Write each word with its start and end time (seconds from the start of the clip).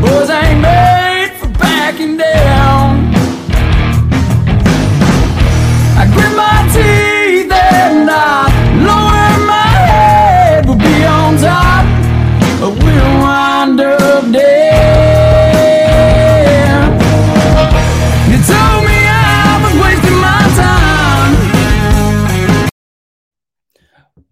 Boys 0.00 0.30
ain't 0.30 0.60
made 0.60 1.32
for 1.38 1.48
backing 1.58 2.16
down. 2.16 3.09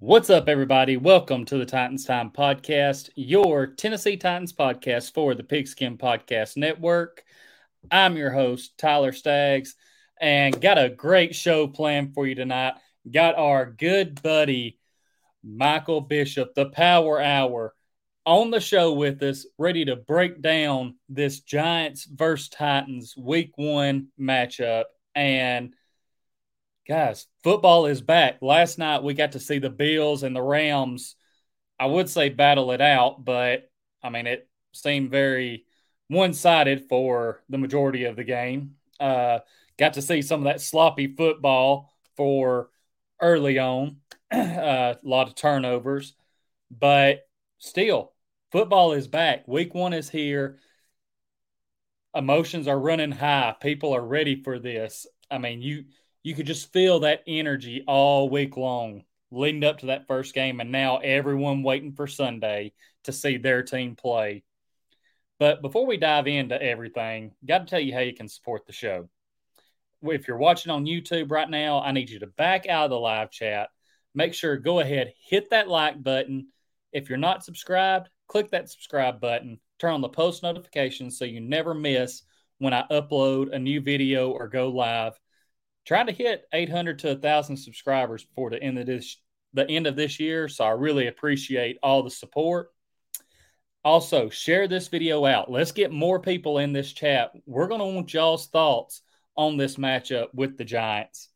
What's 0.08 0.30
up, 0.30 0.48
everybody? 0.48 0.96
Welcome 0.96 1.44
to 1.44 1.58
the 1.58 1.66
Titans 1.66 2.06
Time 2.06 2.30
Podcast, 2.30 3.10
your 3.14 3.66
Tennessee 3.66 4.16
Titans 4.16 4.54
podcast 4.54 5.12
for 5.12 5.34
the 5.34 5.42
Pigskin 5.42 5.98
Podcast 5.98 6.56
Network. 6.56 7.22
I'm 7.90 8.16
your 8.16 8.30
host, 8.30 8.78
Tyler 8.78 9.12
Staggs, 9.12 9.74
and 10.18 10.58
got 10.62 10.78
a 10.78 10.88
great 10.88 11.34
show 11.34 11.68
planned 11.68 12.14
for 12.14 12.26
you 12.26 12.34
tonight. 12.34 12.72
Got 13.12 13.34
our 13.36 13.66
good 13.66 14.22
buddy, 14.22 14.78
Michael 15.44 16.00
Bishop, 16.00 16.54
the 16.54 16.70
Power 16.70 17.20
Hour, 17.20 17.74
on 18.24 18.50
the 18.50 18.60
show 18.60 18.94
with 18.94 19.22
us, 19.22 19.44
ready 19.58 19.84
to 19.84 19.96
break 19.96 20.40
down 20.40 20.94
this 21.10 21.40
Giants 21.40 22.06
versus 22.06 22.48
Titans 22.48 23.14
week 23.14 23.52
one 23.56 24.08
matchup. 24.18 24.84
And 25.14 25.74
guys, 26.88 27.26
football 27.44 27.86
is 27.86 28.00
back. 28.00 28.38
Last 28.40 28.78
night 28.78 29.02
we 29.02 29.14
got 29.14 29.32
to 29.32 29.40
see 29.40 29.58
the 29.58 29.70
Bills 29.70 30.22
and 30.22 30.34
the 30.34 30.42
Rams. 30.42 31.16
I 31.78 31.86
would 31.86 32.08
say 32.08 32.30
battle 32.30 32.72
it 32.72 32.80
out, 32.80 33.24
but 33.24 33.70
I 34.02 34.10
mean 34.10 34.26
it 34.26 34.48
seemed 34.72 35.10
very 35.10 35.64
one-sided 36.08 36.88
for 36.88 37.42
the 37.48 37.58
majority 37.58 38.04
of 38.04 38.16
the 38.16 38.24
game. 38.24 38.76
Uh, 38.98 39.40
got 39.78 39.94
to 39.94 40.02
see 40.02 40.22
some 40.22 40.40
of 40.40 40.44
that 40.44 40.60
sloppy 40.62 41.14
football 41.14 41.92
for 42.16 42.70
early 43.20 43.58
on, 43.58 43.98
uh, 44.32 44.94
a 44.94 44.98
lot 45.02 45.28
of 45.28 45.34
turnovers, 45.34 46.14
but 46.70 47.28
still, 47.58 48.12
football 48.50 48.92
is 48.92 49.06
back. 49.06 49.46
Week 49.46 49.74
one 49.74 49.92
is 49.92 50.08
here. 50.08 50.58
Emotions 52.14 52.66
are 52.66 52.78
running 52.78 53.12
high. 53.12 53.54
People 53.60 53.94
are 53.94 54.04
ready 54.04 54.42
for 54.42 54.58
this. 54.58 55.06
I 55.30 55.38
mean, 55.38 55.60
you 55.60 55.84
you 56.22 56.34
could 56.34 56.46
just 56.46 56.72
feel 56.72 57.00
that 57.00 57.22
energy 57.26 57.84
all 57.86 58.28
week 58.28 58.56
long 58.56 59.04
leading 59.30 59.64
up 59.64 59.78
to 59.78 59.86
that 59.86 60.06
first 60.06 60.34
game 60.34 60.60
and 60.60 60.72
now 60.72 60.98
everyone 60.98 61.62
waiting 61.62 61.92
for 61.92 62.06
Sunday 62.06 62.72
to 63.04 63.12
see 63.12 63.36
their 63.36 63.62
team 63.62 63.94
play. 63.94 64.42
But 65.38 65.62
before 65.62 65.86
we 65.86 65.96
dive 65.96 66.26
into 66.26 66.60
everything, 66.60 67.32
got 67.46 67.58
to 67.58 67.66
tell 67.66 67.80
you 67.80 67.92
how 67.92 68.00
you 68.00 68.14
can 68.14 68.28
support 68.28 68.66
the 68.66 68.72
show. 68.72 69.08
If 70.02 70.26
you're 70.26 70.38
watching 70.38 70.72
on 70.72 70.86
YouTube 70.86 71.30
right 71.30 71.48
now, 71.48 71.80
I 71.80 71.92
need 71.92 72.10
you 72.10 72.20
to 72.20 72.26
back 72.26 72.66
out 72.66 72.84
of 72.84 72.90
the 72.90 72.98
live 72.98 73.30
chat. 73.30 73.68
Make 74.14 74.34
sure 74.34 74.56
go 74.56 74.80
ahead, 74.80 75.12
hit 75.20 75.50
that 75.50 75.68
like 75.68 76.02
button. 76.02 76.48
If 76.92 77.08
you're 77.08 77.18
not 77.18 77.44
subscribed, 77.44 78.08
click 78.26 78.50
that 78.50 78.70
subscribe 78.70 79.20
button. 79.20 79.60
Turn 79.78 79.94
on 79.94 80.00
the 80.00 80.08
post 80.08 80.42
notifications 80.42 81.18
so 81.18 81.24
you 81.24 81.40
never 81.40 81.74
miss 81.74 82.22
when 82.58 82.72
I 82.72 82.84
upload 82.90 83.52
a 83.52 83.58
new 83.58 83.80
video 83.80 84.30
or 84.30 84.48
go 84.48 84.68
live 84.68 85.18
trying 85.88 86.06
to 86.06 86.12
hit 86.12 86.44
800 86.52 86.98
to 86.98 87.08
1000 87.08 87.56
subscribers 87.56 88.22
before 88.22 88.50
the 88.50 88.62
end 88.62 88.78
of 88.78 88.84
this 88.84 89.16
the 89.54 89.66
end 89.70 89.86
of 89.86 89.96
this 89.96 90.20
year 90.20 90.46
so 90.46 90.62
i 90.64 90.70
really 90.70 91.06
appreciate 91.06 91.78
all 91.82 92.02
the 92.02 92.10
support. 92.10 92.68
Also 93.82 94.28
share 94.28 94.68
this 94.68 94.88
video 94.88 95.24
out. 95.24 95.50
Let's 95.50 95.72
get 95.72 95.90
more 95.90 96.20
people 96.20 96.58
in 96.58 96.74
this 96.74 96.92
chat. 96.92 97.30
We're 97.46 97.68
going 97.68 97.80
to 97.80 97.86
want 97.86 98.12
y'all's 98.12 98.48
thoughts 98.48 99.00
on 99.34 99.56
this 99.56 99.76
matchup 99.76 100.26
with 100.34 100.58
the 100.58 100.64
giants. 100.64 101.30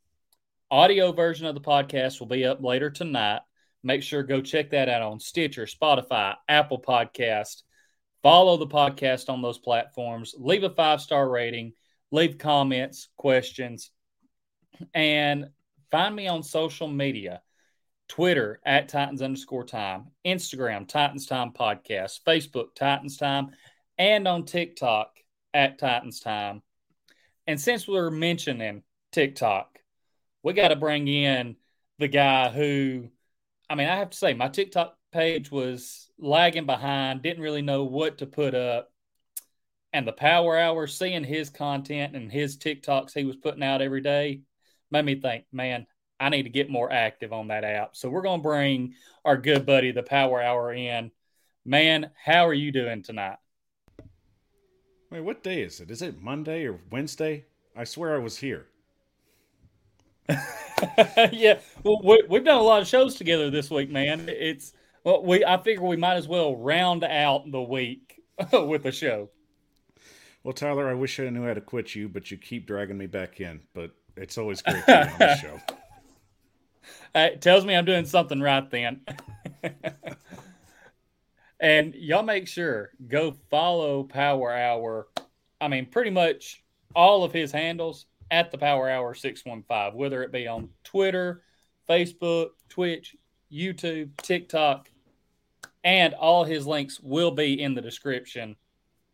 Audio 0.70 1.12
version 1.12 1.46
of 1.46 1.54
the 1.54 1.62
podcast 1.62 2.20
will 2.20 2.26
be 2.26 2.44
up 2.44 2.62
later 2.62 2.90
tonight. 2.90 3.40
Make 3.82 4.02
sure 4.02 4.22
go 4.22 4.42
check 4.42 4.70
that 4.70 4.90
out 4.90 5.00
on 5.00 5.18
stitcher 5.18 5.64
spotify 5.64 6.34
apple 6.46 6.82
podcast. 6.82 7.62
Follow 8.22 8.58
the 8.58 8.66
podcast 8.66 9.30
on 9.30 9.40
those 9.40 9.58
platforms. 9.58 10.34
Leave 10.36 10.62
a 10.64 10.70
five 10.70 11.00
star 11.00 11.26
rating. 11.30 11.72
Leave 12.10 12.36
comments 12.36 13.08
questions 13.16 13.90
and 14.94 15.46
find 15.90 16.14
me 16.14 16.28
on 16.28 16.42
social 16.42 16.88
media 16.88 17.42
Twitter 18.08 18.60
at 18.64 18.88
Titans 18.88 19.22
underscore 19.22 19.64
time, 19.64 20.08
Instagram, 20.26 20.86
Titans 20.86 21.26
Time 21.26 21.50
Podcast, 21.52 22.20
Facebook, 22.26 22.74
Titans 22.74 23.16
Time, 23.16 23.52
and 23.96 24.28
on 24.28 24.44
TikTok 24.44 25.16
at 25.54 25.78
Titans 25.78 26.20
Time. 26.20 26.62
And 27.46 27.60
since 27.60 27.88
we're 27.88 28.10
mentioning 28.10 28.82
TikTok, 29.12 29.78
we 30.42 30.52
got 30.52 30.68
to 30.68 30.76
bring 30.76 31.08
in 31.08 31.56
the 31.98 32.08
guy 32.08 32.50
who, 32.50 33.08
I 33.70 33.74
mean, 33.76 33.88
I 33.88 33.96
have 33.96 34.10
to 34.10 34.18
say, 34.18 34.34
my 34.34 34.48
TikTok 34.48 34.96
page 35.12 35.50
was 35.50 36.10
lagging 36.18 36.66
behind, 36.66 37.22
didn't 37.22 37.42
really 37.42 37.62
know 37.62 37.84
what 37.84 38.18
to 38.18 38.26
put 38.26 38.54
up. 38.54 38.92
And 39.92 40.06
the 40.06 40.12
Power 40.12 40.58
Hour, 40.58 40.86
seeing 40.86 41.24
his 41.24 41.50
content 41.50 42.16
and 42.16 42.32
his 42.32 42.56
TikToks 42.56 43.14
he 43.14 43.24
was 43.24 43.36
putting 43.36 43.62
out 43.62 43.82
every 43.82 44.00
day, 44.00 44.40
made 44.92 45.04
me 45.04 45.20
think, 45.20 45.44
man, 45.52 45.86
I 46.20 46.28
need 46.28 46.44
to 46.44 46.50
get 46.50 46.70
more 46.70 46.92
active 46.92 47.32
on 47.32 47.48
that 47.48 47.64
app. 47.64 47.96
So 47.96 48.08
we're 48.08 48.22
going 48.22 48.40
to 48.40 48.48
bring 48.48 48.94
our 49.24 49.36
good 49.36 49.66
buddy, 49.66 49.90
the 49.90 50.02
Power 50.02 50.40
Hour, 50.40 50.72
in. 50.72 51.10
Man, 51.64 52.10
how 52.24 52.46
are 52.46 52.54
you 52.54 52.70
doing 52.70 53.02
tonight? 53.02 53.38
Wait, 55.10 55.20
what 55.20 55.42
day 55.42 55.62
is 55.62 55.80
it? 55.80 55.90
Is 55.90 56.02
it 56.02 56.20
Monday 56.20 56.66
or 56.66 56.78
Wednesday? 56.90 57.44
I 57.76 57.84
swear 57.84 58.14
I 58.14 58.18
was 58.18 58.38
here. 58.38 58.66
yeah, 61.32 61.58
well, 61.82 62.00
we, 62.02 62.22
we've 62.28 62.44
done 62.44 62.58
a 62.58 62.62
lot 62.62 62.80
of 62.80 62.88
shows 62.88 63.16
together 63.16 63.50
this 63.50 63.70
week, 63.70 63.90
man. 63.90 64.28
It's 64.28 64.72
well, 65.04 65.22
we 65.22 65.44
I 65.44 65.60
figure 65.62 65.82
we 65.82 65.96
might 65.96 66.14
as 66.14 66.28
well 66.28 66.56
round 66.56 67.04
out 67.04 67.50
the 67.50 67.62
week 67.62 68.22
with 68.52 68.86
a 68.86 68.92
show. 68.92 69.28
Well, 70.44 70.54
Tyler, 70.54 70.88
I 70.88 70.94
wish 70.94 71.20
I 71.20 71.28
knew 71.28 71.46
how 71.46 71.54
to 71.54 71.60
quit 71.60 71.94
you, 71.94 72.08
but 72.08 72.30
you 72.30 72.36
keep 72.36 72.66
dragging 72.66 72.98
me 72.98 73.06
back 73.06 73.40
in. 73.40 73.60
But 73.74 73.92
it's 74.16 74.38
always 74.38 74.62
great 74.62 74.84
to 74.84 74.86
be 74.86 74.92
on 74.92 75.18
the 75.18 75.36
show. 75.36 75.60
It 77.14 77.42
tells 77.42 77.66
me 77.66 77.76
I'm 77.76 77.84
doing 77.84 78.06
something 78.06 78.40
right 78.40 78.68
then. 78.70 79.02
and 81.60 81.94
y'all 81.94 82.22
make 82.22 82.48
sure 82.48 82.92
go 83.06 83.32
follow 83.50 84.04
Power 84.04 84.50
Hour. 84.50 85.08
I 85.60 85.68
mean, 85.68 85.86
pretty 85.86 86.08
much 86.08 86.64
all 86.94 87.22
of 87.22 87.32
his 87.32 87.52
handles 87.52 88.06
at 88.30 88.50
the 88.50 88.56
Power 88.56 88.88
Hour 88.88 89.14
615, 89.14 89.98
whether 89.98 90.22
it 90.22 90.32
be 90.32 90.48
on 90.48 90.70
Twitter, 90.84 91.42
Facebook, 91.86 92.48
Twitch, 92.70 93.14
YouTube, 93.52 94.16
TikTok, 94.22 94.90
and 95.84 96.14
all 96.14 96.44
his 96.44 96.66
links 96.66 96.98
will 97.00 97.30
be 97.30 97.60
in 97.60 97.74
the 97.74 97.82
description. 97.82 98.56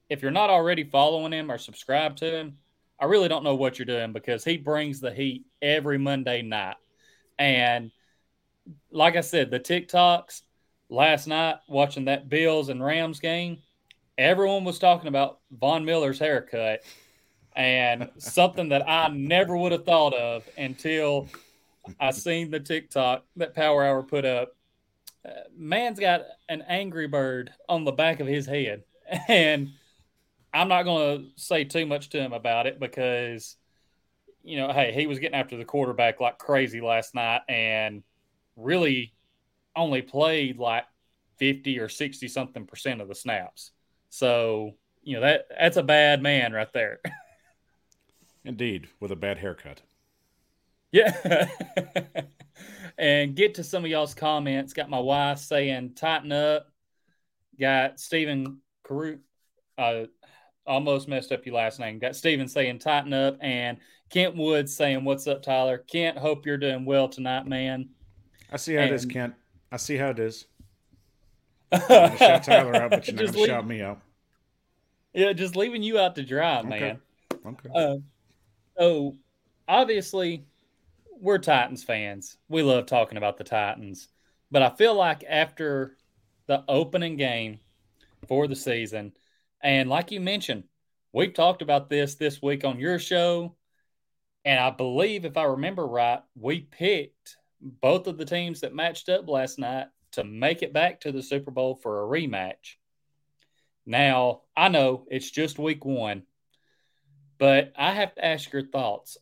If 0.09 0.23
you're 0.23 0.31
not 0.31 0.51
already 0.51 0.85
following 0.85 1.33
him 1.33 1.51
or 1.51 1.59
subscribed 1.59 2.19
to 2.19 2.31
him, 2.31 2.59
I 3.01 3.05
really 3.05 3.29
don't 3.29 3.45
know 3.45 3.55
what 3.55 3.79
you're 3.79 3.87
doing 3.87 4.13
because 4.13 4.45
he 4.45 4.57
brings 4.57 5.01
the 5.01 5.13
heat 5.13 5.45
every 5.63 5.99
Monday 5.99 6.43
night. 6.43 6.77
And 7.39 7.91
like 8.91 9.17
I 9.17 9.21
said, 9.21 9.51
the 9.51 9.61
TikToks 9.61 10.43
last 10.89 11.27
night 11.27 11.57
watching 11.69 12.07
that 12.07 12.29
Bills 12.29 12.69
and 12.69 12.85
Rams 12.85 13.21
game, 13.21 13.59
everyone 14.17 14.65
was 14.65 14.79
talking 14.79 15.09
about 15.09 15.39
Von 15.53 15.85
Miller's 15.85 16.19
haircut 16.19 16.81
and 17.55 18.09
something 18.19 18.69
that 18.71 18.89
I 18.89 19.09
never 19.09 19.57
would 19.57 19.73
have 19.73 19.85
thought 19.85 20.15
of 20.15 20.49
until 20.57 21.29
I 21.99 22.11
seen 22.11 22.51
the 22.51 22.61
TikTok 22.61 23.25
that 23.37 23.55
Power 23.55 23.85
Hour 23.85 24.03
put 24.03 24.25
up. 24.25 24.55
Uh, 25.25 25.31
man's 25.57 25.99
got 25.99 26.23
an 26.49 26.63
angry 26.69 27.09
bird 27.09 27.51
on 27.69 27.85
the 27.85 27.93
back 27.93 28.21
of 28.21 28.27
his 28.27 28.47
head, 28.47 28.85
and 29.29 29.71
I'm 30.53 30.69
not 30.69 30.85
going 30.85 31.19
to 31.19 31.27
say 31.37 31.65
too 31.65 31.87
much 31.87 32.11
to 32.11 32.21
him 32.21 32.33
about 32.33 32.67
it 32.67 32.81
because, 32.81 33.57
you 34.43 34.57
know, 34.57 34.73
hey, 34.73 34.93
he 34.93 35.07
was 35.07 35.19
getting 35.19 35.39
after 35.39 35.57
the 35.57 35.65
quarterback 35.65 36.21
like 36.21 36.39
crazy 36.39 36.81
last 36.81 37.15
night, 37.15 37.43
and 37.49 38.03
really 38.57 39.15
only 39.77 40.03
played 40.03 40.59
like 40.59 40.85
50 41.39 41.79
or 41.79 41.89
60 41.89 42.29
something 42.29 42.67
percent 42.67 43.01
of 43.01 43.09
the 43.09 43.15
snaps. 43.15 43.71
So, 44.11 44.73
you 45.03 45.15
know, 45.15 45.21
that 45.21 45.47
that's 45.59 45.77
a 45.77 45.83
bad 45.83 46.23
man 46.23 46.53
right 46.53 46.73
there. 46.73 47.01
Indeed, 48.45 48.89
with 49.01 49.13
a 49.13 49.17
bad 49.17 49.39
haircut. 49.39 49.83
Yeah. 50.91 51.49
and 52.99 53.35
get 53.35 53.55
to 53.55 53.65
some 53.65 53.85
of 53.85 53.91
y'all's 53.91 54.15
comments. 54.15 54.73
Got 54.73 54.91
my 54.91 54.99
wife 54.99 55.39
saying 55.39 55.95
tighten 55.95 56.33
up. 56.33 56.67
Got 57.61 58.01
Stephen 58.01 58.59
Carew, 58.87 59.19
uh, 59.77 60.05
almost 60.69 61.09
messed 61.09 61.33
up 61.33 61.45
your 61.47 61.57
last 61.57 61.81
name. 61.81 61.99
Got 61.99 62.15
Steven 62.15 62.47
saying 62.47 62.79
tighten 62.79 63.13
up 63.13 63.39
and 63.41 63.79
Kent 64.11 64.37
Woods 64.37 64.77
saying, 64.77 65.05
What's 65.05 65.27
up, 65.27 65.43
Tyler? 65.43 65.79
Kent, 65.79 66.19
hope 66.19 66.47
you're 66.47 66.59
doing 66.59 66.85
well 66.85 67.09
tonight, 67.09 67.47
man. 67.47 67.89
I 68.53 68.57
see 68.57 68.75
how 68.75 68.83
and, 68.83 68.91
it 68.91 68.95
is, 68.95 69.07
Kent. 69.07 69.35
I 69.73 69.77
see 69.79 69.97
how 69.97 70.11
it 70.11 70.19
is. 70.19 70.47
shout 71.75 72.45
Tyler 72.45 72.77
out, 72.77 72.91
but 72.91 73.07
you're 73.07 73.17
not 73.17 73.27
gonna 73.27 73.39
leave, 73.39 73.47
shout 73.47 73.67
me 73.67 73.83
out. 73.83 74.01
Yeah, 75.13 75.33
just 75.33 75.57
leaving 75.57 75.83
you 75.83 75.99
out 75.99 76.15
to 76.15 76.23
dry, 76.23 76.61
okay. 76.61 76.69
man. 76.69 77.01
Okay. 77.45 77.69
Uh, 77.75 77.97
so 78.79 79.17
obviously, 79.67 80.45
we're 81.21 81.39
Titans 81.39 81.83
fans. 81.83 82.37
We 82.49 82.63
love 82.63 82.87
talking 82.87 83.19
about 83.19 83.37
the 83.37 83.45
Titans, 83.45 84.09
but 84.51 84.63
I 84.63 84.71
feel 84.71 84.95
like 84.95 85.25
after 85.29 85.97
the 86.47 86.65
opening 86.69 87.17
game 87.17 87.61
for 88.27 88.47
the 88.47 88.57
season, 88.57 89.13
and 89.63 89.89
like 89.89 90.11
you 90.11 90.21
mentioned, 90.21 90.65
we've 91.13 91.35
talked 91.35 91.63
about 91.63 91.91
this 91.91 92.15
this 92.15 92.41
week 92.43 92.65
on 92.65 92.79
your 92.79 92.99
show, 92.99 93.57
and 94.45 94.59
I 94.59 94.71
believe 94.71 95.25
if 95.25 95.37
I 95.37 95.45
remember 95.45 95.87
right, 95.87 96.21
we 96.37 96.61
picked 96.61 97.37
both 97.61 98.07
of 98.07 98.19
the 98.19 98.25
teams 98.25 98.61
that 98.61 98.75
matched 98.75 99.09
up 99.09 99.29
last 99.29 99.59
night 99.59 99.87
to 100.13 100.25
make 100.25 100.63
it 100.63 100.73
back 100.73 101.01
to 101.01 101.13
the 101.13 101.23
Super 101.23 101.51
Bowl 101.51 101.75
for 101.75 102.03
a 102.03 102.21
rematch. 102.21 102.77
Now, 103.85 104.43
I 104.57 104.69
know 104.69 105.07
it's 105.11 105.31
just 105.31 105.59
week 105.59 105.85
one, 105.85 106.25
but 107.39 107.73
I 107.77 107.93
have 107.93 108.15
to 108.15 108.25
ask 108.25 108.53
your 108.53 108.67
thoughts. 108.67 109.17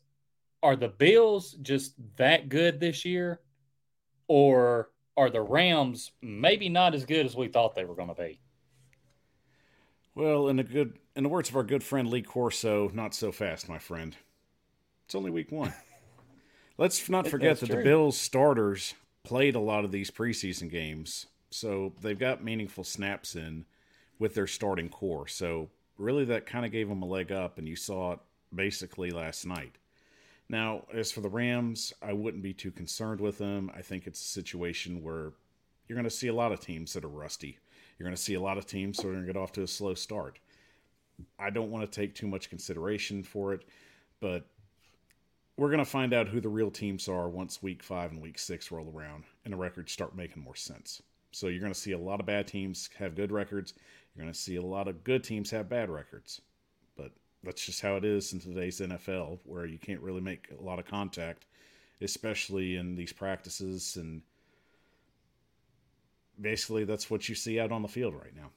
Are 0.63 0.77
the 0.77 0.89
Bills 0.89 1.53
just 1.63 1.95
that 2.17 2.49
good 2.49 2.81
this 2.81 3.05
year? 3.05 3.41
Or 4.29 4.91
are 5.17 5.31
the 5.31 5.41
Rams 5.41 6.11
maybe 6.21 6.69
not 6.69 6.95
as 6.95 7.05
good 7.05 7.27
as 7.27 7.37
we 7.37 7.49
thought 7.49 7.75
they 7.75 7.85
were 7.85 7.95
going 7.95 8.09
to 8.09 8.15
be? 8.15 8.41
Well, 10.17 10.49
in 10.49 10.57
the 10.57 10.65
good 10.65 10.99
in 11.15 11.25
the 11.25 11.29
words 11.29 11.51
of 11.51 11.57
our 11.57 11.63
good 11.63 11.85
friend 11.85 12.09
Lee 12.09 12.23
Corso, 12.23 12.91
not 12.95 13.15
so 13.15 13.31
fast, 13.31 13.69
my 13.69 13.79
friend. 13.79 14.17
It's 15.05 15.15
only 15.15 15.31
week 15.31 15.53
one. 15.53 15.75
Let's 16.79 17.07
not 17.11 17.29
forget 17.29 17.61
that 17.61 17.67
true. 17.67 17.77
the 17.77 17.83
Bills 17.83 18.19
starters 18.19 18.95
played 19.25 19.55
a 19.55 19.61
lot 19.61 19.85
of 19.85 19.93
these 19.93 20.11
preseason 20.11 20.71
games, 20.71 21.27
so 21.51 21.93
they've 22.01 22.19
got 22.19 22.43
meaningful 22.43 22.83
snaps 22.83 23.37
in 23.37 23.67
with 24.19 24.35
their 24.35 24.47
starting 24.47 24.89
core. 24.89 25.29
So 25.29 25.69
really, 25.99 26.25
that 26.25 26.47
kind 26.47 26.65
of 26.65 26.73
gave 26.73 26.89
them 26.89 27.03
a 27.03 27.07
leg 27.07 27.31
up, 27.31 27.59
and 27.59 27.69
you 27.69 27.77
saw 27.77 28.13
it 28.13 28.19
basically 28.55 29.11
last 29.11 29.45
night. 29.45 29.77
Now, 30.49 30.85
as 30.95 31.13
for 31.13 31.21
the 31.21 31.29
Rams, 31.29 31.93
I 32.01 32.15
wouldn't 32.15 32.43
be 32.43 32.55
too 32.55 32.71
concerned 32.71 33.21
with 33.21 33.37
them. 33.37 33.71
I 33.77 33.83
think 33.83 34.07
it's 34.07 34.23
a 34.23 34.25
situation 34.25 35.03
where 35.03 35.33
you're 35.87 35.97
going 35.97 36.05
to 36.05 36.11
see 36.11 36.29
a 36.29 36.35
lot 36.35 36.53
of 36.53 36.61
teams 36.61 36.95
that 36.95 37.05
are 37.05 37.09
rusty. 37.09 37.59
You're 37.99 38.07
going 38.07 38.17
to 38.17 38.23
see 38.23 38.35
a 38.35 38.41
lot 38.41 38.59
of 38.59 38.67
teams 38.67 39.01
going 39.01 39.21
to 39.21 39.27
get 39.27 39.37
off 39.37 39.53
to 39.53 39.63
a 39.63 39.67
slow 39.67 39.95
start. 39.95 40.39
I 41.39 41.51
don't 41.51 41.71
want 41.71 41.91
to 41.91 42.01
take 42.01 42.15
too 42.15 42.27
much 42.27 42.51
consideration 42.51 43.23
for 43.23 43.55
it, 43.55 43.65
but 44.21 44.47
we're 45.57 45.71
going 45.71 45.79
to 45.79 45.85
find 45.85 46.13
out 46.13 46.29
who 46.29 46.41
the 46.41 46.49
real 46.49 46.71
teams 46.71 47.09
are 47.09 47.29
once 47.29 47.63
week 47.63 47.83
five 47.83 48.13
and 48.13 48.21
week 48.21 48.39
six 48.39 48.71
roll 48.71 48.93
around 48.95 49.25
and 49.45 49.55
the 49.55 49.57
records 49.57 49.93
start 49.93 50.15
making 50.15 50.43
more 50.43 50.57
sense. 50.57 51.03
So 51.33 51.49
you're 51.49 51.61
going 51.61 51.73
to 51.73 51.79
see 51.79 51.93
a 51.93 51.99
lot 51.99 52.21
of 52.21 52.27
bad 52.27 52.47
teams 52.47 52.91
have 52.99 53.15
good 53.15 53.33
records. 53.33 53.75
You're 54.15 54.25
going 54.25 54.33
to 54.33 54.39
see 54.39 54.57
a 54.57 54.63
lot 54.63 54.89
of 54.89 55.05
good 55.05 55.25
teams 55.25 55.51
have 55.51 55.69
bad 55.69 55.91
records. 55.91 56.41
But 56.97 57.13
that's 57.43 57.65
just 57.65 57.81
how 57.81 57.97
it 57.97 58.05
is 58.05 58.33
in 58.33 58.41
today's 58.41 58.81
NFL, 58.81 59.41
where 59.45 59.67
you 59.67 59.79
can't 59.79 60.01
really 60.01 60.21
make 60.21 60.49
a 60.59 60.63
lot 60.63 60.79
of 60.79 60.87
contact, 60.87 61.47
especially 62.01 62.77
in 62.77 62.95
these 62.95 63.13
practices. 63.13 63.97
And 63.97 64.23
basically, 66.41 66.85
that's 66.85 67.11
what 67.11 67.29
you 67.29 67.35
see 67.35 67.61
out 67.61 67.73
on 67.73 67.83
the 67.83 67.89
field 67.89 68.15
right 68.15 68.35
now. 68.35 68.51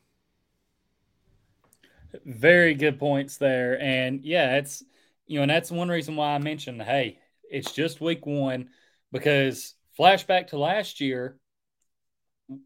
Very 2.26 2.74
good 2.74 3.00
points 3.00 3.38
there. 3.38 3.80
And 3.82 4.24
yeah, 4.24 4.58
it's 4.58 4.84
you 5.28 5.38
know, 5.38 5.44
and 5.44 5.52
that's 5.52 5.72
one 5.72 5.90
reason 5.90 6.16
why 6.16 6.34
I 6.34 6.40
mentioned, 6.40 6.82
hey, 6.82 7.20
it's 7.50 7.72
just 7.72 8.02
week 8.02 8.26
one 8.26 8.70
because 9.12 9.76
flashback 9.98 10.48
to 10.48 10.58
last 10.58 11.00
year, 11.02 11.38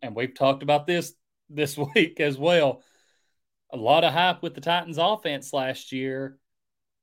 and 0.02 0.16
we've 0.16 0.34
talked 0.34 0.64
about 0.64 0.88
this 0.88 1.14
this 1.50 1.78
week 1.78 2.20
as 2.20 2.38
well. 2.38 2.82
A 3.72 3.78
lot 3.78 4.04
of 4.04 4.14
hype 4.14 4.42
with 4.42 4.56
the 4.56 4.62
Titans 4.62 4.98
offense 4.98 5.52
last 5.52 5.92
year. 5.92 6.38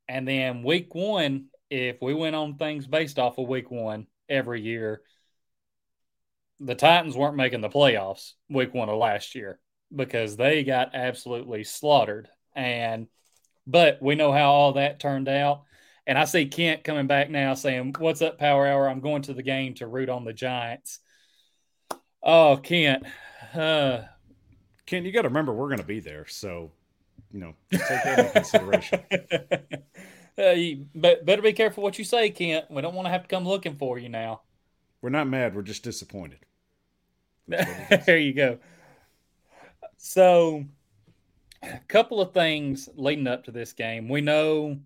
And 0.09 0.27
then 0.27 0.63
week 0.63 0.95
one, 0.95 1.47
if 1.69 2.01
we 2.01 2.15
went 2.15 2.37
on 2.37 2.57
things 2.57 2.87
based 2.87 3.19
off 3.19 3.39
of 3.39 3.49
week 3.49 3.71
one 3.71 4.07
every 4.29 4.61
year, 4.61 5.03
the 6.61 6.75
Titans 6.75 7.17
weren't 7.17 7.37
making 7.37 7.63
the 7.63 7.69
playoffs 7.69 8.35
week 8.49 8.75
one 8.75 8.89
of 8.89 8.99
last 8.99 9.35
year 9.35 9.59
because 9.95 10.37
they 10.37 10.63
got 10.63 10.95
absolutely 10.95 11.65
slaughtered. 11.65 12.29
And 12.55 13.09
but 13.67 14.03
we 14.03 14.15
know 14.15 14.33
how 14.33 14.51
all 14.51 14.73
that 14.75 15.01
turned 15.01 15.29
out. 15.29 15.63
And 16.07 16.19
I 16.19 16.25
see 16.25 16.47
Kent 16.47 16.85
coming 16.85 17.07
back 17.07 17.31
now 17.31 17.55
saying, 17.55 17.95
What's 17.99 18.23
up, 18.23 18.39
Power 18.39 18.67
Hour? 18.67 18.89
I'm 18.89 19.01
going 19.01 19.23
to 19.23 19.35
the 19.35 19.43
game 19.43 19.75
to 19.75 19.87
root 19.87 20.09
on 20.09 20.25
the 20.25 20.33
Giants. 20.33 20.99
Oh, 22.23 22.59
Kent. 22.63 23.05
Uh, 23.55 24.03
Kent, 24.87 25.07
you 25.07 25.13
got 25.13 25.23
to 25.23 25.29
remember 25.29 25.53
we're 25.53 25.69
going 25.69 25.79
to 25.79 25.85
be 25.85 26.01
there. 26.01 26.27
So, 26.27 26.73
you 27.33 27.41
know, 27.41 27.55
take 27.71 27.81
that 27.81 28.19
into 28.19 28.33
consideration. 28.33 29.01
uh, 30.39 30.51
you 30.51 30.87
better 30.95 31.43
be 31.43 31.53
careful 31.53 31.83
what 31.83 31.99
you 31.99 32.05
say, 32.05 32.31
Kent. 32.31 32.67
We 32.71 32.83
don't 32.83 32.95
want 32.95 33.07
to 33.07 33.13
have 33.13 33.23
to 33.23 33.29
come 33.29 33.47
looking 33.47 33.77
for 33.77 33.99
you 33.99 34.09
now. 34.09 34.43
We're 35.01 35.11
not 35.11 35.29
mad. 35.29 35.55
We're 35.55 35.63
just 35.63 35.85
disappointed. 35.85 36.41
There 38.07 38.19
you 38.19 38.33
go. 38.33 38.59
So, 39.97 40.65
a 41.63 41.81
couple 41.89 42.21
of 42.21 42.33
things 42.33 42.89
leading 42.95 43.27
up 43.27 43.45
to 43.45 43.51
this 43.51 43.73
game. 43.73 44.09
We 44.09 44.21
know 44.21 44.79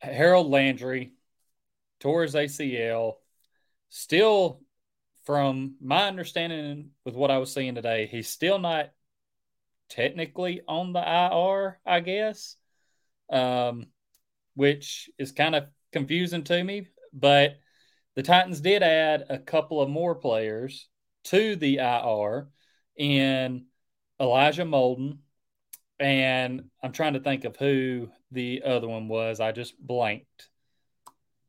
Harold 0.00 0.50
Landry 0.50 1.12
tore 2.00 2.22
his 2.22 2.34
ACL. 2.34 3.14
Still, 3.90 4.60
from 5.24 5.76
my 5.80 6.08
understanding 6.08 6.90
with 7.04 7.14
what 7.14 7.30
I 7.30 7.38
was 7.38 7.52
seeing 7.52 7.74
today, 7.76 8.06
he's 8.10 8.28
still 8.28 8.58
not 8.58 8.90
technically 9.88 10.62
on 10.66 10.92
the 10.92 11.00
IR, 11.00 11.78
I 11.86 12.00
guess, 12.00 12.56
um, 13.30 13.86
which 14.54 15.08
is 15.18 15.32
kind 15.32 15.54
of 15.54 15.64
confusing 15.92 16.42
to 16.44 16.62
me. 16.62 16.88
But 17.12 17.58
the 18.16 18.22
Titans 18.22 18.60
did 18.60 18.82
add 18.82 19.26
a 19.30 19.38
couple 19.38 19.80
of 19.80 19.88
more 19.88 20.16
players 20.16 20.88
to 21.24 21.56
the 21.56 21.78
IR 21.78 22.48
in 22.96 23.66
Elijah 24.20 24.64
Molden, 24.64 25.18
and 25.98 26.64
I'm 26.82 26.92
trying 26.92 27.14
to 27.14 27.20
think 27.20 27.44
of 27.44 27.56
who 27.56 28.08
the 28.30 28.62
other 28.64 28.88
one 28.88 29.08
was. 29.08 29.40
I 29.40 29.52
just 29.52 29.78
blanked. 29.78 30.48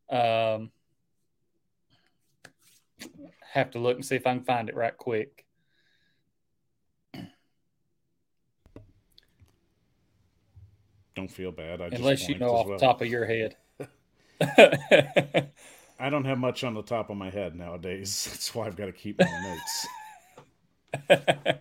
Um, 0.10 0.72
have 3.52 3.72
to 3.72 3.80
look 3.80 3.96
and 3.96 4.06
see 4.06 4.16
if 4.16 4.28
I 4.28 4.34
can 4.34 4.44
find 4.44 4.70
it 4.70 4.76
right 4.76 4.96
quick. 4.96 5.46
Don't 11.16 11.32
feel 11.32 11.52
bad. 11.52 11.82
I 11.82 11.86
Unless 11.86 12.28
you 12.28 12.38
know 12.38 12.50
off 12.50 12.68
well. 12.68 12.78
the 12.78 12.86
top 12.86 13.02
of 13.02 13.08
your 13.08 13.26
head. 13.26 13.56
I 16.00 16.10
don't 16.10 16.26
have 16.26 16.38
much 16.38 16.64
on 16.64 16.74
the 16.74 16.84
top 16.84 17.10
of 17.10 17.18
my 17.18 17.30
head 17.30 17.56
nowadays. 17.56 18.26
That's 18.30 18.54
why 18.54 18.68
I've 18.68 18.76
got 18.76 18.86
to 18.86 18.92
keep 18.92 19.20
my 19.20 19.42
notes. 19.44 19.88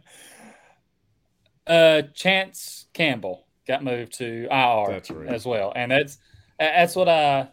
uh, 1.67 2.03
Chance 2.15 2.87
Campbell 2.93 3.47
got 3.67 3.83
moved 3.83 4.19
to 4.19 4.47
IR 4.51 5.01
right. 5.11 5.29
as 5.29 5.45
well, 5.47 5.73
and 5.75 5.91
that's 5.91 6.19
that's 6.59 6.95
what 6.95 7.09
I 7.09 7.49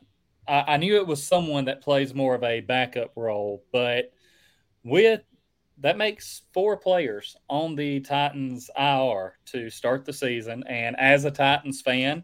I, 0.47 0.73
I 0.73 0.77
knew 0.77 0.97
it 0.97 1.07
was 1.07 1.23
someone 1.23 1.65
that 1.65 1.81
plays 1.81 2.13
more 2.13 2.35
of 2.35 2.43
a 2.43 2.61
backup 2.61 3.13
role, 3.15 3.63
but 3.71 4.11
with 4.83 5.21
that 5.79 5.97
makes 5.97 6.43
four 6.53 6.77
players 6.77 7.35
on 7.49 7.75
the 7.75 7.99
Titans 8.01 8.69
IR 8.77 9.37
to 9.47 9.69
start 9.69 10.05
the 10.05 10.13
season. 10.13 10.63
And 10.67 10.95
as 10.99 11.25
a 11.25 11.31
Titans 11.31 11.81
fan, 11.81 12.23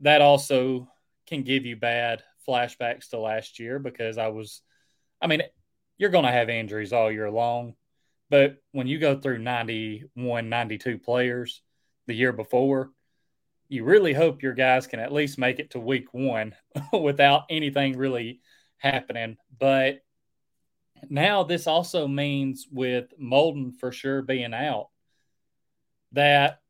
that 0.00 0.20
also 0.20 0.88
can 1.26 1.42
give 1.42 1.64
you 1.64 1.76
bad 1.76 2.22
flashbacks 2.46 3.10
to 3.10 3.18
last 3.18 3.58
year 3.58 3.78
because 3.78 4.18
I 4.18 4.28
was, 4.28 4.62
I 5.20 5.26
mean, 5.26 5.42
you're 5.98 6.10
going 6.10 6.24
to 6.24 6.30
have 6.30 6.48
injuries 6.48 6.92
all 6.92 7.10
year 7.10 7.30
long. 7.30 7.74
But 8.30 8.56
when 8.72 8.86
you 8.86 8.98
go 8.98 9.18
through 9.18 9.38
91, 9.38 10.48
92 10.48 10.98
players 10.98 11.62
the 12.06 12.14
year 12.14 12.32
before, 12.32 12.90
you 13.68 13.84
really 13.84 14.12
hope 14.12 14.42
your 14.42 14.54
guys 14.54 14.86
can 14.86 15.00
at 15.00 15.12
least 15.12 15.38
make 15.38 15.58
it 15.58 15.70
to 15.70 15.80
week 15.80 16.12
one 16.12 16.54
without 16.92 17.44
anything 17.50 17.96
really 17.96 18.40
happening. 18.78 19.36
But 19.58 20.00
now 21.08 21.44
this 21.44 21.66
also 21.66 22.06
means 22.06 22.66
with 22.70 23.06
Molden 23.20 23.74
for 23.76 23.92
sure 23.92 24.22
being 24.22 24.54
out, 24.54 24.88
that 26.12 26.60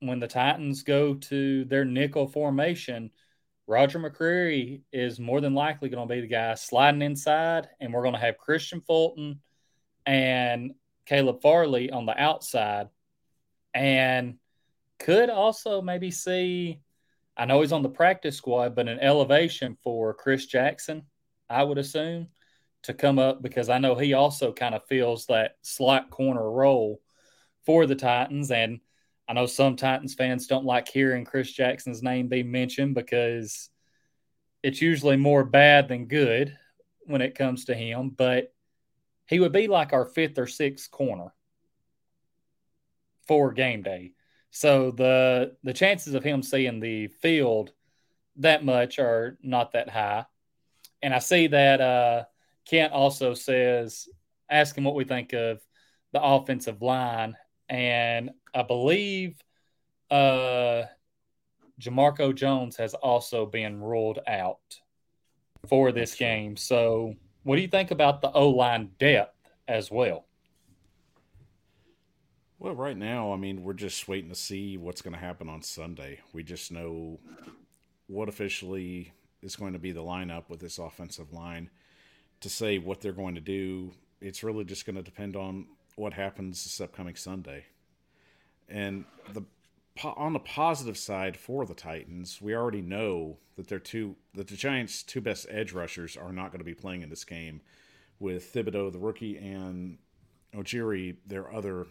when 0.00 0.20
the 0.20 0.28
Titans 0.28 0.82
go 0.82 1.14
to 1.14 1.64
their 1.64 1.84
nickel 1.84 2.28
formation, 2.28 3.10
Roger 3.66 3.98
McCreary 3.98 4.82
is 4.92 5.18
more 5.18 5.40
than 5.40 5.54
likely 5.54 5.88
going 5.88 6.06
to 6.06 6.14
be 6.14 6.20
the 6.20 6.26
guy 6.26 6.54
sliding 6.54 7.02
inside, 7.02 7.68
and 7.80 7.92
we're 7.92 8.02
going 8.02 8.14
to 8.14 8.20
have 8.20 8.36
Kristian 8.36 8.84
Fulton 8.84 9.40
and 10.04 10.74
Caleb 11.06 11.40
Farley 11.40 11.90
on 11.90 12.04
the 12.06 12.20
outside. 12.20 12.88
And 13.72 14.36
could 14.98 15.30
also 15.30 15.80
maybe 15.80 16.10
see, 16.10 16.80
I 17.36 17.46
know 17.46 17.60
he's 17.60 17.72
on 17.72 17.82
the 17.82 17.88
practice 17.88 18.36
squad, 18.36 18.74
but 18.74 18.88
an 18.88 19.00
elevation 19.00 19.76
for 19.82 20.14
Chris 20.14 20.46
Jackson, 20.46 21.04
I 21.48 21.62
would 21.62 21.78
assume, 21.78 22.28
to 22.82 22.94
come 22.94 23.18
up 23.18 23.42
because 23.42 23.70
I 23.70 23.78
know 23.78 23.94
he 23.94 24.12
also 24.12 24.52
kind 24.52 24.74
of 24.74 24.86
feels 24.86 25.26
that 25.26 25.56
slot 25.62 26.10
corner 26.10 26.48
role 26.50 27.00
for 27.64 27.86
the 27.86 27.96
Titans. 27.96 28.50
And 28.50 28.80
I 29.28 29.32
know 29.32 29.46
some 29.46 29.76
Titans 29.76 30.14
fans 30.14 30.46
don't 30.46 30.66
like 30.66 30.88
hearing 30.88 31.24
Chris 31.24 31.50
Jackson's 31.50 32.02
name 32.02 32.28
be 32.28 32.42
mentioned 32.42 32.94
because 32.94 33.70
it's 34.62 34.82
usually 34.82 35.16
more 35.16 35.44
bad 35.44 35.88
than 35.88 36.06
good 36.06 36.56
when 37.06 37.20
it 37.20 37.34
comes 37.34 37.66
to 37.66 37.74
him, 37.74 38.10
but 38.10 38.52
he 39.26 39.40
would 39.40 39.52
be 39.52 39.66
like 39.68 39.92
our 39.92 40.04
fifth 40.04 40.38
or 40.38 40.46
sixth 40.46 40.90
corner 40.90 41.32
for 43.26 43.52
game 43.52 43.82
day. 43.82 44.12
So 44.50 44.90
the 44.90 45.56
the 45.64 45.72
chances 45.72 46.14
of 46.14 46.22
him 46.22 46.42
seeing 46.42 46.80
the 46.80 47.08
field 47.08 47.72
that 48.36 48.64
much 48.64 48.98
are 48.98 49.38
not 49.42 49.72
that 49.72 49.88
high. 49.88 50.26
And 51.02 51.14
I 51.14 51.18
see 51.18 51.48
that 51.48 51.80
uh, 51.80 52.24
Kent 52.66 52.92
also 52.92 53.34
says, 53.34 54.08
ask 54.48 54.76
him 54.76 54.84
what 54.84 54.94
we 54.94 55.04
think 55.04 55.32
of 55.32 55.60
the 56.12 56.22
offensive 56.22 56.82
line. 56.82 57.36
And 57.68 58.30
I 58.54 58.62
believe 58.62 59.42
uh, 60.10 60.84
Jamarco 61.80 62.34
Jones 62.34 62.76
has 62.76 62.94
also 62.94 63.46
been 63.46 63.80
ruled 63.80 64.20
out 64.26 64.60
for 65.68 65.92
this 65.92 66.14
game. 66.14 66.56
So, 66.56 67.14
what 67.42 67.56
do 67.56 67.62
you 67.62 67.68
think 67.68 67.90
about 67.90 68.20
the 68.20 68.30
O 68.32 68.50
line 68.50 68.90
depth 68.98 69.36
as 69.66 69.90
well? 69.90 70.26
Well, 72.58 72.74
right 72.74 72.96
now, 72.96 73.32
I 73.32 73.36
mean, 73.36 73.62
we're 73.62 73.74
just 73.74 74.08
waiting 74.08 74.30
to 74.30 74.36
see 74.36 74.78
what's 74.78 75.02
going 75.02 75.12
to 75.12 75.20
happen 75.20 75.48
on 75.48 75.60
Sunday. 75.60 76.20
We 76.32 76.42
just 76.42 76.72
know 76.72 77.18
what 78.06 78.28
officially 78.28 79.12
is 79.42 79.56
going 79.56 79.74
to 79.74 79.78
be 79.78 79.92
the 79.92 80.00
lineup 80.00 80.48
with 80.48 80.60
this 80.60 80.78
offensive 80.78 81.32
line. 81.32 81.68
To 82.40 82.48
say 82.48 82.78
what 82.78 83.00
they're 83.00 83.12
going 83.12 83.34
to 83.34 83.40
do, 83.40 83.92
it's 84.20 84.42
really 84.42 84.64
just 84.64 84.86
going 84.86 84.96
to 84.96 85.02
depend 85.02 85.36
on 85.36 85.66
what 85.96 86.14
happens 86.14 86.64
this 86.64 86.80
upcoming 86.80 87.16
Sunday. 87.16 87.66
And 88.68 89.04
the 89.32 89.44
on 90.02 90.32
the 90.32 90.40
positive 90.40 90.98
side 90.98 91.36
for 91.36 91.64
the 91.64 91.74
Titans, 91.74 92.40
we 92.42 92.54
already 92.54 92.82
know 92.82 93.38
that 93.56 93.68
they're 93.68 93.78
two 93.78 94.16
that 94.34 94.48
the 94.48 94.56
Giants' 94.56 95.02
two 95.02 95.20
best 95.20 95.46
edge 95.48 95.72
rushers 95.72 96.16
are 96.16 96.32
not 96.32 96.50
going 96.50 96.58
to 96.58 96.64
be 96.64 96.74
playing 96.74 97.02
in 97.02 97.10
this 97.10 97.24
game, 97.24 97.60
with 98.18 98.52
Thibodeaux 98.52 98.92
the 98.92 98.98
rookie, 98.98 99.38
and 99.38 99.98
Ojiri, 100.54 101.16
their 101.26 101.52
other 101.52 101.86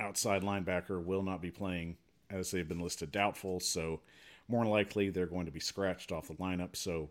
outside 0.00 0.42
linebacker 0.42 1.02
will 1.02 1.22
not 1.22 1.40
be 1.40 1.50
playing 1.50 1.96
as 2.30 2.50
they've 2.50 2.68
been 2.68 2.80
listed 2.80 3.12
doubtful. 3.12 3.60
So, 3.60 4.00
more 4.48 4.64
likely, 4.64 5.10
they're 5.10 5.26
going 5.26 5.46
to 5.46 5.52
be 5.52 5.60
scratched 5.60 6.12
off 6.12 6.28
the 6.28 6.34
lineup. 6.34 6.76
So, 6.76 7.10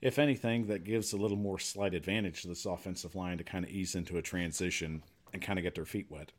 if 0.00 0.18
anything, 0.18 0.66
that 0.66 0.84
gives 0.84 1.12
a 1.12 1.16
little 1.16 1.36
more 1.36 1.58
slight 1.58 1.94
advantage 1.94 2.42
to 2.42 2.48
this 2.48 2.66
offensive 2.66 3.14
line 3.14 3.38
to 3.38 3.44
kind 3.44 3.64
of 3.64 3.70
ease 3.70 3.94
into 3.94 4.16
a 4.16 4.22
transition 4.22 5.02
and 5.32 5.42
kind 5.42 5.58
of 5.58 5.62
get 5.62 5.74
their 5.74 5.84
feet 5.84 6.06
wet. 6.08 6.32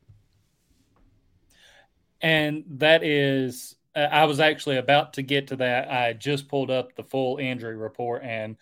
And 2.22 2.64
that 2.78 3.02
is, 3.02 3.76
uh, 3.94 4.00
I 4.00 4.24
was 4.24 4.40
actually 4.40 4.76
about 4.76 5.14
to 5.14 5.22
get 5.22 5.48
to 5.48 5.56
that. 5.56 5.90
I 5.90 6.12
just 6.12 6.48
pulled 6.48 6.70
up 6.70 6.94
the 6.94 7.04
full 7.04 7.38
injury 7.38 7.76
report 7.76 8.22
and 8.22 8.56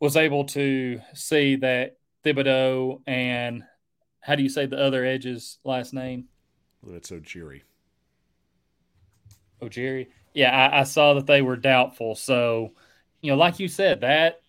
was 0.00 0.16
able 0.16 0.44
to 0.44 1.00
see 1.14 1.56
that 1.56 1.98
Thibodeaux 2.24 3.00
and 3.06 3.64
how 4.20 4.34
do 4.34 4.42
you 4.42 4.48
say 4.48 4.66
the 4.66 4.78
other 4.78 5.04
edge's 5.04 5.58
last 5.64 5.94
name? 5.94 6.26
Well, 6.82 6.96
it's 6.96 7.10
Ojiri. 7.10 7.62
Ojiri. 9.62 10.08
Yeah, 10.34 10.50
I, 10.50 10.80
I 10.80 10.82
saw 10.84 11.14
that 11.14 11.26
they 11.26 11.42
were 11.42 11.56
doubtful. 11.56 12.14
So, 12.14 12.74
you 13.20 13.30
know, 13.30 13.36
like 13.36 13.58
you 13.58 13.68
said, 13.68 14.02
that 14.02 14.40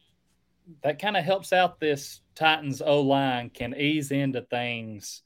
that 0.84 1.00
kind 1.00 1.18
of 1.18 1.24
helps 1.24 1.52
out 1.52 1.80
this 1.80 2.22
Titans 2.36 2.82
O 2.82 3.02
line 3.02 3.50
can 3.50 3.74
ease 3.76 4.12
into 4.12 4.42
things 4.42 5.24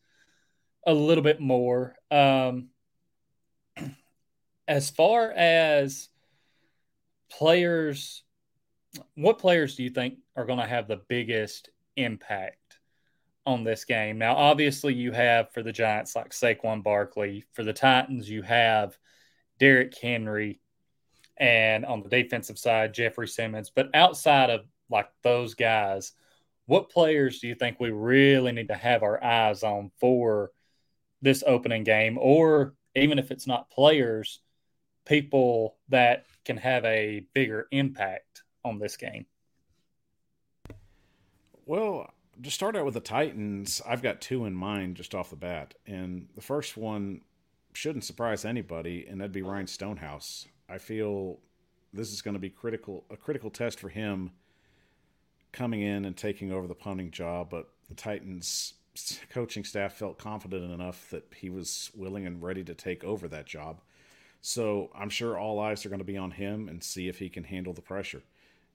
a 0.85 0.93
little 0.93 1.23
bit 1.23 1.39
more. 1.39 1.95
Um, 2.11 2.69
as 4.67 4.89
far 4.89 5.31
as 5.31 6.09
players, 7.29 8.23
what 9.15 9.39
players 9.39 9.75
do 9.75 9.83
you 9.83 9.89
think 9.89 10.19
are 10.35 10.45
going 10.45 10.59
to 10.59 10.67
have 10.67 10.87
the 10.87 11.01
biggest 11.07 11.69
impact 11.95 12.79
on 13.45 13.63
this 13.63 13.85
game. 13.85 14.17
Now, 14.17 14.35
obviously, 14.35 14.93
you 14.93 15.11
have 15.11 15.51
for 15.51 15.63
the 15.63 15.71
Giants 15.71 16.15
like 16.15 16.31
Saquon 16.31 16.83
Barkley. 16.83 17.45
For 17.53 17.63
the 17.63 17.73
Titans, 17.73 18.29
you 18.29 18.41
have 18.43 18.97
Derrick 19.59 19.93
Henry, 19.97 20.59
and 21.37 21.85
on 21.85 22.01
the 22.01 22.09
defensive 22.09 22.57
side, 22.57 22.93
Jeffrey 22.93 23.27
Simmons. 23.27 23.71
But 23.73 23.89
outside 23.93 24.49
of 24.49 24.61
like 24.89 25.09
those 25.23 25.55
guys, 25.55 26.13
what 26.65 26.89
players 26.89 27.39
do 27.39 27.47
you 27.47 27.55
think 27.55 27.79
we 27.79 27.91
really 27.91 28.51
need 28.51 28.69
to 28.69 28.75
have 28.75 29.03
our 29.03 29.21
eyes 29.21 29.63
on 29.63 29.91
for 29.99 30.51
this 31.23 31.43
opening 31.47 31.83
game? 31.83 32.19
Or 32.21 32.75
even 32.95 33.17
if 33.17 33.31
it's 33.31 33.47
not 33.47 33.71
players, 33.71 34.41
people 35.05 35.77
that 35.89 36.25
can 36.45 36.57
have 36.57 36.85
a 36.85 37.25
bigger 37.33 37.67
impact 37.71 38.43
on 38.63 38.77
this 38.77 38.97
game? 38.97 39.25
Well, 41.65 42.13
to 42.41 42.51
start 42.51 42.75
out 42.75 42.85
with 42.85 42.93
the 42.93 42.99
Titans, 42.99 43.81
I've 43.87 44.01
got 44.01 44.21
two 44.21 44.45
in 44.45 44.53
mind 44.53 44.97
just 44.97 45.15
off 45.15 45.29
the 45.29 45.35
bat. 45.35 45.73
And 45.87 46.27
the 46.35 46.41
first 46.41 46.77
one 46.77 47.21
shouldn't 47.73 48.03
surprise 48.03 48.45
anybody, 48.45 49.07
and 49.09 49.19
that'd 49.19 49.31
be 49.31 49.41
Ryan 49.41 49.67
Stonehouse. 49.67 50.45
I 50.69 50.77
feel 50.77 51.39
this 51.93 52.11
is 52.11 52.21
going 52.21 52.33
to 52.33 52.39
be 52.39 52.49
critical 52.49 53.05
a 53.09 53.17
critical 53.17 53.49
test 53.49 53.79
for 53.79 53.89
him 53.89 54.31
coming 55.51 55.81
in 55.81 56.05
and 56.05 56.17
taking 56.17 56.51
over 56.51 56.67
the 56.67 56.75
punting 56.75 57.11
job, 57.11 57.49
but 57.49 57.69
the 57.87 57.95
Titans 57.95 58.73
coaching 59.29 59.63
staff 59.63 59.93
felt 59.93 60.17
confident 60.17 60.71
enough 60.71 61.09
that 61.09 61.25
he 61.35 61.49
was 61.49 61.91
willing 61.95 62.27
and 62.27 62.41
ready 62.41 62.63
to 62.63 62.75
take 62.75 63.03
over 63.03 63.27
that 63.27 63.45
job. 63.45 63.81
So 64.41 64.89
I'm 64.93 65.09
sure 65.09 65.37
all 65.37 65.59
eyes 65.59 65.85
are 65.85 65.89
going 65.89 65.99
to 65.99 66.05
be 66.05 66.17
on 66.17 66.31
him 66.31 66.67
and 66.67 66.83
see 66.83 67.07
if 67.07 67.19
he 67.19 67.29
can 67.29 67.43
handle 67.43 67.73
the 67.73 67.81
pressure. 67.81 68.21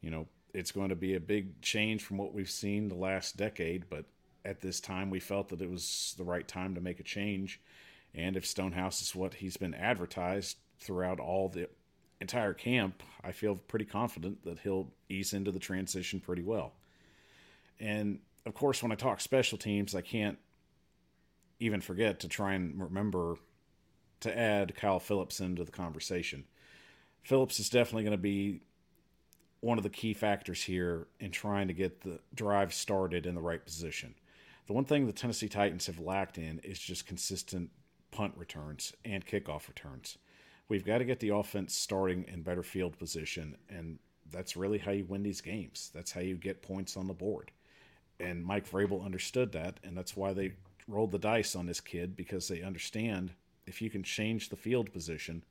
You 0.01 0.11
know, 0.11 0.27
it's 0.55 0.73
going 0.73 0.89
to 0.89 0.97
be 0.97 1.15
a 1.15 1.21
big 1.21 1.61
change 1.61 2.03
from 2.03 2.17
what 2.17 2.33
we've 2.33 2.51
seen 2.51 2.89
the 2.89 2.95
last 2.95 3.37
decade, 3.37 3.85
but 3.91 4.07
at 4.45 4.61
this 4.61 4.81
time 4.81 5.11
we 5.11 5.21
felt 5.21 5.49
that 5.51 5.61
it 5.61 5.71
was 5.71 6.15
the 6.17 6.25
right 6.25 6.49
time 6.49 6.75
to 6.75 6.81
make 6.81 7.01
a 7.01 7.05
change. 7.05 7.61
And 8.15 8.37
if 8.37 8.47
Stonehouse 8.47 9.03
is 9.03 9.15
what 9.15 9.35
he's 9.35 9.57
been 9.57 9.75
advertised 9.75 10.57
throughout 10.81 11.21
all 11.21 11.49
the 11.49 11.69
entire 12.21 12.55
camp, 12.55 13.03
I 13.23 13.33
feel 13.33 13.57
pretty 13.57 13.85
confident 13.85 14.43
that 14.45 14.61
he'll 14.61 14.91
ease 15.09 15.35
into 15.35 15.53
the 15.53 15.59
transition 15.59 16.19
pretty 16.19 16.43
well. 16.43 16.73
And 17.79 18.21
of 18.49 18.55
course, 18.55 18.83
when 18.83 18.93
I 18.93 18.97
talk 18.97 19.21
special 19.21 19.59
teams, 19.59 19.95
I 19.95 20.01
can't 20.01 20.39
even 21.61 21.81
forget 21.81 22.21
to 22.21 22.29
try 22.29 22.55
and 22.55 22.81
remember 22.81 23.37
to 24.21 24.37
add 24.37 24.75
Kyle 24.75 25.01
Philips 25.01 25.41
into 25.41 25.65
the 25.65 25.73
conversation. 25.73 26.45
Philips 27.23 27.61
is 27.61 27.71
definitely 27.71 28.05
going 28.05 28.13
to 28.13 28.19
be 28.19 28.63
one 29.61 29.79
of 29.79 29.85
the 29.85 29.91
key 29.91 30.15
factors 30.15 30.63
here 30.63 31.09
in 31.21 31.31
trying 31.31 31.69
to 31.69 31.75
get 31.75 32.01
the 32.01 32.21
drive 32.35 32.73
started 32.73 33.27
in 33.27 33.35
the 33.35 33.41
right 33.41 33.65
position. 33.65 34.15
The 34.67 34.73
one 34.73 34.85
thing 34.85 35.07
the 35.07 35.13
Tennessee 35.13 35.49
Titans 35.49 35.87
have 35.87 35.99
lacked 35.99 36.39
in 36.39 36.61
is 36.61 36.79
just 36.79 37.07
consistent 37.07 37.71
punt 38.11 38.35
returns 38.37 38.93
and 39.05 39.27
kickoff 39.27 39.69
returns. 39.69 40.19
We've 40.69 40.85
got 40.85 40.99
to 40.99 41.05
get 41.05 41.21
the 41.21 41.31
offense 41.31 41.75
starting 41.75 42.25
in 42.29 42.43
better 42.43 42.63
field 42.63 42.99
position, 42.99 43.57
and 43.69 43.99
that's 44.31 44.57
really 44.57 44.79
how 44.79 44.93
you 44.93 45.05
win 45.07 45.23
these 45.23 45.41
games. 45.41 45.91
That's 45.95 46.13
how 46.13 46.21
you 46.21 46.37
get 46.37 46.63
points 46.63 46.97
on 46.97 47.07
the 47.07 47.15
board. 47.15 47.51
And 48.21 48.45
Mike 48.45 48.69
Vrabel 48.69 49.05
understood 49.05 49.53
that, 49.53 49.79
and 49.85 49.97
that's 49.97 50.17
why 50.17 50.33
they 50.33 50.55
rolled 50.89 51.13
the 51.13 51.19
dice 51.19 51.55
on 51.55 51.67
this 51.67 51.81
kid 51.81 52.17
because 52.17 52.49
they 52.49 52.63
understand 52.63 53.33
if 53.67 53.83
you 53.83 53.91
can 53.91 54.03
change 54.03 54.49
the 54.49 54.57
field 54.57 54.93
position, 54.93 55.45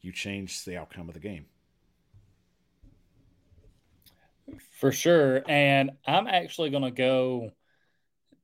you 0.00 0.12
change 0.12 0.64
the 0.64 0.76
outcome 0.76 1.08
of 1.08 1.14
the 1.14 1.20
game. 1.20 1.46
For 4.78 4.92
sure. 4.92 5.42
And 5.48 5.92
I'm 6.06 6.26
actually 6.26 6.70
going 6.70 6.82
to 6.82 6.90
go 6.90 7.50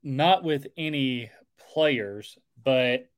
not 0.03 0.43
with 0.43 0.67
any 0.77 1.31
players, 1.73 2.39
but 2.63 3.09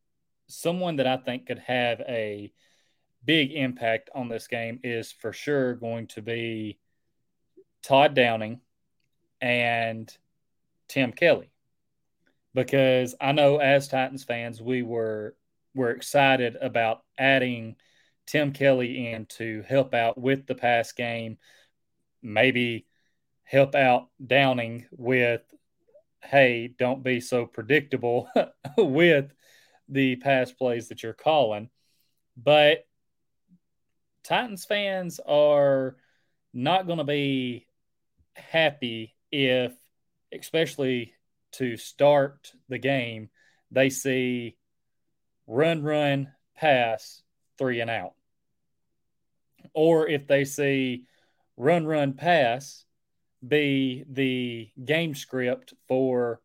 someone 0.49 0.97
that 0.97 1.07
I 1.07 1.17
think 1.17 1.47
could 1.47 1.61
have 1.61 2.01
a 2.01 2.53
big 3.25 3.53
impact 3.53 4.11
on 4.15 4.29
this 4.29 4.49
game 4.49 4.81
is 4.83 5.13
for 5.13 5.33
sure 5.33 5.75
going 5.75 6.09
to 6.09 6.23
be 6.23 6.79
Todd 7.83 8.15
Downing 8.15 8.61
and 9.41 10.15
Tim 10.93 11.13
Kelly. 11.13 11.51
Because 12.55 13.15
I 13.19 13.33
know 13.33 13.57
as 13.57 13.89
Titans 13.89 14.25
fans, 14.25 14.61
we 14.61 14.83
were 14.83 15.35
were 15.75 15.91
excited 15.91 16.55
about 16.61 17.03
adding 17.17 17.77
Tim 18.27 18.53
Kelly 18.53 19.11
in 19.11 19.25
to 19.39 19.65
help 19.67 19.95
out 19.95 20.19
with 20.19 20.47
the 20.47 20.55
pass 20.55 20.93
game, 20.93 21.39
maybe 22.23 22.87
help 23.45 23.75
out 23.75 24.09
Downing 24.25 24.87
with, 24.91 25.41
hey, 26.23 26.75
don't 26.79 27.03
be 27.03 27.21
so 27.21 27.47
predictable 27.47 28.29
with 28.77 29.33
the 29.89 30.17
pass 30.17 30.53
plays 30.53 30.89
that 30.89 31.03
you're 31.03 31.15
calling. 31.15 31.71
But 32.37 32.87
Titans 34.25 34.67
fans 34.67 35.21
are 35.27 35.97
not 36.53 36.87
going 36.87 36.99
to 36.99 37.05
be 37.05 37.67
happy 38.37 39.17
if, 39.31 39.73
especially 40.33 41.15
to 41.53 41.77
start 41.77 42.53
the 42.69 42.79
game, 42.79 43.31
they 43.71 43.91
see 43.91 44.57
run, 45.47 45.83
run, 45.83 46.33
pass, 46.57 47.23
three 47.59 47.81
and 47.81 47.91
out. 47.91 48.15
Or 49.75 50.09
if 50.09 50.27
they 50.27 50.45
see 50.45 51.05
run, 51.57 51.87
run, 51.87 52.15
pass 52.15 52.85
be 53.47 54.05
the 54.09 54.71
game 54.85 55.15
script 55.15 55.75
for 55.89 56.41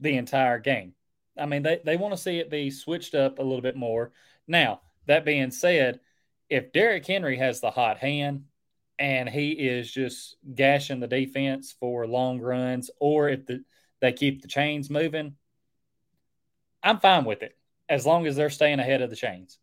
the 0.00 0.16
entire 0.16 0.58
game. 0.58 0.94
I 1.38 1.46
mean, 1.46 1.62
they, 1.62 1.80
they 1.84 1.96
want 1.96 2.14
to 2.14 2.20
see 2.20 2.38
it 2.38 2.50
be 2.50 2.70
switched 2.70 3.14
up 3.14 3.38
a 3.38 3.42
little 3.42 3.60
bit 3.62 3.76
more. 3.76 4.12
Now, 4.46 4.80
that 5.06 5.24
being 5.24 5.50
said, 5.50 6.00
if 6.48 6.72
Derrick 6.72 7.06
Henry 7.06 7.38
has 7.38 7.60
the 7.60 7.70
hot 7.70 7.98
hand 7.98 8.44
and 8.98 9.28
he 9.28 9.50
is 9.50 9.90
just 9.90 10.36
gashing 10.54 11.00
the 11.00 11.06
defense 11.06 11.74
for 11.78 12.06
long 12.06 12.40
runs, 12.40 12.90
or 13.00 13.28
if 13.28 13.46
the, 13.46 13.64
they 14.00 14.12
keep 14.12 14.42
the 14.42 14.48
chains 14.48 14.90
moving, 14.90 15.36
I'm 16.82 16.98
fine 16.98 17.24
with 17.24 17.42
it 17.42 17.56
as 17.88 18.06
long 18.06 18.26
as 18.26 18.36
they're 18.36 18.50
staying 18.50 18.80
ahead 18.80 19.02
of 19.02 19.10
the 19.10 19.16
chains. 19.16 19.58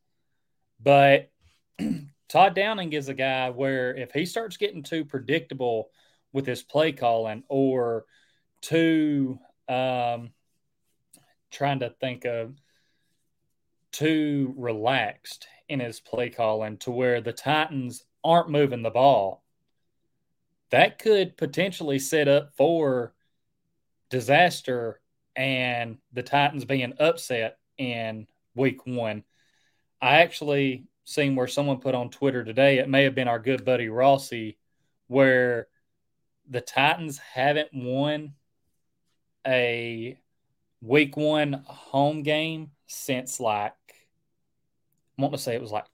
But 0.81 1.31
Todd 2.29 2.55
Downing 2.55 2.93
is 2.93 3.09
a 3.09 3.13
guy 3.13 3.50
where 3.50 3.95
if 3.95 4.12
he 4.12 4.25
starts 4.25 4.57
getting 4.57 4.83
too 4.83 5.03
predictable 5.03 5.89
with 6.31 6.45
his 6.45 6.62
play 6.62 6.91
calling 6.91 7.43
or 7.50 8.05
too 8.62 9.39
um, 9.67 10.31
trying 11.51 11.79
to 11.79 11.89
think 12.00 12.25
of 12.25 12.55
too 13.91 14.53
relaxed 14.57 15.48
in 15.67 15.79
his 15.79 16.00
play 16.00 16.29
calling 16.29 16.77
to 16.77 16.91
where 16.91 17.21
the 17.21 17.33
Titans 17.33 18.03
aren't 18.23 18.49
moving 18.49 18.83
the 18.83 18.89
ball, 18.89 19.43
that 20.71 20.99
could 20.99 21.38
potentially 21.38 21.99
set 21.99 22.27
up 22.27 22.53
for 22.55 23.13
disaster 24.09 24.99
and 25.35 25.97
the 26.13 26.23
Titans 26.23 26.65
being 26.65 26.93
upset 26.99 27.58
in 27.77 28.27
week 28.55 28.86
one. 28.86 29.23
I 30.01 30.21
actually 30.21 30.86
seen 31.05 31.36
where 31.36 31.47
someone 31.47 31.79
put 31.79 31.95
on 31.95 32.10
Twitter 32.10 32.43
today, 32.43 32.77
it 32.77 32.89
may 32.89 33.03
have 33.03 33.15
been 33.15 33.27
our 33.27 33.39
good 33.39 33.65
buddy 33.65 33.89
Rossi, 33.89 34.58
where 35.08 35.67
the 36.49 36.62
Titans 36.62 37.17
haven't 37.17 37.69
won 37.73 38.34
a 39.45 40.19
week 40.82 41.17
one 41.17 41.63
home 41.65 42.23
game 42.23 42.71
since 42.88 43.39
like 43.39 43.73
I 45.17 45.21
want 45.21 45.34
to 45.34 45.39
say 45.39 45.53
it 45.53 45.62
was 45.62 45.71
like 45.71 45.86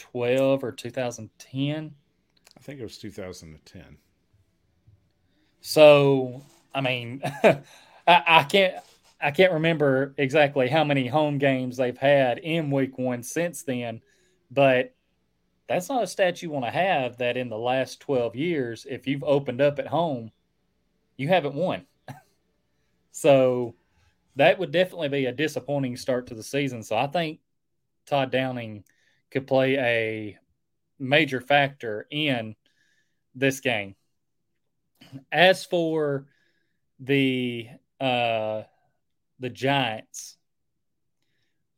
2012 0.00 0.64
or 0.64 0.72
2010. 0.72 1.94
I 2.56 2.60
think 2.60 2.80
it 2.80 2.82
was 2.82 2.98
2010. 2.98 3.96
So, 5.60 6.42
I 6.74 6.80
mean, 6.80 7.22
I, 7.42 7.62
I, 8.06 8.44
can't 8.44 8.74
I 9.20 9.30
can't 9.30 9.52
remember 9.52 10.14
exactly 10.16 10.68
how 10.68 10.84
many 10.84 11.06
home 11.06 11.38
games 11.38 11.76
they've 11.76 11.96
had 11.96 12.38
in 12.38 12.70
week 12.70 12.98
one 12.98 13.22
since 13.22 13.62
then, 13.62 14.00
but 14.50 14.94
that's 15.68 15.88
not 15.88 16.02
a 16.02 16.06
stat 16.06 16.42
you 16.42 16.50
want 16.50 16.64
to 16.64 16.70
have 16.70 17.18
that 17.18 17.36
in 17.36 17.48
the 17.48 17.58
last 17.58 18.00
12 18.00 18.34
years, 18.34 18.86
if 18.90 19.06
you've 19.06 19.22
opened 19.22 19.60
up 19.60 19.78
at 19.78 19.86
home, 19.86 20.32
you 21.16 21.28
haven't 21.28 21.54
won. 21.54 21.86
so 23.12 23.74
that 24.36 24.58
would 24.58 24.72
definitely 24.72 25.08
be 25.08 25.26
a 25.26 25.32
disappointing 25.32 25.96
start 25.96 26.26
to 26.26 26.34
the 26.34 26.42
season. 26.42 26.82
So 26.82 26.96
I 26.96 27.06
think 27.06 27.40
Todd 28.06 28.32
Downing 28.32 28.84
could 29.30 29.46
play 29.46 29.76
a 29.76 30.38
major 30.98 31.40
factor 31.40 32.06
in 32.10 32.54
this 33.34 33.60
game. 33.60 33.94
As 35.32 35.64
for 35.64 36.26
the 36.98 37.68
uh, 38.00 38.62
the 39.38 39.50
Giants, 39.50 40.36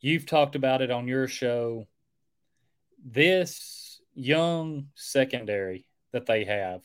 you've 0.00 0.26
talked 0.26 0.56
about 0.56 0.82
it 0.82 0.90
on 0.90 1.08
your 1.08 1.28
show. 1.28 1.86
This 3.04 4.00
young 4.14 4.88
secondary 4.94 5.86
that 6.12 6.26
they 6.26 6.44
have 6.44 6.82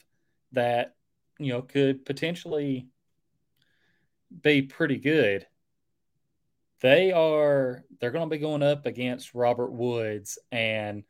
that 0.54 0.96
you 1.40 1.52
know 1.52 1.62
could 1.62 2.06
potentially 2.06 2.88
be 4.42 4.62
pretty 4.62 4.98
good 4.98 5.46
they 6.82 7.12
are 7.12 7.84
they're 8.00 8.12
going 8.12 8.30
to 8.30 8.36
be 8.36 8.42
going 8.42 8.64
up 8.64 8.86
against 8.86 9.34
Robert 9.34 9.72
Woods 9.72 10.38
and 10.52 11.04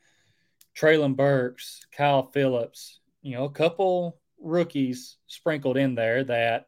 Treylon 0.76 1.16
Burks, 1.16 1.86
Kyle 1.92 2.24
Philips, 2.24 3.00
you 3.22 3.36
know, 3.36 3.46
a 3.46 3.52
couple 3.52 4.20
rookies 4.40 5.18
sprinkled 5.26 5.78
in 5.78 5.96
there 5.96 6.24
that 6.24 6.68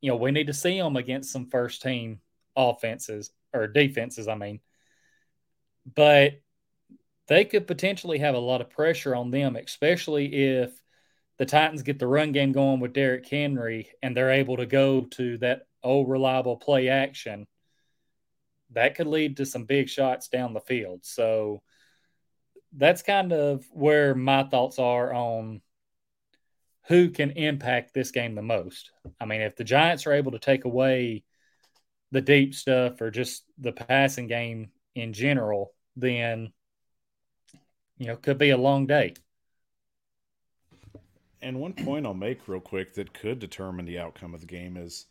you 0.00 0.10
know 0.10 0.16
we 0.16 0.30
need 0.30 0.46
to 0.46 0.54
see 0.54 0.78
them 0.78 0.96
against 0.96 1.32
some 1.32 1.46
first 1.46 1.82
team 1.82 2.20
offenses 2.56 3.30
or 3.52 3.66
defenses. 3.66 4.26
I 4.26 4.34
mean, 4.34 4.60
but 5.94 6.40
they 7.28 7.44
could 7.44 7.66
potentially 7.66 8.18
have 8.18 8.34
a 8.34 8.38
lot 8.38 8.60
of 8.60 8.70
pressure 8.70 9.14
on 9.14 9.30
them, 9.30 9.54
especially 9.54 10.54
if 10.56 10.72
the 11.38 11.46
Titans 11.46 11.82
get 11.82 11.98
the 11.98 12.06
run 12.06 12.32
game 12.32 12.52
going 12.52 12.80
with 12.80 12.92
Derrick 12.92 13.28
Henry 13.28 13.90
and 14.02 14.16
they're 14.16 14.32
able 14.32 14.56
to 14.56 14.66
go 14.66 15.02
to 15.02 15.38
that 15.38 15.62
old 15.82 16.10
reliable 16.10 16.56
play 16.56 16.88
action 16.88 17.46
that 18.72 18.94
could 18.94 19.06
lead 19.06 19.36
to 19.36 19.46
some 19.46 19.64
big 19.64 19.88
shots 19.88 20.28
down 20.28 20.54
the 20.54 20.60
field. 20.60 21.04
So 21.04 21.62
that's 22.72 23.02
kind 23.02 23.32
of 23.32 23.64
where 23.72 24.14
my 24.14 24.44
thoughts 24.44 24.78
are 24.78 25.12
on 25.12 25.60
who 26.86 27.10
can 27.10 27.32
impact 27.32 27.94
this 27.94 28.10
game 28.10 28.34
the 28.34 28.42
most. 28.42 28.90
I 29.20 29.24
mean, 29.24 29.40
if 29.40 29.56
the 29.56 29.64
Giants 29.64 30.06
are 30.06 30.12
able 30.12 30.32
to 30.32 30.38
take 30.38 30.64
away 30.64 31.24
the 32.12 32.20
deep 32.20 32.54
stuff 32.54 33.00
or 33.00 33.10
just 33.10 33.44
the 33.58 33.72
passing 33.72 34.26
game 34.26 34.70
in 34.94 35.12
general, 35.12 35.72
then 35.96 36.52
you 37.98 38.06
know, 38.06 38.16
could 38.16 38.38
be 38.38 38.50
a 38.50 38.56
long 38.56 38.86
day. 38.86 39.14
And 41.42 41.60
one 41.60 41.74
point 41.74 42.06
I'll 42.06 42.14
make 42.14 42.48
real 42.48 42.60
quick 42.60 42.94
that 42.94 43.14
could 43.14 43.38
determine 43.38 43.84
the 43.84 43.98
outcome 43.98 44.34
of 44.34 44.40
the 44.40 44.46
game 44.46 44.76
is 44.76 45.06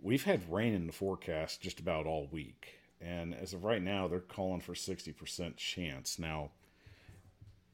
we've 0.00 0.24
had 0.24 0.50
rain 0.52 0.74
in 0.74 0.86
the 0.86 0.92
forecast 0.92 1.60
just 1.60 1.80
about 1.80 2.06
all 2.06 2.28
week. 2.30 2.77
And 3.00 3.34
as 3.34 3.52
of 3.54 3.64
right 3.64 3.82
now, 3.82 4.08
they're 4.08 4.20
calling 4.20 4.60
for 4.60 4.74
60% 4.74 5.56
chance. 5.56 6.18
Now, 6.18 6.50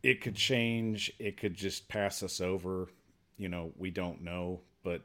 it 0.03 0.21
could 0.21 0.37
change. 0.37 1.13
It 1.19 1.39
could 1.39 1.55
just 1.55 1.89
pass 1.89 2.23
us 2.23 2.41
over. 2.41 2.89
You 3.39 3.49
know, 3.49 3.73
we 3.77 3.91
don't 3.91 4.23
know. 4.23 4.61
But 4.83 5.03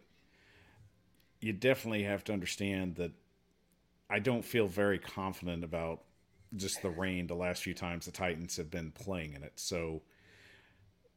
you 1.40 1.54
definitely 1.54 2.04
have 2.04 2.24
to 2.26 2.34
understand 2.34 2.96
that 2.96 3.12
I 4.10 4.20
don't 4.20 4.44
feel 4.44 4.68
very 4.68 5.00
confident 5.00 5.64
about 5.64 6.02
just 6.56 6.82
the 6.82 6.90
rain 6.90 7.28
the 7.28 7.36
last 7.36 7.64
few 7.64 7.74
times 7.74 8.06
the 8.06 8.12
Titans 8.12 8.58
have 8.58 8.72
been 8.72 8.92
playing 8.92 9.34
in 9.34 9.44
it. 9.44 9.54
So, 9.56 10.02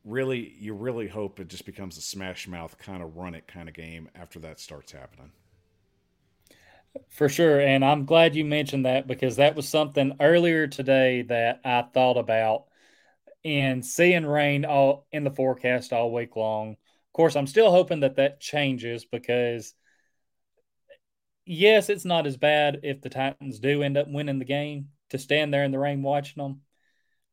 really, 0.05 0.55
you 0.59 0.75
really 0.75 1.09
hope 1.09 1.41
it 1.41 1.49
just 1.49 1.65
becomes 1.65 1.97
a 1.97 2.03
smash 2.03 2.47
mouth 2.47 2.77
kind 2.79 3.03
of 3.03 3.17
run 3.17 3.35
it 3.35 3.49
kind 3.49 3.69
of 3.69 3.75
game 3.75 4.09
after 4.15 4.39
that 4.41 4.61
starts 4.61 4.93
happening. 4.93 5.33
For 7.11 7.29
sure. 7.29 7.61
And 7.61 7.85
I'm 7.85 8.05
glad 8.07 8.35
you 8.35 8.45
mentioned 8.45 8.87
that 8.87 9.07
because 9.07 9.37
that 9.37 9.55
was 9.57 9.69
something 9.69 10.17
earlier 10.21 10.67
today 10.67 11.23
that 11.23 11.61
I 11.65 11.83
thought 11.83 12.17
about. 12.17 12.67
and 13.45 13.85
seeing 13.87 14.27
rain 14.27 14.65
all 14.67 15.07
in 15.13 15.25
the 15.25 15.31
forecast 15.31 15.93
all 15.93 16.13
week 16.13 16.37
long. 16.37 16.73
Of 16.73 17.13
course, 17.15 17.37
I'm 17.37 17.47
still 17.49 17.71
hoping 17.73 18.01
that 18.01 18.17
that 18.17 18.41
changes 18.41 19.05
because 19.07 19.75
yes, 21.45 21.89
it's 21.89 22.05
not 22.05 22.27
as 22.27 22.37
bad 22.37 22.81
if 22.83 23.01
the 23.01 23.09
Titans 23.11 23.59
do 23.59 23.83
end 23.83 23.97
up 23.97 24.09
winning 24.09 24.39
the 24.39 24.45
game 24.45 24.91
to 25.11 25.19
stand 25.19 25.53
there 25.53 25.65
in 25.65 25.71
the 25.73 25.79
rain 25.79 26.03
watching 26.03 26.43
them. 26.43 26.63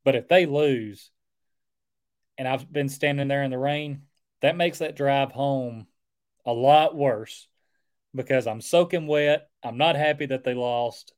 But 0.06 0.15
if 0.15 0.28
they 0.28 0.45
lose, 0.45 1.12
and 2.38 2.48
I've 2.48 2.72
been 2.72 2.89
standing 2.89 3.28
there 3.28 3.43
in 3.43 3.52
the 3.52 3.58
rain, 3.58 4.04
that 4.41 4.56
makes 4.56 4.80
that 4.80 4.95
drive 4.95 5.32
home 5.32 5.88
a 6.45 6.54
lot 6.54 6.95
worse 6.95 7.48
because 8.15 8.48
I'm 8.48 8.62
soaking 8.62 9.08
wet. 9.08 9.49
I'm 9.63 9.78
not 9.78 9.95
happy 9.95 10.28
that 10.28 10.43
they 10.43 10.54
lost. 10.54 11.13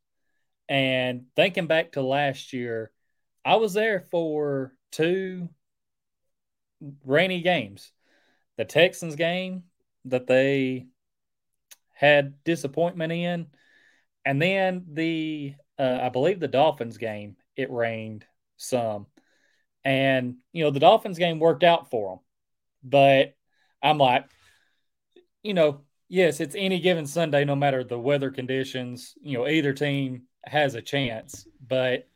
And 0.70 1.26
thinking 1.36 1.68
back 1.68 1.94
to 1.94 2.02
last 2.02 2.54
year, 2.54 2.92
I 3.44 3.56
was 3.56 3.74
there 3.74 4.00
for 4.12 4.74
two 4.92 5.50
rainy 7.06 7.42
games. 7.42 7.92
The 8.58 8.66
Texans 8.66 9.16
game 9.16 9.64
that 10.06 10.28
they 10.28 10.88
had 11.94 12.44
disappointment 12.44 13.12
in, 13.12 13.48
and 14.26 14.42
then 14.42 14.86
the 14.92 15.56
uh, 15.78 16.00
I 16.02 16.10
believe 16.10 16.40
the 16.40 16.48
Dolphins 16.48 16.98
game 16.98 17.38
it 17.56 17.72
rained 17.72 18.26
some, 18.58 19.08
and 19.84 20.38
you 20.52 20.64
know 20.64 20.72
the 20.72 20.80
Dolphins 20.80 21.18
game 21.18 21.40
worked 21.40 21.64
out 21.64 21.90
for 21.90 22.16
them, 22.16 22.20
but 22.84 23.36
I'm 23.82 23.98
like, 23.98 24.26
you 25.44 25.54
know, 25.54 25.82
yes, 26.12 26.42
it's 26.42 26.56
any 26.58 26.80
given 26.82 27.08
Sunday, 27.08 27.46
no 27.46 27.56
matter 27.56 27.84
the 27.84 27.98
weather 27.98 28.30
conditions. 28.30 29.16
You 29.24 29.40
know, 29.40 29.48
either 29.48 29.74
team 29.74 30.24
has 30.46 30.76
a 30.76 30.82
chance, 30.82 31.48
but 31.68 32.08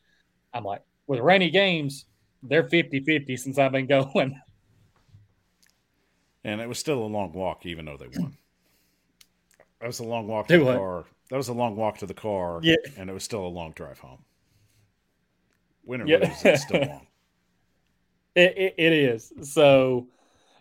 I'm 0.53 0.65
like, 0.65 0.83
with 1.07 1.21
rainy 1.21 1.49
games, 1.49 2.05
they're 2.43 2.67
50 2.67 2.99
50 2.99 3.37
since 3.37 3.57
I've 3.57 3.71
been 3.71 3.87
going. 4.13 4.39
And 6.43 6.61
it 6.61 6.67
was 6.67 6.77
still 6.77 6.99
a 6.99 7.07
long 7.07 7.31
walk, 7.33 7.65
even 7.65 7.85
though 7.85 7.97
they 7.97 8.07
won. 8.19 8.37
That 9.81 9.87
was 9.87 9.99
a 9.99 10.03
long 10.03 10.25
walk 10.25 10.47
to 10.47 10.53
Do 10.53 10.59
the 10.59 10.65
what? 10.65 10.77
car. 10.77 11.05
That 11.29 11.35
was 11.35 11.49
a 11.49 11.53
long 11.53 11.75
walk 11.75 11.97
to 11.99 12.05
the 12.05 12.13
car. 12.13 12.59
Yeah. 12.63 12.77
And 12.97 13.09
it 13.09 13.13
was 13.13 13.23
still 13.23 13.45
a 13.45 13.49
long 13.49 13.73
drive 13.73 13.99
home. 13.99 14.23
Win 15.83 16.01
or 16.01 16.07
yeah. 16.07 16.19
lose, 16.19 16.45
it's 16.45 16.63
still 16.63 16.79
long. 16.87 17.07
It, 18.33 18.57
it, 18.57 18.75
it 18.77 18.93
is. 18.93 19.33
So 19.43 20.07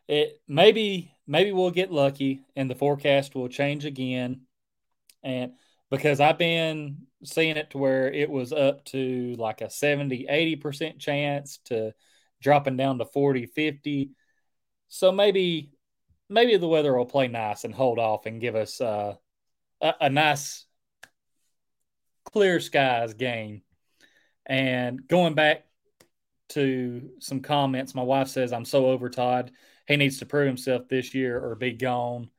it 0.08 0.42
maybe 0.48 1.13
maybe 1.26 1.52
we'll 1.52 1.70
get 1.70 1.92
lucky 1.92 2.42
and 2.56 2.70
the 2.70 2.74
forecast 2.74 3.34
will 3.34 3.48
change 3.48 3.84
again. 3.84 4.42
And 5.22 5.52
because 5.90 6.20
I've 6.20 6.38
been 6.38 7.06
seeing 7.24 7.56
it 7.56 7.70
to 7.70 7.78
where 7.78 8.12
it 8.12 8.30
was 8.30 8.52
up 8.52 8.84
to 8.86 9.34
like 9.38 9.60
a 9.60 9.70
70, 9.70 10.26
80% 10.30 10.98
chance 10.98 11.58
to 11.66 11.92
dropping 12.42 12.76
down 12.76 12.98
to 12.98 13.06
40, 13.06 13.46
50. 13.46 14.10
So 14.88 15.12
maybe 15.12 15.70
maybe 16.28 16.56
the 16.56 16.68
weather 16.68 16.96
will 16.96 17.06
play 17.06 17.28
nice 17.28 17.64
and 17.64 17.74
hold 17.74 17.98
off 17.98 18.26
and 18.26 18.40
give 18.40 18.54
us 18.54 18.80
uh, 18.80 19.14
a, 19.80 19.94
a 20.02 20.10
nice 20.10 20.66
clear 22.24 22.60
skies 22.60 23.14
game. 23.14 23.62
And 24.46 25.06
going 25.06 25.34
back 25.34 25.64
to 26.50 27.10
some 27.20 27.40
comments, 27.40 27.94
my 27.94 28.02
wife 28.02 28.28
says, 28.28 28.52
I'm 28.52 28.64
so 28.64 28.86
over 28.86 29.08
Todd. 29.08 29.52
He 29.86 29.96
needs 29.96 30.18
to 30.18 30.26
prove 30.26 30.46
himself 30.46 30.88
this 30.88 31.14
year 31.14 31.38
or 31.38 31.54
be 31.54 31.72
gone. 31.72 32.30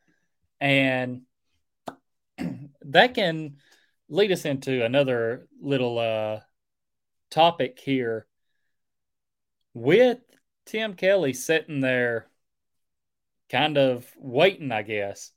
And 0.59 1.21
that 2.81 3.13
can 3.13 3.57
lead 4.09 4.31
us 4.31 4.45
into 4.45 4.83
another 4.83 5.47
little 5.61 5.99
uh, 5.99 6.39
topic 7.29 7.79
here. 7.79 8.27
With 9.73 10.19
Tim 10.65 10.93
Kelly 10.93 11.33
sitting 11.33 11.81
there 11.81 12.27
kind 13.49 13.77
of 13.77 14.09
waiting, 14.17 14.71
I 14.71 14.81
guess. 14.81 15.31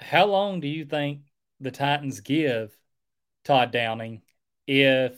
How 0.00 0.26
long 0.26 0.60
do 0.60 0.68
you 0.68 0.84
think 0.84 1.20
the 1.60 1.70
Titans 1.70 2.20
give 2.20 2.76
Todd 3.44 3.70
Downing 3.70 4.22
if 4.66 5.12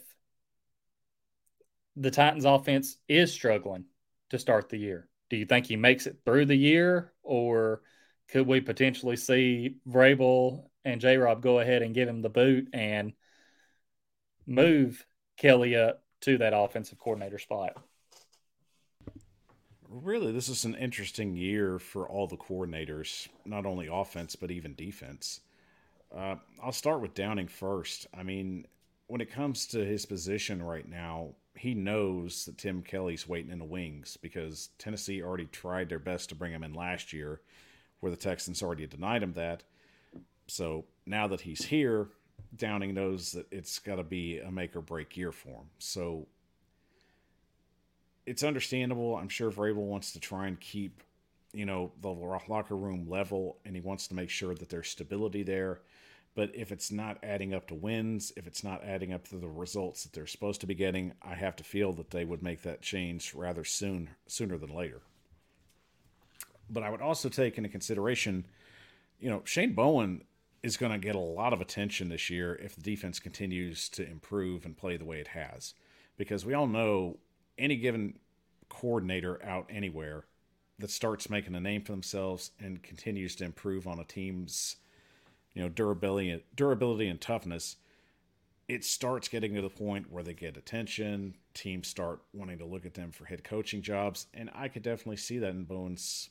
the 1.96 2.10
Titans 2.10 2.44
offense 2.44 2.96
is 3.08 3.32
struggling 3.32 3.86
to 4.30 4.38
start 4.38 4.68
the 4.68 4.76
year? 4.76 5.08
Do 5.30 5.36
you 5.36 5.46
think 5.46 5.66
he 5.66 5.76
makes 5.76 6.06
it 6.06 6.18
through 6.24 6.46
the 6.46 6.56
year, 6.56 7.12
or 7.22 7.82
could 8.28 8.46
we 8.46 8.60
potentially 8.60 9.16
see 9.16 9.76
Vrabel 9.88 10.68
and 10.84 11.00
J 11.00 11.16
Rob 11.16 11.42
go 11.42 11.60
ahead 11.60 11.82
and 11.82 11.94
give 11.94 12.08
him 12.08 12.22
the 12.22 12.28
boot 12.28 12.68
and 12.72 13.12
move 14.46 15.04
Kelly 15.36 15.76
up 15.76 16.02
to 16.22 16.38
that 16.38 16.52
offensive 16.54 16.98
coordinator 16.98 17.38
spot? 17.38 17.76
really, 20.02 20.32
this 20.32 20.48
is 20.48 20.64
an 20.64 20.74
interesting 20.74 21.36
year 21.36 21.78
for 21.78 22.08
all 22.08 22.26
the 22.26 22.36
coordinators, 22.36 23.28
not 23.44 23.66
only 23.66 23.88
offense, 23.90 24.34
but 24.36 24.50
even 24.50 24.74
defense. 24.74 25.40
Uh, 26.14 26.36
I'll 26.62 26.72
start 26.72 27.00
with 27.00 27.14
Downing 27.14 27.48
first. 27.48 28.06
I 28.16 28.22
mean, 28.22 28.66
when 29.06 29.20
it 29.20 29.30
comes 29.30 29.66
to 29.68 29.84
his 29.84 30.06
position 30.06 30.62
right 30.62 30.88
now, 30.88 31.34
he 31.56 31.74
knows 31.74 32.44
that 32.44 32.58
Tim 32.58 32.82
Kelly's 32.82 33.28
waiting 33.28 33.52
in 33.52 33.58
the 33.58 33.64
wings 33.64 34.16
because 34.20 34.70
Tennessee 34.78 35.22
already 35.22 35.46
tried 35.46 35.88
their 35.88 35.98
best 35.98 36.28
to 36.30 36.34
bring 36.34 36.52
him 36.52 36.64
in 36.64 36.74
last 36.74 37.12
year, 37.12 37.40
where 38.00 38.10
the 38.10 38.16
Texans 38.16 38.62
already 38.62 38.86
denied 38.86 39.22
him 39.22 39.32
that. 39.34 39.62
So 40.46 40.84
now 41.06 41.26
that 41.28 41.42
he's 41.42 41.64
here, 41.64 42.08
Downing 42.56 42.94
knows 42.94 43.32
that 43.32 43.46
it's 43.50 43.78
got 43.78 43.96
to 43.96 44.02
be 44.02 44.38
a 44.38 44.50
make 44.50 44.76
or 44.76 44.80
break 44.80 45.16
year 45.16 45.32
for 45.32 45.48
him. 45.48 45.70
So 45.78 46.26
it's 48.26 48.42
understandable. 48.42 49.16
I'm 49.16 49.28
sure 49.28 49.50
Vrabel 49.50 49.86
wants 49.86 50.12
to 50.12 50.20
try 50.20 50.46
and 50.46 50.58
keep, 50.60 51.02
you 51.52 51.66
know, 51.66 51.92
the 52.00 52.10
locker 52.10 52.76
room 52.76 53.08
level, 53.08 53.58
and 53.64 53.74
he 53.74 53.80
wants 53.80 54.08
to 54.08 54.14
make 54.14 54.30
sure 54.30 54.54
that 54.54 54.68
there's 54.68 54.88
stability 54.88 55.42
there. 55.42 55.80
But 56.34 56.50
if 56.54 56.72
it's 56.72 56.90
not 56.90 57.18
adding 57.22 57.54
up 57.54 57.68
to 57.68 57.74
wins, 57.74 58.32
if 58.36 58.46
it's 58.46 58.64
not 58.64 58.82
adding 58.84 59.12
up 59.12 59.28
to 59.28 59.36
the 59.36 59.48
results 59.48 60.02
that 60.02 60.12
they're 60.12 60.26
supposed 60.26 60.60
to 60.62 60.66
be 60.66 60.74
getting, 60.74 61.12
I 61.22 61.34
have 61.34 61.54
to 61.56 61.64
feel 61.64 61.92
that 61.92 62.10
they 62.10 62.24
would 62.24 62.42
make 62.42 62.62
that 62.62 62.82
change 62.82 63.34
rather 63.34 63.64
soon, 63.64 64.10
sooner 64.26 64.58
than 64.58 64.74
later. 64.74 65.00
But 66.68 66.82
I 66.82 66.90
would 66.90 67.02
also 67.02 67.28
take 67.28 67.56
into 67.56 67.68
consideration, 67.68 68.46
you 69.20 69.30
know, 69.30 69.42
Shane 69.44 69.74
Bowen 69.74 70.24
is 70.64 70.76
going 70.76 70.92
to 70.92 70.98
get 70.98 71.14
a 71.14 71.20
lot 71.20 71.52
of 71.52 71.60
attention 71.60 72.08
this 72.08 72.30
year 72.30 72.56
if 72.56 72.74
the 72.74 72.82
defense 72.82 73.20
continues 73.20 73.88
to 73.90 74.08
improve 74.08 74.64
and 74.64 74.76
play 74.76 74.96
the 74.96 75.04
way 75.04 75.20
it 75.20 75.28
has. 75.28 75.74
Because 76.16 76.44
we 76.44 76.54
all 76.54 76.66
know 76.66 77.18
any 77.58 77.76
given 77.76 78.18
coordinator 78.68 79.44
out 79.44 79.66
anywhere 79.68 80.24
that 80.78 80.90
starts 80.90 81.30
making 81.30 81.54
a 81.54 81.60
name 81.60 81.82
for 81.82 81.92
themselves 81.92 82.50
and 82.58 82.82
continues 82.82 83.36
to 83.36 83.44
improve 83.44 83.86
on 83.86 84.00
a 84.00 84.04
team's 84.04 84.76
you 85.54 85.62
know 85.62 85.68
durability 85.68 86.42
durability 86.54 87.08
and 87.08 87.20
toughness 87.20 87.76
it 88.66 88.82
starts 88.82 89.28
getting 89.28 89.54
to 89.54 89.60
the 89.60 89.68
point 89.68 90.10
where 90.10 90.22
they 90.22 90.34
get 90.34 90.56
attention 90.56 91.34
teams 91.54 91.88
start 91.88 92.20
wanting 92.32 92.58
to 92.58 92.64
look 92.64 92.86
at 92.86 92.94
them 92.94 93.10
for 93.10 93.24
head 93.26 93.44
coaching 93.44 93.82
jobs 93.82 94.26
and 94.34 94.50
i 94.54 94.68
could 94.68 94.82
definitely 94.82 95.16
see 95.16 95.38
that 95.38 95.50
in 95.50 95.64
bowen's 95.64 96.30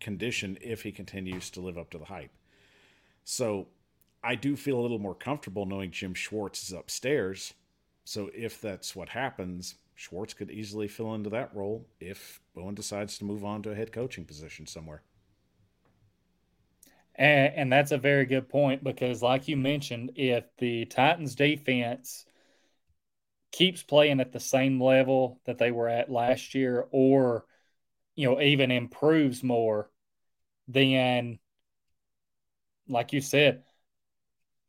condition 0.00 0.56
if 0.60 0.82
he 0.82 0.92
continues 0.92 1.50
to 1.50 1.60
live 1.60 1.76
up 1.76 1.90
to 1.90 1.98
the 1.98 2.04
hype 2.04 2.30
so 3.24 3.66
i 4.22 4.34
do 4.34 4.56
feel 4.56 4.78
a 4.78 4.82
little 4.82 4.98
more 4.98 5.14
comfortable 5.14 5.66
knowing 5.66 5.90
jim 5.90 6.14
schwartz 6.14 6.62
is 6.62 6.72
upstairs 6.72 7.54
so 8.08 8.30
if 8.34 8.58
that's 8.62 8.96
what 8.96 9.10
happens, 9.10 9.74
Schwartz 9.94 10.32
could 10.32 10.50
easily 10.50 10.88
fill 10.88 11.14
into 11.14 11.28
that 11.28 11.54
role 11.54 11.86
if 12.00 12.40
Bowen 12.54 12.74
decides 12.74 13.18
to 13.18 13.26
move 13.26 13.44
on 13.44 13.62
to 13.64 13.70
a 13.70 13.74
head 13.74 13.92
coaching 13.92 14.24
position 14.24 14.66
somewhere. 14.66 15.02
And, 17.18 17.54
and, 17.56 17.72
that's 17.72 17.90
a 17.90 17.98
very 17.98 18.26
good 18.26 18.48
point 18.48 18.84
because, 18.84 19.22
like 19.22 19.48
you 19.48 19.56
mentioned, 19.56 20.12
if 20.14 20.44
the 20.58 20.84
Titans 20.84 21.34
defense 21.34 22.24
keeps 23.50 23.82
playing 23.82 24.20
at 24.20 24.30
the 24.30 24.38
same 24.38 24.80
level 24.80 25.40
that 25.44 25.58
they 25.58 25.72
were 25.72 25.88
at 25.88 26.10
last 26.10 26.54
year, 26.54 26.86
or 26.92 27.44
you 28.14 28.28
know, 28.28 28.40
even 28.40 28.70
improves 28.70 29.42
more, 29.42 29.90
then, 30.68 31.40
like 32.88 33.12
you 33.12 33.20
said, 33.20 33.64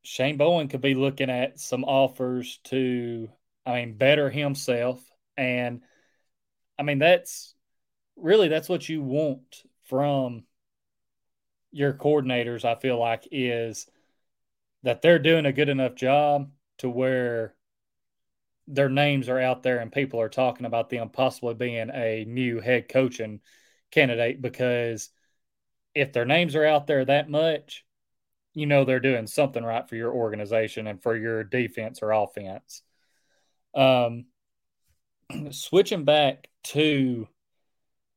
Shane 0.03 0.37
Bowen 0.37 0.69
could 0.69 0.81
be 0.81 0.95
looking 0.95 1.29
at 1.29 1.59
some 1.59 1.83
offers 1.83 2.59
to, 2.65 3.29
I 3.65 3.75
mean, 3.75 3.97
better 3.97 4.29
himself. 4.29 5.03
And 5.37 5.81
I 6.79 6.83
mean, 6.83 6.99
that's 6.99 7.53
really 8.15 8.47
that's 8.47 8.69
what 8.69 8.87
you 8.89 9.03
want 9.03 9.63
from 9.85 10.45
your 11.71 11.93
coordinators, 11.93 12.65
I 12.65 12.75
feel 12.75 12.99
like, 12.99 13.27
is 13.31 13.87
that 14.83 15.01
they're 15.01 15.19
doing 15.19 15.45
a 15.45 15.53
good 15.53 15.69
enough 15.69 15.95
job 15.95 16.51
to 16.79 16.89
where 16.89 17.55
their 18.67 18.89
names 18.89 19.29
are 19.29 19.39
out 19.39 19.63
there 19.63 19.79
and 19.79 19.91
people 19.91 20.21
are 20.21 20.29
talking 20.29 20.65
about 20.65 20.89
them 20.89 21.09
possibly 21.09 21.55
being 21.55 21.89
a 21.89 22.23
new 22.25 22.59
head 22.59 22.87
coaching 22.87 23.41
candidate 23.91 24.41
because 24.41 25.09
if 25.95 26.13
their 26.13 26.25
names 26.25 26.55
are 26.55 26.65
out 26.65 26.85
there 26.85 27.03
that 27.03 27.29
much, 27.29 27.83
you 28.53 28.67
know 28.67 28.85
they're 28.85 28.99
doing 28.99 29.27
something 29.27 29.63
right 29.63 29.87
for 29.89 29.95
your 29.95 30.13
organization 30.13 30.87
and 30.87 31.01
for 31.01 31.15
your 31.15 31.43
defense 31.43 31.99
or 32.01 32.11
offense. 32.11 32.83
Um, 33.73 34.25
switching 35.51 36.05
back 36.05 36.47
to 36.65 37.27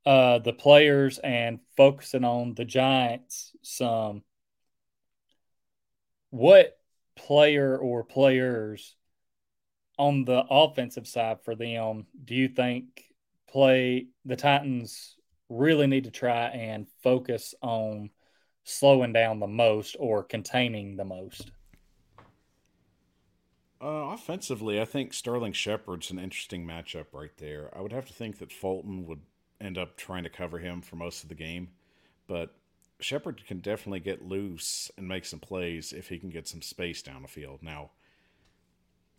uh, 0.05 0.39
the 0.39 0.53
players 0.53 1.19
and 1.19 1.61
focusing 1.77 2.25
on 2.25 2.55
the 2.55 2.65
Giants 2.65 3.53
some, 3.63 4.23
what 6.31 6.79
player 7.15 7.77
or 7.77 8.05
players 8.05 8.97
on 9.99 10.25
the 10.25 10.45
offensive 10.51 11.07
side 11.07 11.39
for 11.45 11.55
them 11.55 12.07
do 12.25 12.35
you 12.35 12.49
think 12.49 13.05
play 13.49 14.07
the 14.25 14.37
Titans 14.37 15.17
really 15.49 15.87
need 15.87 16.05
to 16.05 16.11
try 16.11 16.47
and 16.47 16.87
focus 17.03 17.55
on 17.61 18.11
slowing 18.65 19.13
down 19.13 19.39
the 19.39 19.47
most 19.47 19.97
or 19.99 20.23
containing 20.25 20.97
the 20.97 21.05
most? 21.05 21.51
Uh, 23.81 24.13
offensively, 24.13 24.81
I 24.81 24.85
think 24.85 25.13
Sterling 25.13 25.53
Shepard's 25.53 26.11
an 26.11 26.19
interesting 26.19 26.65
matchup 26.65 27.07
right 27.13 27.37
there. 27.37 27.69
I 27.77 27.81
would 27.81 27.93
have 27.93 28.07
to 28.07 28.13
think 28.13 28.39
that 28.39 28.53
Fulton 28.53 29.07
would 29.07 29.21
end 29.63 29.79
up 29.79 29.97
trying 29.97 30.25
to 30.25 30.31
cover 30.31 30.59
him 30.59 30.83
for 30.83 30.97
most 30.97 31.23
of 31.23 31.29
the 31.29 31.35
game, 31.35 31.69
but 32.27 32.55
Shepard 33.01 33.45
can 33.47 33.59
definitely 33.59 34.01
get 34.01 34.27
loose 34.27 34.91
and 34.97 35.09
make 35.09 35.25
some 35.25 35.41
plays 35.41 35.93
if 35.93 36.09
he 36.09 36.19
can 36.19 36.31
get 36.31 36.49
some 36.49 36.63
space 36.63 37.03
down 37.03 37.23
the 37.23 37.29
field. 37.29 37.61
Now, 37.63 37.91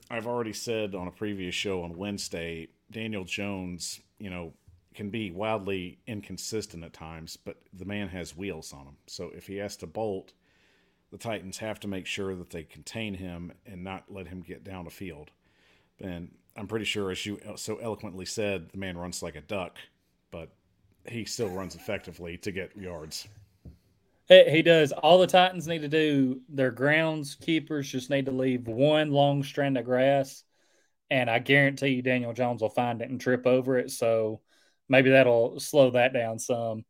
I've 0.10 0.28
already 0.28 0.54
said 0.54 0.96
on 0.96 1.08
a 1.08 1.12
previous 1.12 1.56
show 1.56 1.84
on 1.84 1.98
Wednesday, 1.98 2.70
Daniel 2.92 3.24
Jones, 3.24 4.00
you 4.20 4.30
know, 4.30 4.54
can 4.94 5.10
be 5.10 5.32
wildly 5.32 6.00
inconsistent 6.08 6.84
at 6.84 6.94
times, 6.94 7.38
but 7.38 7.58
the 7.74 7.86
man 7.86 8.10
has 8.10 8.38
wheels 8.38 8.74
on 8.74 8.86
him. 8.86 8.98
So 9.08 9.32
if 9.36 9.48
he 9.48 9.58
has 9.58 9.76
to 9.78 9.88
bolt, 9.88 10.34
the 11.12 11.18
Titans 11.18 11.58
have 11.58 11.80
to 11.82 11.88
make 11.88 12.06
sure 12.06 12.36
that 12.36 12.52
they 12.52 12.64
contain 12.64 13.16
him 13.16 13.52
and 13.66 13.84
not 13.84 14.06
let 14.10 14.28
him 14.28 14.42
get 14.42 14.64
down 14.64 14.86
the 14.86 14.92
field. 14.92 15.32
And 16.00 16.32
I'm 16.56 16.68
pretty 16.68 16.86
sure, 16.86 17.12
as 17.12 17.26
you 17.26 17.40
so 17.56 17.78
eloquently 17.78 18.26
said, 18.26 18.70
the 18.70 18.78
man 18.78 18.98
runs 18.98 19.24
like 19.24 19.36
a 19.36 19.42
duck, 19.42 19.78
but 20.34 20.50
he 21.08 21.24
still 21.24 21.50
runs 21.50 21.76
effectively 21.76 22.38
to 22.40 22.52
get 22.52 22.76
yards. 22.76 23.28
He 24.28 24.64
does. 24.64 24.92
All 24.92 25.20
the 25.20 25.28
Titans 25.28 25.68
need 25.68 25.82
to 25.82 25.88
do, 25.88 26.42
their 26.50 26.72
grounds 26.72 27.36
keepers 27.36 27.90
just 27.92 28.10
need 28.10 28.26
to 28.26 28.32
leave 28.32 28.68
one 28.68 29.12
long 29.12 29.44
strand 29.44 29.78
of 29.78 29.86
grass, 29.86 30.44
and 31.12 31.30
I 31.30 31.38
guarantee 31.38 31.90
you 31.90 32.02
Daniel 32.02 32.34
Jones 32.34 32.62
will 32.62 32.70
find 32.70 33.02
it 33.02 33.10
and 33.10 33.22
trip 33.22 33.46
over 33.46 33.78
it. 33.78 33.92
So 33.92 34.42
maybe 34.90 35.12
that'll 35.12 35.60
slow 35.60 35.92
that 35.92 36.14
down 36.14 36.40
some. 36.40 36.84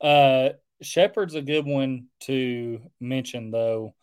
Uh, 0.00 0.50
Shepard's 0.80 1.34
a 1.34 1.42
good 1.42 1.66
one 1.66 2.06
to 2.20 2.80
mention, 3.00 3.50
though. 3.50 3.94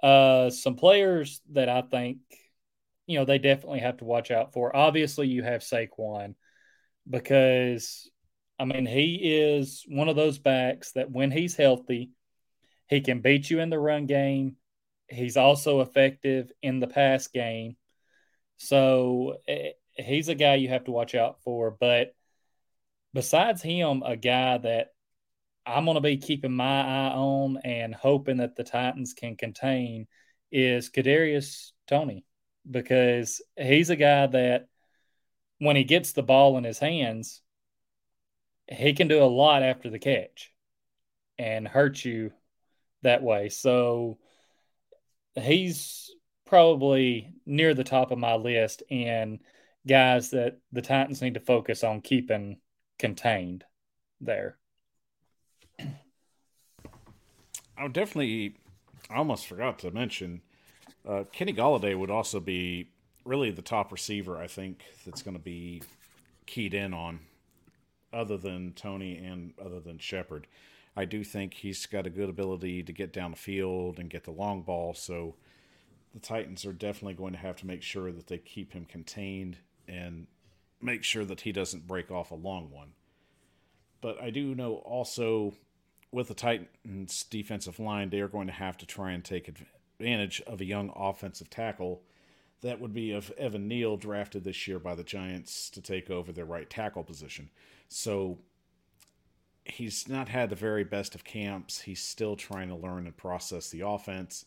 Uh, 0.00 0.50
some 0.50 0.76
players 0.76 1.40
that 1.52 1.68
I 1.68 1.82
think, 1.82 2.18
you 3.06 3.18
know, 3.18 3.24
they 3.24 3.38
definitely 3.38 3.80
have 3.80 3.96
to 3.96 4.04
watch 4.04 4.30
out 4.30 4.52
for. 4.52 4.76
Obviously, 4.76 5.26
you 5.26 5.42
have 5.42 5.62
Saquon 5.62 6.34
because 7.08 8.10
I 8.58 8.64
mean, 8.64 8.86
he 8.86 9.14
is 9.14 9.84
one 9.86 10.08
of 10.08 10.16
those 10.16 10.38
backs 10.38 10.92
that 10.92 11.10
when 11.10 11.30
he's 11.30 11.54
healthy, 11.54 12.10
he 12.88 13.00
can 13.00 13.20
beat 13.20 13.50
you 13.50 13.60
in 13.60 13.70
the 13.70 13.78
run 13.78 14.06
game. 14.06 14.56
He's 15.08 15.36
also 15.36 15.80
effective 15.80 16.50
in 16.62 16.80
the 16.80 16.88
pass 16.88 17.28
game. 17.28 17.76
So 18.56 19.36
eh, 19.46 19.70
he's 19.94 20.28
a 20.28 20.34
guy 20.34 20.56
you 20.56 20.68
have 20.68 20.84
to 20.84 20.90
watch 20.90 21.14
out 21.14 21.40
for. 21.44 21.70
But 21.70 22.14
besides 23.14 23.62
him, 23.62 24.02
a 24.04 24.16
guy 24.16 24.58
that 24.58 24.88
I'm 25.64 25.84
going 25.84 25.96
to 25.96 26.00
be 26.00 26.16
keeping 26.16 26.52
my 26.52 26.80
eye 26.80 27.12
on 27.14 27.58
and 27.62 27.94
hoping 27.94 28.38
that 28.38 28.56
the 28.56 28.64
Titans 28.64 29.12
can 29.12 29.36
contain 29.36 30.06
is 30.50 30.90
Kadarius 30.90 31.72
Toney 31.86 32.24
because 32.68 33.40
he's 33.56 33.90
a 33.90 33.96
guy 33.96 34.26
that 34.26 34.66
when 35.58 35.76
he 35.76 35.84
gets 35.84 36.12
the 36.12 36.22
ball 36.22 36.56
in 36.56 36.64
his 36.64 36.78
hands, 36.78 37.40
he 38.68 38.92
can 38.92 39.08
do 39.08 39.22
a 39.22 39.24
lot 39.24 39.62
after 39.62 39.90
the 39.90 39.98
catch 39.98 40.52
and 41.38 41.66
hurt 41.66 42.04
you 42.04 42.32
that 43.02 43.22
way. 43.22 43.48
So 43.48 44.18
he's 45.34 46.10
probably 46.46 47.32
near 47.46 47.74
the 47.74 47.84
top 47.84 48.10
of 48.10 48.18
my 48.18 48.34
list 48.34 48.82
in 48.88 49.40
guys 49.86 50.30
that 50.30 50.58
the 50.72 50.82
Titans 50.82 51.22
need 51.22 51.34
to 51.34 51.40
focus 51.40 51.84
on 51.84 52.00
keeping 52.00 52.58
contained 52.98 53.64
there. 54.20 54.58
I 57.76 57.84
would 57.84 57.92
definitely, 57.92 58.56
I 59.08 59.16
almost 59.16 59.46
forgot 59.46 59.78
to 59.80 59.90
mention, 59.90 60.42
uh, 61.08 61.24
Kenny 61.32 61.52
Golladay 61.52 61.96
would 61.96 62.10
also 62.10 62.40
be 62.40 62.90
really 63.28 63.50
the 63.50 63.62
top 63.62 63.92
receiver, 63.92 64.38
I 64.38 64.46
think, 64.46 64.82
that's 65.04 65.22
going 65.22 65.36
to 65.36 65.42
be 65.42 65.82
keyed 66.46 66.72
in 66.72 66.94
on 66.94 67.20
other 68.12 68.38
than 68.38 68.72
Toney 68.72 69.18
and 69.18 69.52
other 69.62 69.80
than 69.80 69.98
Shepard. 69.98 70.46
I 70.96 71.04
do 71.04 71.22
think 71.22 71.54
he's 71.54 71.84
got 71.84 72.06
a 72.06 72.10
good 72.10 72.30
ability 72.30 72.82
to 72.82 72.92
get 72.92 73.12
down 73.12 73.32
the 73.32 73.36
field 73.36 73.98
and 73.98 74.08
get 74.08 74.24
the 74.24 74.30
long 74.30 74.62
ball. 74.62 74.94
So 74.94 75.36
the 76.14 76.20
Titans 76.20 76.64
are 76.64 76.72
definitely 76.72 77.14
going 77.14 77.34
to 77.34 77.38
have 77.38 77.56
to 77.56 77.66
make 77.66 77.82
sure 77.82 78.10
that 78.10 78.26
they 78.26 78.38
keep 78.38 78.72
him 78.72 78.86
contained 78.86 79.58
and 79.86 80.26
make 80.80 81.04
sure 81.04 81.24
that 81.26 81.42
he 81.42 81.52
doesn't 81.52 81.86
break 81.86 82.10
off 82.10 82.30
a 82.30 82.34
long 82.34 82.70
one. 82.70 82.92
But 84.00 84.20
I 84.22 84.30
do 84.30 84.54
know 84.54 84.76
also 84.76 85.54
with 86.10 86.28
the 86.28 86.34
Titans 86.34 87.24
defensive 87.24 87.78
line, 87.78 88.08
they 88.08 88.20
are 88.20 88.28
going 88.28 88.46
to 88.46 88.52
have 88.54 88.78
to 88.78 88.86
try 88.86 89.12
and 89.12 89.22
take 89.22 89.52
advantage 90.00 90.40
of 90.46 90.62
a 90.62 90.64
young 90.64 90.90
offensive 90.96 91.50
tackle 91.50 92.02
that 92.60 92.80
would 92.80 92.92
be 92.92 93.12
of 93.12 93.30
Evan 93.32 93.68
Neal 93.68 93.96
drafted 93.96 94.44
this 94.44 94.66
year 94.66 94.78
by 94.78 94.94
the 94.94 95.04
Giants 95.04 95.70
to 95.70 95.80
take 95.80 96.10
over 96.10 96.32
their 96.32 96.44
right 96.44 96.68
tackle 96.68 97.04
position. 97.04 97.50
So 97.88 98.38
he's 99.64 100.08
not 100.08 100.28
had 100.28 100.50
the 100.50 100.56
very 100.56 100.84
best 100.84 101.14
of 101.14 101.24
camps. 101.24 101.80
He's 101.80 102.02
still 102.02 102.36
trying 102.36 102.68
to 102.68 102.74
learn 102.74 103.06
and 103.06 103.16
process 103.16 103.70
the 103.70 103.86
offense. 103.86 104.44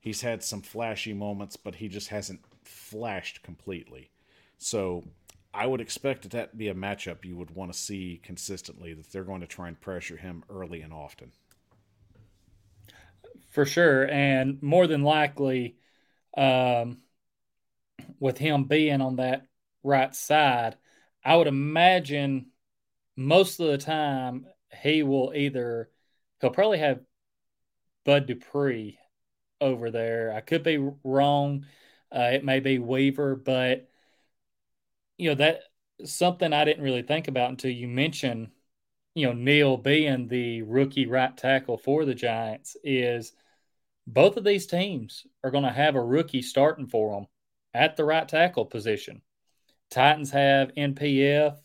He's 0.00 0.20
had 0.20 0.42
some 0.42 0.62
flashy 0.62 1.14
moments, 1.14 1.56
but 1.56 1.76
he 1.76 1.88
just 1.88 2.08
hasn't 2.08 2.40
flashed 2.64 3.42
completely. 3.42 4.10
So 4.58 5.04
I 5.52 5.66
would 5.66 5.80
expect 5.80 6.28
that 6.30 6.50
to 6.50 6.56
be 6.56 6.68
a 6.68 6.74
matchup 6.74 7.24
you 7.24 7.36
would 7.36 7.52
want 7.52 7.72
to 7.72 7.78
see 7.78 8.20
consistently, 8.22 8.92
that 8.94 9.12
they're 9.12 9.24
going 9.24 9.40
to 9.40 9.46
try 9.46 9.68
and 9.68 9.80
pressure 9.80 10.16
him 10.16 10.44
early 10.50 10.82
and 10.82 10.92
often. 10.92 11.32
For 13.50 13.64
sure. 13.64 14.10
And 14.10 14.60
more 14.62 14.88
than 14.88 15.02
likely, 15.02 15.76
um, 16.36 16.98
with 18.18 18.38
him 18.38 18.64
being 18.64 19.00
on 19.00 19.16
that 19.16 19.46
right 19.82 20.14
side, 20.14 20.76
I 21.24 21.36
would 21.36 21.46
imagine 21.46 22.46
most 23.16 23.60
of 23.60 23.68
the 23.68 23.78
time 23.78 24.46
he 24.82 25.02
will 25.02 25.32
either 25.34 25.90
he'll 26.40 26.50
probably 26.50 26.78
have 26.78 27.00
Bud 28.04 28.26
Dupree 28.26 28.98
over 29.60 29.90
there. 29.90 30.32
I 30.34 30.40
could 30.40 30.62
be 30.62 30.78
wrong. 31.04 31.66
Uh, 32.14 32.30
it 32.32 32.44
may 32.44 32.60
be 32.60 32.78
Weaver, 32.78 33.36
but 33.36 33.88
you 35.16 35.30
know 35.30 35.36
that 35.36 35.60
something 36.04 36.52
I 36.52 36.64
didn't 36.64 36.84
really 36.84 37.02
think 37.02 37.28
about 37.28 37.50
until 37.50 37.70
you 37.70 37.88
mentioned, 37.88 38.50
you 39.14 39.26
know, 39.26 39.32
Neal 39.32 39.76
being 39.76 40.28
the 40.28 40.62
rookie 40.62 41.06
right 41.06 41.36
tackle 41.36 41.78
for 41.78 42.04
the 42.04 42.14
Giants 42.14 42.76
is 42.84 43.32
both 44.06 44.36
of 44.36 44.44
these 44.44 44.66
teams 44.66 45.26
are 45.42 45.50
going 45.50 45.64
to 45.64 45.70
have 45.70 45.94
a 45.94 46.04
rookie 46.04 46.42
starting 46.42 46.86
for 46.86 47.14
them 47.14 47.26
at 47.74 47.96
the 47.96 48.04
right 48.04 48.26
tackle 48.28 48.64
position. 48.64 49.20
Titans 49.90 50.30
have 50.30 50.74
NPF. 50.74 51.56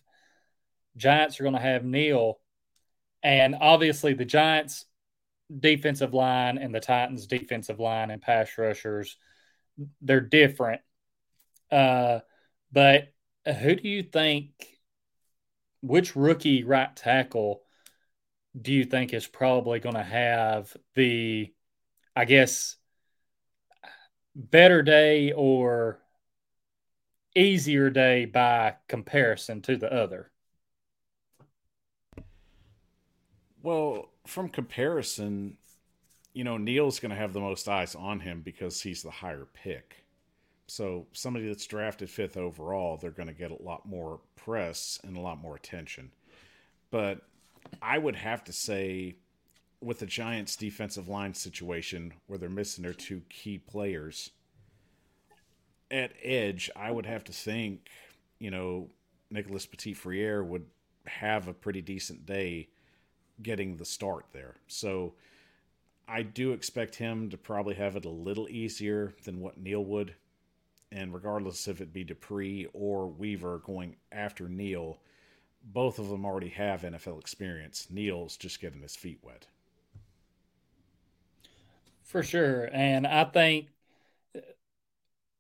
Giants 0.98 1.40
are 1.40 1.44
going 1.44 1.56
to 1.56 1.62
have 1.62 1.86
Neal. 1.86 2.40
And 3.24 3.56
obviously, 3.60 4.14
the 4.14 4.26
Giants' 4.26 4.86
defensive 5.58 6.14
line 6.14 6.58
and 6.58 6.74
the 6.74 6.80
Titans' 6.80 7.28
defensive 7.28 7.80
line 7.80 8.12
and 8.12 8.22
pass 8.22 8.58
rushers, 8.58 9.18
they're 10.02 10.22
different. 10.22 10.82
Uh, 11.72 12.20
but 12.72 13.14
who 13.46 13.76
do 13.76 13.88
you 13.88 14.04
think, 14.04 14.50
which 15.82 16.16
rookie 16.16 16.64
right 16.64 16.94
tackle 16.96 17.62
do 18.60 18.74
you 18.74 18.84
think 18.84 19.14
is 19.14 19.28
probably 19.28 19.80
going 19.80 19.96
to 19.96 20.04
have 20.04 20.76
the, 20.96 21.54
I 22.16 22.26
guess, 22.26 22.76
better 24.36 24.82
day 24.82 25.32
or 25.32 26.00
easier 27.36 27.90
day 27.90 28.26
by 28.26 28.76
comparison 28.88 29.62
to 29.62 29.78
the 29.78 29.92
other? 29.94 30.32
Well, 33.62 34.10
from 34.26 34.50
comparison, 34.50 35.58
you 36.34 36.44
know, 36.44 36.58
Neal's 36.58 37.00
going 37.00 37.10
to 37.10 37.18
have 37.18 37.34
the 37.34 37.40
most 37.40 37.68
eyes 37.68 37.96
on 37.96 38.20
him 38.20 38.42
because 38.42 38.82
he's 38.82 39.04
the 39.04 39.12
higher 39.12 39.48
pick. 39.54 39.96
So 40.68 41.08
somebody 41.14 41.48
that's 41.48 41.66
drafted 41.66 42.10
fifth 42.10 42.38
overall, 42.38 42.96
they're 42.96 43.12
going 43.12 43.28
to 43.28 43.34
get 43.34 43.52
a 43.52 43.62
lot 43.62 43.86
more 43.86 44.22
press 44.36 45.00
and 45.04 45.18
a 45.18 45.20
lot 45.20 45.40
more 45.40 45.56
attention. 45.56 46.12
But 46.92 47.22
I 47.82 47.98
would 47.98 48.16
have 48.16 48.44
to 48.46 48.54
say, 48.54 49.16
with 49.82 50.00
the 50.00 50.06
Giants' 50.06 50.56
defensive 50.56 51.08
line 51.08 51.34
situation 51.34 52.14
where 52.28 52.38
they're 52.38 52.50
missing 52.50 52.84
their 52.84 52.94
two 52.94 53.22
key 53.30 53.58
players, 53.58 54.32
at 55.92 56.12
edge, 56.22 56.70
I 56.76 56.92
would 56.92 57.06
have 57.06 57.24
to 57.26 57.32
think 57.32 57.90
you 58.40 58.50
know, 58.50 58.90
Nicholas 59.30 59.66
Petit 59.66 59.94
Frere 59.94 60.44
would 60.44 60.66
have 61.06 61.48
a 61.48 61.54
pretty 61.54 61.82
decent 61.82 62.26
day 62.26 62.70
getting 63.42 63.78
the 63.78 63.86
start 63.86 64.26
there. 64.34 64.56
So 64.68 65.14
I 66.08 66.24
do 66.24 66.54
expect 66.54 66.96
him 66.96 67.30
to 67.30 67.38
probably 67.38 67.76
have 67.76 67.96
it 67.96 68.06
a 68.06 68.10
little 68.10 68.50
easier 68.50 69.14
than 69.26 69.40
what 69.40 69.58
Neal 69.60 69.86
would. 69.86 70.16
And 70.92 71.14
regardless 71.14 71.68
if 71.68 71.82
it 71.82 71.94
be 71.94 72.04
Dupree 72.04 72.68
or 72.74 73.08
Weaver 73.08 73.60
going 73.60 73.98
after 74.12 74.50
Neal, 74.50 75.00
both 75.64 76.00
of 76.00 76.10
them 76.10 76.26
already 76.26 76.50
have 76.50 76.82
NFL 76.82 77.20
experience. 77.20 77.88
Neal's 77.92 78.38
just 78.38 78.60
getting 78.60 78.82
his 78.82 78.96
feet 78.96 79.20
wet. 79.22 79.46
For 82.10 82.24
sure. 82.24 82.68
And 82.74 83.06
I 83.06 83.24
think, 83.24 83.70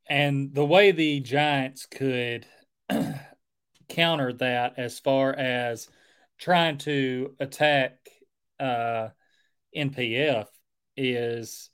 and 0.07 0.53
the 0.53 0.65
way 0.65 0.91
the 0.91 1.19
Giants 1.19 1.87
could 1.87 2.45
counter 3.89 4.33
that 4.33 4.75
as 4.77 4.99
far 4.99 5.33
as 5.33 5.89
trying 6.37 6.77
to 6.79 7.35
attack 7.39 8.07
uh, 8.59 9.09
NPF 9.75 10.45
is 10.95 11.71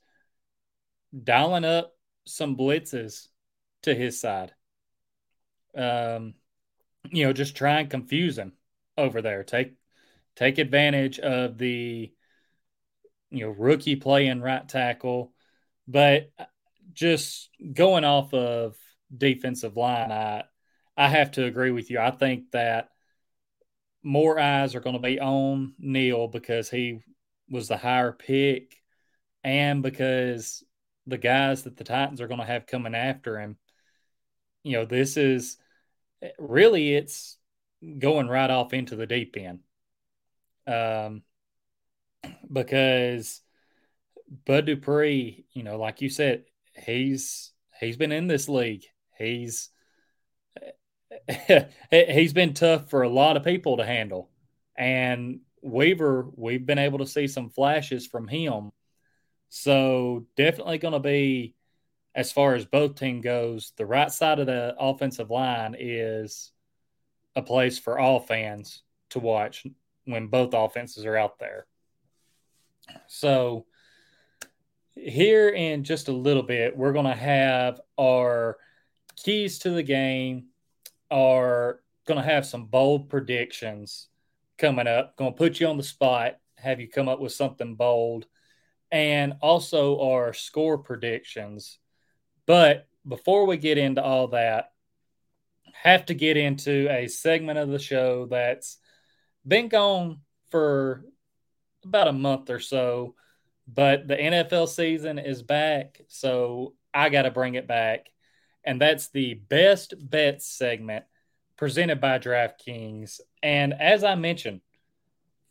dialing 1.22 1.66
up 1.66 1.92
some 2.24 2.56
blitzes 2.56 3.28
to 3.82 3.94
his 3.94 4.18
side. 4.18 4.54
Um, 5.76 6.32
you 7.10 7.26
know, 7.26 7.34
just 7.34 7.54
try 7.54 7.80
and 7.80 7.90
confuse 7.90 8.38
him 8.38 8.54
over 8.96 9.20
there. 9.20 9.44
Take 9.44 9.74
take 10.36 10.56
advantage 10.56 11.18
of 11.18 11.58
the 11.58 12.12
you 13.36 13.46
know 13.46 13.52
rookie 13.52 13.96
playing 13.96 14.40
right 14.40 14.68
tackle, 14.68 15.32
but 15.86 16.30
just 16.92 17.50
going 17.72 18.04
off 18.04 18.32
of 18.34 18.76
defensive 19.16 19.76
line, 19.76 20.10
I 20.10 20.44
I 20.96 21.08
have 21.08 21.32
to 21.32 21.44
agree 21.44 21.70
with 21.70 21.90
you. 21.90 21.98
I 21.98 22.10
think 22.10 22.50
that 22.52 22.88
more 24.02 24.38
eyes 24.38 24.74
are 24.74 24.80
going 24.80 24.96
to 24.96 25.02
be 25.02 25.20
on 25.20 25.74
Neal 25.78 26.28
because 26.28 26.70
he 26.70 27.00
was 27.50 27.68
the 27.68 27.76
higher 27.76 28.12
pick 28.12 28.80
and 29.44 29.82
because 29.82 30.64
the 31.06 31.18
guys 31.18 31.64
that 31.64 31.76
the 31.76 31.84
Titans 31.84 32.20
are 32.20 32.28
going 32.28 32.40
to 32.40 32.46
have 32.46 32.66
coming 32.66 32.94
after 32.94 33.38
him, 33.38 33.56
you 34.62 34.72
know, 34.72 34.84
this 34.84 35.16
is 35.16 35.58
really 36.38 36.94
it's 36.94 37.36
going 37.98 38.28
right 38.28 38.50
off 38.50 38.72
into 38.72 38.96
the 38.96 39.06
deep 39.06 39.36
end. 39.36 39.60
Um, 40.66 41.22
because 42.52 43.42
Bud 44.44 44.66
Dupree, 44.66 45.46
you 45.52 45.62
know, 45.62 45.78
like 45.78 46.00
you 46.00 46.08
said, 46.08 46.44
he's 46.74 47.52
he's 47.80 47.96
been 47.96 48.12
in 48.12 48.26
this 48.26 48.48
league. 48.48 48.84
He's 49.18 49.70
he's 51.90 52.32
been 52.32 52.54
tough 52.54 52.90
for 52.90 53.02
a 53.02 53.08
lot 53.08 53.36
of 53.36 53.44
people 53.44 53.76
to 53.76 53.86
handle. 53.86 54.30
And 54.76 55.40
Weaver, 55.62 56.28
we've 56.34 56.64
been 56.64 56.78
able 56.78 56.98
to 56.98 57.06
see 57.06 57.26
some 57.26 57.50
flashes 57.50 58.06
from 58.06 58.28
him. 58.28 58.72
So 59.48 60.26
definitely 60.36 60.78
going 60.78 60.92
to 60.92 61.00
be, 61.00 61.54
as 62.14 62.32
far 62.32 62.54
as 62.54 62.64
both 62.64 62.96
team 62.96 63.20
goes, 63.20 63.72
the 63.76 63.86
right 63.86 64.10
side 64.10 64.38
of 64.38 64.46
the 64.46 64.74
offensive 64.78 65.30
line 65.30 65.76
is 65.78 66.52
a 67.34 67.42
place 67.42 67.78
for 67.78 67.98
all 67.98 68.20
fans 68.20 68.82
to 69.10 69.18
watch 69.18 69.66
when 70.04 70.28
both 70.28 70.54
offenses 70.54 71.04
are 71.04 71.16
out 71.16 71.38
there. 71.38 71.66
So 73.06 73.66
here 74.94 75.48
in 75.48 75.84
just 75.84 76.08
a 76.08 76.12
little 76.12 76.42
bit, 76.42 76.76
we're 76.76 76.92
going 76.92 77.06
to 77.06 77.14
have 77.14 77.80
our 77.98 78.56
keys 79.16 79.58
to 79.60 79.70
the 79.70 79.82
game 79.82 80.46
are 81.10 81.80
going 82.06 82.20
to 82.20 82.28
have 82.28 82.46
some 82.46 82.66
bold 82.66 83.08
predictions 83.08 84.08
coming 84.58 84.86
up. 84.86 85.16
Going 85.16 85.32
to 85.32 85.36
put 85.38 85.60
you 85.60 85.66
on 85.66 85.76
the 85.76 85.82
spot, 85.82 86.36
have 86.56 86.80
you 86.80 86.88
come 86.88 87.08
up 87.08 87.20
with 87.20 87.32
something 87.32 87.74
bold, 87.74 88.26
and 88.90 89.34
also 89.40 90.00
our 90.00 90.32
score 90.32 90.78
predictions. 90.78 91.78
But 92.46 92.88
before 93.06 93.46
we 93.46 93.56
get 93.56 93.78
into 93.78 94.02
all 94.02 94.28
that, 94.28 94.72
have 95.74 96.06
to 96.06 96.14
get 96.14 96.36
into 96.36 96.88
a 96.90 97.08
segment 97.08 97.58
of 97.58 97.68
the 97.68 97.78
show 97.78 98.26
that's 98.26 98.78
been 99.46 99.68
gone 99.68 100.20
for 100.50 101.04
about 101.88 102.08
a 102.08 102.12
month 102.12 102.50
or 102.50 102.60
so, 102.60 103.14
but 103.66 104.06
the 104.06 104.16
NFL 104.16 104.68
season 104.68 105.18
is 105.18 105.42
back, 105.42 106.00
so 106.08 106.74
I 106.92 107.08
got 107.08 107.22
to 107.22 107.30
bring 107.30 107.54
it 107.54 107.66
back 107.66 108.10
and 108.66 108.80
that's 108.80 109.08
the 109.08 109.34
best 109.34 109.94
bets 109.98 110.44
segment 110.46 111.04
presented 111.56 112.00
by 112.00 112.18
DraftKings. 112.18 113.20
And 113.42 113.72
as 113.72 114.02
I 114.04 114.16
mentioned, 114.16 114.60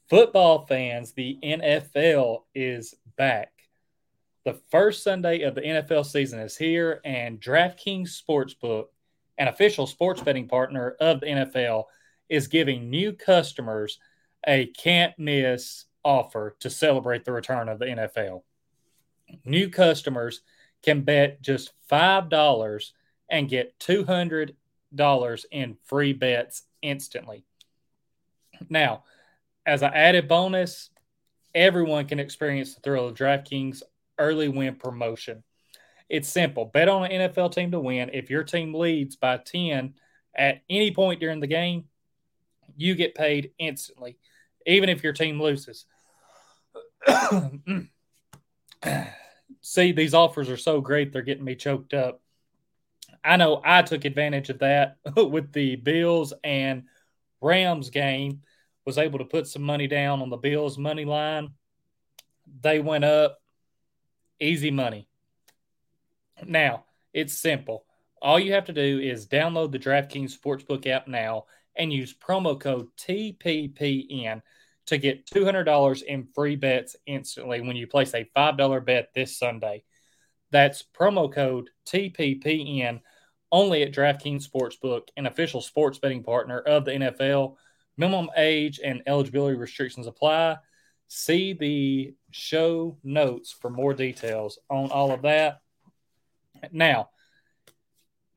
football 0.09 0.65
fans, 0.65 1.13
the 1.13 1.39
NFL 1.41 2.43
is 2.53 2.93
back. 3.17 3.53
The 4.43 4.59
first 4.69 5.01
Sunday 5.01 5.41
of 5.41 5.55
the 5.55 5.61
NFL 5.61 6.05
season 6.05 6.39
is 6.39 6.55
here, 6.55 6.99
and 7.03 7.41
DraftKings 7.41 8.21
Sportsbook, 8.21 8.87
an 9.39 9.47
official 9.47 9.87
sports 9.87 10.21
betting 10.21 10.47
partner 10.47 10.95
of 10.99 11.21
the 11.21 11.27
NFL, 11.27 11.85
is 12.29 12.47
giving 12.47 12.89
new 12.89 13.13
customers 13.13 13.97
a 14.45 14.67
can't 14.67 15.17
miss 15.17 15.85
offer 16.05 16.55
to 16.61 16.69
celebrate 16.69 17.25
the 17.25 17.33
return 17.33 17.67
of 17.67 17.79
the 17.79 17.85
NFL. 17.85 18.43
New 19.43 19.69
customers 19.69 20.41
can 20.83 21.01
bet 21.01 21.41
just 21.41 21.73
$5 21.91 22.91
and 23.29 23.49
get 23.49 23.77
$200 23.79 24.55
in 25.51 25.77
free 25.83 26.13
bets 26.13 26.63
instantly. 26.81 27.43
Now, 28.69 29.03
as 29.65 29.81
an 29.81 29.91
added 29.93 30.27
bonus, 30.27 30.91
everyone 31.55 32.05
can 32.05 32.19
experience 32.19 32.75
the 32.75 32.81
thrill 32.81 33.07
of 33.07 33.15
DraftKings 33.15 33.81
early 34.19 34.47
win 34.47 34.75
promotion. 34.75 35.43
It's 36.07 36.29
simple. 36.29 36.65
Bet 36.65 36.87
on 36.87 37.11
an 37.11 37.31
NFL 37.31 37.53
team 37.53 37.71
to 37.71 37.79
win. 37.79 38.11
If 38.13 38.29
your 38.29 38.43
team 38.43 38.73
leads 38.75 39.15
by 39.15 39.37
10 39.37 39.95
at 40.35 40.61
any 40.69 40.91
point 40.91 41.19
during 41.19 41.39
the 41.39 41.47
game, 41.47 41.85
you 42.77 42.93
get 42.93 43.15
paid 43.15 43.51
instantly, 43.57 44.17
even 44.67 44.89
if 44.89 45.03
your 45.03 45.13
team 45.13 45.41
loses. 45.41 45.85
See, 49.61 49.91
these 49.91 50.13
offers 50.13 50.49
are 50.49 50.57
so 50.57 50.81
great, 50.81 51.11
they're 51.11 51.21
getting 51.21 51.43
me 51.43 51.55
choked 51.55 51.93
up. 51.93 52.21
I 53.23 53.37
know 53.37 53.61
I 53.63 53.81
took 53.81 54.05
advantage 54.05 54.49
of 54.49 54.59
that 54.59 54.97
with 55.15 55.51
the 55.51 55.75
Bills 55.77 56.33
and 56.43 56.83
Rams 57.41 57.89
game. 57.89 58.41
Was 58.85 58.99
able 58.99 59.17
to 59.17 59.25
put 59.25 59.47
some 59.47 59.63
money 59.63 59.87
down 59.87 60.21
on 60.21 60.29
the 60.29 60.37
Bills 60.37 60.77
money 60.77 61.05
line. 61.05 61.49
They 62.61 62.79
went 62.79 63.03
up. 63.03 63.39
Easy 64.39 64.69
money. 64.69 65.07
Now, 66.45 66.85
it's 67.11 67.33
simple. 67.33 67.85
All 68.21 68.39
you 68.39 68.53
have 68.53 68.65
to 68.65 68.73
do 68.73 68.99
is 68.99 69.27
download 69.27 69.71
the 69.71 69.79
DraftKings 69.79 70.37
Sportsbook 70.37 70.85
app 70.85 71.07
now 71.07 71.45
and 71.75 71.91
use 71.91 72.13
promo 72.13 72.59
code 72.59 72.89
TPPN 72.97 74.41
to 74.87 74.97
get 74.97 75.25
$200 75.25 76.03
in 76.03 76.27
free 76.33 76.55
bets 76.55 76.95
instantly 77.05 77.61
when 77.61 77.75
you 77.75 77.87
place 77.87 78.13
a 78.13 78.29
$5 78.35 78.85
bet 78.85 79.09
this 79.13 79.37
Sunday. 79.37 79.83
That's 80.51 80.83
promo 80.83 81.31
code 81.31 81.69
TPPN 81.87 83.01
only 83.51 83.83
at 83.83 83.93
DraftKings 83.93 84.47
Sportsbook, 84.47 85.07
an 85.17 85.27
official 85.27 85.61
sports 85.61 85.97
betting 85.97 86.23
partner 86.23 86.59
of 86.59 86.85
the 86.85 86.91
NFL. 86.91 87.55
Minimum 87.97 88.29
age 88.35 88.79
and 88.83 89.01
eligibility 89.07 89.57
restrictions 89.57 90.07
apply. 90.07 90.57
See 91.07 91.53
the 91.53 92.13
show 92.31 92.97
notes 93.03 93.51
for 93.51 93.69
more 93.69 93.93
details 93.93 94.59
on 94.69 94.91
all 94.91 95.11
of 95.11 95.21
that. 95.21 95.61
Now, 96.71 97.09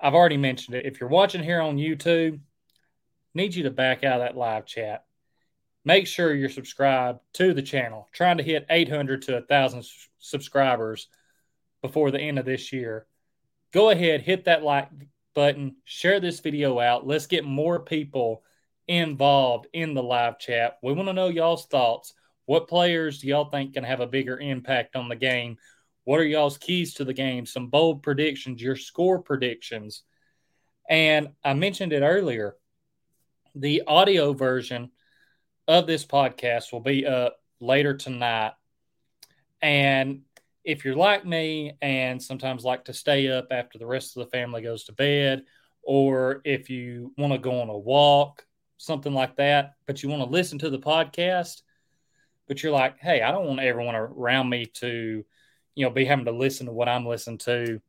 I've 0.01 0.15
already 0.15 0.37
mentioned 0.37 0.77
it. 0.77 0.87
If 0.87 1.01
you're 1.01 1.09
watching 1.09 1.43
here 1.43 1.61
on 1.61 1.77
YouTube, 1.77 2.41
need 3.35 3.55
you 3.55 3.65
to 3.65 3.71
back 3.71 4.05
out 4.05 4.21
of 4.21 4.27
that 4.27 4.37
live 4.37 4.67
chat. 4.67 5.05
Make 5.89 6.07
sure 6.07 6.35
you're 6.35 6.51
subscribed 6.51 7.21
to 7.35 7.55
the 7.55 7.63
channel. 7.63 8.09
Trying 8.13 8.37
to 8.37 8.43
hit 8.43 8.67
800 8.69 9.23
to 9.23 9.33
1,000 9.33 9.85
subscribers 10.19 11.09
before 11.83 12.11
the 12.11 12.21
end 12.21 12.39
of 12.39 12.45
this 12.45 12.73
year 12.73 13.07
go 13.73 13.91
ahead, 13.91 14.23
hit 14.23 14.45
that 14.45 14.63
like 14.63 14.89
button, 15.35 15.77
share 15.85 16.21
this 16.21 16.41
video 16.41 16.79
out. 16.79 17.07
Let's 17.07 17.27
get 17.27 17.45
more 17.45 17.81
people 17.81 18.43
involved 18.87 19.67
in 19.73 19.95
the 19.95 20.03
live 20.03 20.39
chat. 20.39 20.79
We 20.83 20.93
want 20.93 21.09
to 21.09 21.13
know 21.13 21.29
y'all's 21.29 21.67
thoughts. 21.67 22.15
What 22.47 22.69
players 22.69 23.21
do 23.21 23.29
y'all 23.29 23.51
think 23.51 23.75
can 23.75 23.85
have 23.85 24.01
a 24.01 24.07
bigger 24.07 24.39
impact 24.39 24.97
on 24.97 25.09
the 25.09 25.17
game? 25.17 25.59
What 26.05 26.21
are 26.21 26.25
y'all's 26.25 26.57
keys 26.57 26.95
to 26.95 27.05
the 27.05 27.13
game? 27.13 27.45
Some 27.45 27.69
bold 27.69 28.03
predictions, 28.03 28.63
your 28.63 28.77
score 28.77 29.21
predictions. 29.21 30.03
And 30.89 31.29
I 31.45 31.53
mentioned 31.53 31.93
it 31.93 32.03
earlier. 32.03 32.57
The 33.55 33.83
audio 33.87 34.33
version 34.33 34.91
of 35.69 35.87
this 35.87 36.05
podcast 36.05 36.73
will 36.73 36.81
be 36.81 37.07
up 37.07 37.37
later 37.61 37.95
tonight. 37.95 38.53
And 39.61 40.23
if 40.65 40.85
you're 40.85 40.97
like 40.97 41.25
me 41.27 41.75
and 41.83 42.23
sometimes 42.23 42.65
like 42.65 42.87
to 42.87 42.95
stay 42.95 43.29
up 43.29 43.49
after 43.51 43.79
the 43.79 43.87
rest 43.87 44.17
of 44.17 44.25
the 44.25 44.31
family 44.31 44.63
goes 44.63 44.85
to 44.85 44.93
bed, 44.93 45.45
or 45.83 46.41
if 46.45 46.71
you 46.71 47.13
want 47.19 47.33
to 47.35 47.39
go 47.39 47.61
on 47.61 47.69
a 47.69 47.79
walk, 47.79 48.47
something 48.79 49.13
like 49.13 49.37
that, 49.37 49.75
but 49.87 50.03
you 50.03 50.09
want 50.09 50.23
to 50.23 50.29
listen 50.29 50.59
to 50.59 50.71
the 50.71 50.79
podcast, 50.79 51.63
but 52.47 52.63
you're 52.63 52.73
like, 52.73 52.99
hey, 52.99 53.23
I 53.23 53.31
don't 53.31 53.47
want 53.47 53.61
everyone 53.61 53.95
around 53.95 54.49
me 54.49 54.67
to, 54.77 55.25
you 55.75 55.85
know, 55.85 55.91
be 55.91 56.05
having 56.05 56.25
to 56.25 56.33
listen 56.33 56.67
to 56.67 56.73
what 56.73 56.89
I'm 56.89 57.07
listening 57.07 57.39
to. 57.39 57.81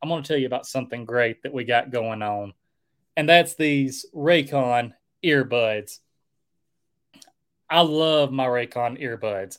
I'm 0.00 0.08
going 0.08 0.22
to 0.22 0.28
tell 0.28 0.38
you 0.38 0.46
about 0.46 0.66
something 0.66 1.04
great 1.04 1.42
that 1.42 1.52
we 1.52 1.64
got 1.64 1.90
going 1.90 2.22
on, 2.22 2.52
and 3.16 3.28
that's 3.28 3.54
these 3.54 4.06
Raycon 4.14 4.92
earbuds. 5.24 5.98
I 7.70 7.80
love 7.80 8.32
my 8.32 8.46
Raycon 8.46 9.02
earbuds. 9.02 9.58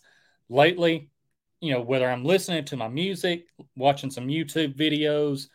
Lately, 0.49 1.09
you 1.61 1.73
know, 1.73 1.81
whether 1.81 2.09
I'm 2.09 2.25
listening 2.25 2.65
to 2.65 2.77
my 2.77 2.87
music, 2.87 3.45
watching 3.75 4.09
some 4.09 4.27
YouTube 4.27 4.75
videos 4.75 5.47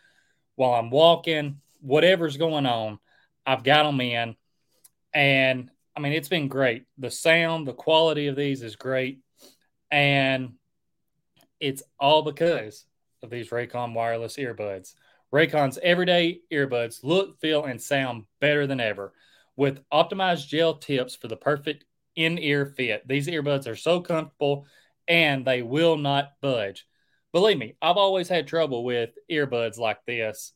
while 0.55 0.73
I'm 0.73 0.89
walking, 0.89 1.59
whatever's 1.81 2.37
going 2.37 2.65
on, 2.65 2.99
I've 3.45 3.63
got 3.63 3.83
them 3.83 3.99
in. 4.01 4.35
And 5.13 5.69
I 5.95 5.99
mean, 5.99 6.13
it's 6.13 6.29
been 6.29 6.47
great. 6.47 6.85
The 6.97 7.11
sound, 7.11 7.67
the 7.67 7.73
quality 7.73 8.27
of 8.27 8.35
these 8.35 8.61
is 8.61 8.75
great. 8.75 9.19
And 9.91 10.53
it's 11.59 11.83
all 11.99 12.21
because 12.21 12.85
of 13.23 13.29
these 13.29 13.49
Raycon 13.49 13.93
wireless 13.93 14.37
earbuds. 14.37 14.93
Raycon's 15.33 15.79
everyday 15.81 16.41
earbuds 16.51 17.03
look, 17.03 17.39
feel, 17.39 17.65
and 17.65 17.81
sound 17.81 18.25
better 18.39 18.67
than 18.67 18.79
ever 18.79 19.13
with 19.55 19.83
optimized 19.89 20.47
gel 20.47 20.75
tips 20.75 21.15
for 21.15 21.27
the 21.27 21.35
perfect 21.35 21.85
in 22.15 22.37
ear 22.37 22.65
fit. 22.65 23.07
These 23.07 23.27
earbuds 23.27 23.67
are 23.67 23.75
so 23.75 24.01
comfortable 24.01 24.65
and 25.07 25.45
they 25.45 25.61
will 25.61 25.97
not 25.97 26.33
budge. 26.41 26.87
Believe 27.31 27.57
me, 27.57 27.75
I've 27.81 27.97
always 27.97 28.29
had 28.29 28.47
trouble 28.47 28.83
with 28.83 29.11
earbuds 29.29 29.77
like 29.77 29.99
this. 30.05 30.53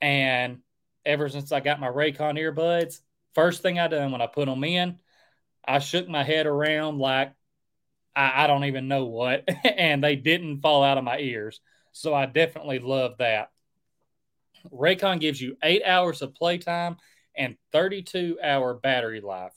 And 0.00 0.58
ever 1.04 1.28
since 1.28 1.52
I 1.52 1.60
got 1.60 1.80
my 1.80 1.88
Raycon 1.88 2.38
earbuds, 2.38 3.00
first 3.34 3.62
thing 3.62 3.78
I 3.78 3.88
done 3.88 4.12
when 4.12 4.20
I 4.20 4.26
put 4.26 4.46
them 4.46 4.64
in, 4.64 4.98
I 5.66 5.78
shook 5.78 6.08
my 6.08 6.24
head 6.24 6.46
around 6.46 6.98
like 6.98 7.32
I, 8.16 8.44
I 8.44 8.46
don't 8.46 8.64
even 8.64 8.88
know 8.88 9.06
what, 9.06 9.48
and 9.64 10.02
they 10.02 10.16
didn't 10.16 10.60
fall 10.60 10.82
out 10.82 10.98
of 10.98 11.04
my 11.04 11.18
ears. 11.18 11.60
So 11.92 12.14
I 12.14 12.26
definitely 12.26 12.80
love 12.80 13.18
that. 13.18 13.50
Raycon 14.72 15.20
gives 15.20 15.40
you 15.40 15.56
eight 15.62 15.82
hours 15.84 16.20
of 16.20 16.34
playtime 16.34 16.96
and 17.36 17.56
32 17.72 18.38
hour 18.42 18.74
battery 18.74 19.20
life. 19.20 19.52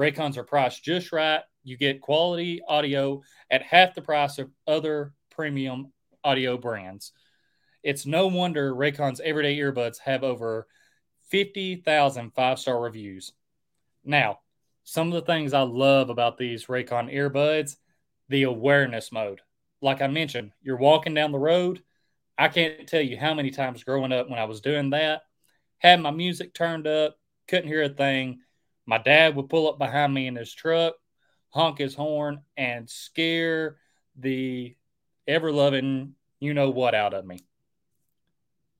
Raycons 0.00 0.38
are 0.38 0.44
priced 0.44 0.82
just 0.82 1.12
right. 1.12 1.42
You 1.62 1.76
get 1.76 2.00
quality 2.00 2.62
audio 2.66 3.20
at 3.50 3.62
half 3.62 3.94
the 3.94 4.00
price 4.00 4.38
of 4.38 4.50
other 4.66 5.12
premium 5.30 5.92
audio 6.24 6.56
brands. 6.56 7.12
It's 7.82 8.06
no 8.06 8.26
wonder 8.26 8.74
Raycon's 8.74 9.20
everyday 9.20 9.58
earbuds 9.58 9.98
have 9.98 10.24
over 10.24 10.66
50,000 11.28 12.30
five 12.30 12.58
star 12.58 12.80
reviews. 12.80 13.32
Now, 14.02 14.40
some 14.84 15.08
of 15.08 15.12
the 15.12 15.20
things 15.20 15.52
I 15.52 15.62
love 15.62 16.08
about 16.08 16.38
these 16.38 16.64
Raycon 16.64 17.14
earbuds 17.14 17.76
the 18.30 18.44
awareness 18.44 19.12
mode. 19.12 19.42
Like 19.82 20.00
I 20.00 20.06
mentioned, 20.06 20.52
you're 20.62 20.78
walking 20.78 21.12
down 21.12 21.32
the 21.32 21.38
road. 21.38 21.82
I 22.38 22.48
can't 22.48 22.86
tell 22.86 23.02
you 23.02 23.18
how 23.18 23.34
many 23.34 23.50
times 23.50 23.84
growing 23.84 24.12
up 24.12 24.30
when 24.30 24.38
I 24.38 24.44
was 24.44 24.62
doing 24.62 24.90
that, 24.90 25.22
had 25.78 26.00
my 26.00 26.10
music 26.10 26.54
turned 26.54 26.86
up, 26.86 27.16
couldn't 27.48 27.68
hear 27.68 27.82
a 27.82 27.88
thing. 27.90 28.38
My 28.90 28.98
dad 28.98 29.36
would 29.36 29.48
pull 29.48 29.68
up 29.68 29.78
behind 29.78 30.12
me 30.12 30.26
in 30.26 30.34
his 30.34 30.52
truck, 30.52 30.94
honk 31.50 31.78
his 31.78 31.94
horn, 31.94 32.40
and 32.56 32.90
scare 32.90 33.76
the 34.18 34.74
ever 35.28 35.52
loving 35.52 36.16
you 36.40 36.54
know 36.54 36.70
what 36.70 36.96
out 36.96 37.14
of 37.14 37.24
me. 37.24 37.38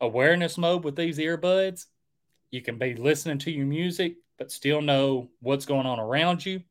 Awareness 0.01 0.59
mode 0.59 0.83
with 0.83 0.97
these 0.97 1.19
earbuds, 1.19 1.87
you 2.51 2.61
can 2.61 2.77
be 2.77 2.97
listening 2.97 3.39
to 3.39 3.53
your 3.53 3.67
music, 3.67 4.17
but 4.37 4.51
still 4.51 4.83
know 4.83 5.31
what's 5.39 5.65
going 5.65 5.87
on 5.87 6.01
around 6.01 6.45
you. 6.45 6.65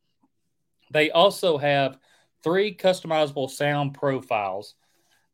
They 0.92 1.10
also 1.10 1.58
have 1.58 1.98
three 2.44 2.76
customizable 2.76 3.50
sound 3.50 3.94
profiles. 3.94 4.76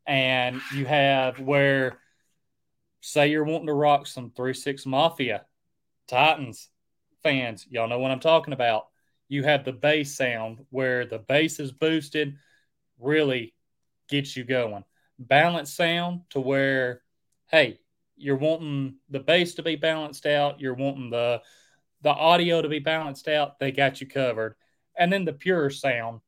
And 0.06 0.60
you 0.72 0.86
have 0.86 1.40
where, 1.40 1.98
say, 3.00 3.26
you're 3.26 3.42
wanting 3.42 3.66
to 3.66 3.74
rock 3.74 4.06
some 4.06 4.30
3 4.30 4.54
6 4.54 4.86
Mafia, 4.86 5.44
Titans 6.06 6.68
fans, 7.26 7.66
y'all 7.68 7.88
know 7.88 7.98
what 7.98 8.12
I'm 8.12 8.20
talking 8.20 8.52
about. 8.52 8.86
You 9.26 9.42
have 9.42 9.64
the 9.64 9.72
bass 9.72 10.14
sound 10.14 10.64
where 10.70 11.04
the 11.04 11.18
bass 11.18 11.58
is 11.58 11.72
boosted, 11.72 12.36
really 13.00 13.52
gets 14.08 14.36
you 14.36 14.44
going. 14.44 14.84
Balanced 15.18 15.74
sound 15.74 16.20
to 16.30 16.38
where, 16.38 17.02
hey, 17.48 17.80
you're 18.16 18.36
wanting 18.36 18.98
the 19.10 19.18
bass 19.18 19.54
to 19.54 19.64
be 19.64 19.74
balanced 19.74 20.24
out, 20.24 20.60
you're 20.60 20.74
wanting 20.74 21.10
the 21.10 21.42
the 22.02 22.10
audio 22.10 22.62
to 22.62 22.68
be 22.68 22.78
balanced 22.78 23.26
out, 23.26 23.58
they 23.58 23.72
got 23.72 24.00
you 24.00 24.06
covered. 24.06 24.54
And 24.96 25.12
then 25.12 25.24
the 25.24 25.32
pure 25.32 25.68
sound, 25.70 26.20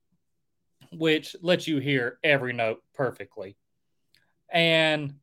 which 0.91 1.37
lets 1.43 1.69
you 1.69 1.79
hear 1.79 2.19
every 2.25 2.53
note 2.53 2.83
perfectly. 2.93 3.57
And 4.49 5.15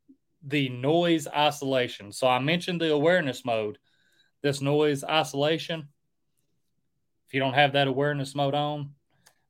the 0.41 0.69
noise 0.69 1.27
isolation. 1.27 2.13
So 2.13 2.27
I 2.27 2.39
mentioned 2.39 2.79
the 2.79 2.93
awareness 2.93 3.43
mode 3.43 3.77
this 4.45 4.61
noise 4.61 5.03
isolation, 5.03 5.87
if 7.27 7.33
you 7.33 7.39
don't 7.39 7.55
have 7.55 7.73
that 7.73 7.87
awareness 7.87 8.35
mode 8.35 8.53
on, 8.53 8.91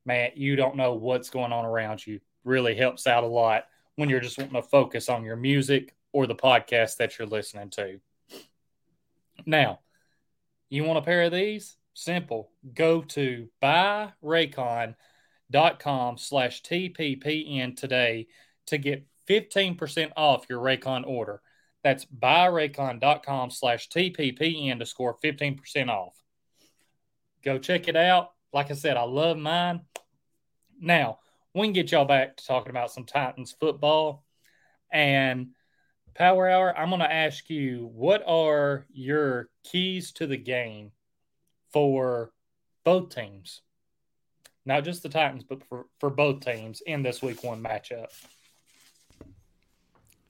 man, 0.05 0.31
you 0.35 0.55
don't 0.55 0.77
know 0.77 0.93
what's 0.93 1.29
going 1.29 1.51
on 1.51 1.65
around 1.65 2.07
you. 2.07 2.21
Really 2.45 2.75
helps 2.75 3.05
out 3.05 3.25
a 3.25 3.27
lot 3.27 3.65
when 3.97 4.09
you're 4.09 4.21
just 4.21 4.37
wanting 4.37 4.53
to 4.53 4.61
focus 4.61 5.09
on 5.09 5.25
your 5.25 5.35
music 5.35 5.93
or 6.13 6.27
the 6.27 6.35
podcast 6.35 6.95
that 6.95 7.19
you're 7.19 7.27
listening 7.27 7.71
to. 7.71 7.99
Now, 9.45 9.81
you 10.69 10.85
want 10.85 10.99
a 10.99 11.01
pair 11.01 11.23
of 11.23 11.33
these? 11.33 11.75
Simple. 11.93 12.49
Go 12.73 13.01
to 13.01 13.49
buyraycon.com 13.61 16.17
slash 16.17 16.61
TPPN 16.61 17.75
today 17.75 18.27
to 18.67 18.77
get 18.77 19.05
15% 19.27 20.13
off 20.15 20.45
your 20.49 20.61
Raycon 20.61 21.05
order. 21.05 21.41
That's 21.85 22.03
buyraycon.com 22.03 23.51
slash 23.51 23.89
TPPN 23.89 24.79
to 24.79 24.87
score 24.87 25.15
15% 25.23 25.87
off. 25.87 26.15
Go 27.43 27.59
check 27.59 27.87
it 27.87 27.95
out. 27.95 28.31
Like 28.51 28.71
I 28.71 28.73
said, 28.73 28.97
I 28.97 29.03
love 29.03 29.37
mine. 29.37 29.81
Now, 30.81 31.19
we 31.53 31.67
can 31.67 31.73
get 31.73 31.91
y'all 31.91 32.05
back 32.05 32.37
to 32.37 32.45
talking 32.47 32.71
about 32.71 32.91
some 32.91 33.05
Titans 33.05 33.55
football. 33.59 34.23
And 34.91 35.49
Power 36.15 36.49
Hour, 36.49 36.75
I'm 36.75 36.89
going 36.89 37.01
to 37.01 37.13
ask 37.13 37.51
you 37.51 37.87
what 37.93 38.23
are 38.25 38.87
your 38.91 39.49
keys 39.63 40.11
to 40.13 40.25
the 40.25 40.37
game 40.37 40.91
for 41.71 42.31
both 42.83 43.13
teams? 43.13 43.61
Not 44.65 44.85
just 44.85 45.03
the 45.03 45.09
Titans, 45.09 45.43
but 45.43 45.63
for, 45.69 45.85
for 45.99 46.09
both 46.09 46.43
teams 46.43 46.81
in 46.81 47.03
this 47.03 47.21
week 47.21 47.43
one 47.43 47.61
matchup. 47.61 48.07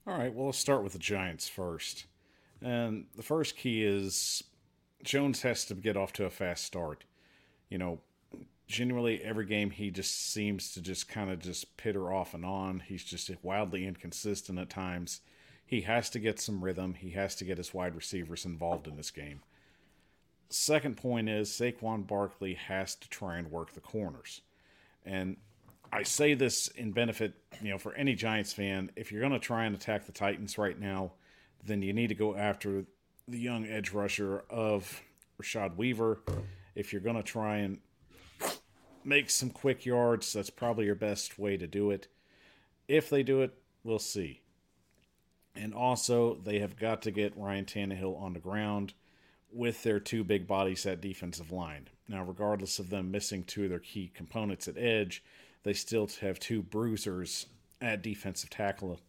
All 0.07 0.15
right, 0.15 0.33
well, 0.33 0.47
let's 0.47 0.59
start 0.59 0.83
with 0.83 0.93
the 0.93 0.99
Giants 0.99 1.47
first. 1.47 2.05
And 2.61 3.05
the 3.15 3.23
first 3.23 3.57
key 3.57 3.83
is 3.83 4.43
Jones 5.03 5.41
has 5.41 5.65
to 5.65 5.73
get 5.73 5.97
off 5.97 6.13
to 6.13 6.25
a 6.25 6.29
fast 6.29 6.63
start. 6.63 7.05
You 7.69 7.79
know, 7.79 7.99
generally 8.67 9.23
every 9.23 9.45
game 9.45 9.71
he 9.71 9.89
just 9.89 10.31
seems 10.31 10.71
to 10.73 10.81
just 10.81 11.09
kind 11.09 11.31
of 11.31 11.39
just 11.39 11.75
pitter 11.77 12.13
off 12.13 12.35
and 12.35 12.45
on. 12.45 12.81
He's 12.81 13.03
just 13.03 13.31
wildly 13.41 13.87
inconsistent 13.87 14.59
at 14.59 14.69
times. 14.69 15.21
He 15.65 15.81
has 15.81 16.11
to 16.11 16.19
get 16.19 16.39
some 16.39 16.63
rhythm. 16.63 16.93
He 16.93 17.11
has 17.11 17.35
to 17.37 17.45
get 17.45 17.57
his 17.57 17.73
wide 17.73 17.95
receivers 17.95 18.45
involved 18.45 18.87
in 18.87 18.97
this 18.97 19.09
game. 19.09 19.41
Second 20.49 20.97
point 20.97 21.29
is 21.29 21.49
Saquon 21.49 22.05
Barkley 22.05 22.53
has 22.53 22.93
to 22.93 23.09
try 23.09 23.37
and 23.37 23.49
work 23.49 23.73
the 23.73 23.79
corners. 23.79 24.41
And 25.03 25.37
I 25.95 26.03
say 26.03 26.33
this 26.33 26.67
in 26.67 26.91
benefit, 26.91 27.35
you 27.61 27.69
know, 27.69 27.77
for 27.77 27.93
any 27.93 28.15
Giants 28.15 28.51
fan. 28.51 28.91
If 28.97 29.13
you're 29.13 29.21
going 29.21 29.31
to 29.31 29.39
try 29.39 29.63
and 29.63 29.73
attack 29.73 30.05
the 30.05 30.11
Titans 30.11 30.57
right 30.57 30.77
now, 30.77 31.13
then 31.63 31.81
you 31.81 31.93
need 31.93 32.07
to 32.07 32.15
go 32.15 32.35
after 32.35 32.83
the 33.29 33.39
young 33.39 33.65
edge 33.65 33.91
rusher 33.91 34.43
of 34.49 35.01
Rashad 35.41 35.77
Weaver. 35.77 36.19
If 36.75 36.91
you're 36.91 37.01
going 37.01 37.15
to 37.15 37.23
try 37.23 37.59
and 37.59 37.79
make 39.05 39.29
some 39.29 39.49
quick 39.49 39.85
yards, 39.85 40.33
that's 40.33 40.49
probably 40.49 40.83
your 40.83 40.95
best 40.95 41.39
way 41.39 41.55
to 41.55 41.65
do 41.65 41.91
it. 41.91 42.09
If 42.89 43.09
they 43.09 43.23
do 43.23 43.39
it, 43.39 43.57
we'll 43.85 43.97
see. 43.97 44.41
And 45.55 45.73
also, 45.73 46.35
they 46.43 46.59
have 46.59 46.75
got 46.75 47.03
to 47.03 47.11
get 47.11 47.37
Ryan 47.37 47.63
Tannehill 47.63 48.21
on 48.21 48.33
the 48.33 48.39
ground 48.39 48.93
with 49.49 49.81
their 49.83 50.01
two 50.01 50.25
big 50.25 50.45
bodies 50.45 50.85
at 50.85 50.99
defensive 50.99 51.53
line. 51.53 51.87
Now, 52.09 52.25
regardless 52.25 52.79
of 52.79 52.89
them 52.89 53.11
missing 53.11 53.45
two 53.45 53.63
of 53.63 53.69
their 53.69 53.79
key 53.79 54.11
components 54.13 54.67
at 54.67 54.77
edge, 54.77 55.23
they 55.65 55.73
still 55.73 56.07
have 56.21 56.39
two 56.39 56.61
bruisers 56.61 57.47
at 57.81 58.03
defensive 58.03 58.51
tackle. 58.51 58.99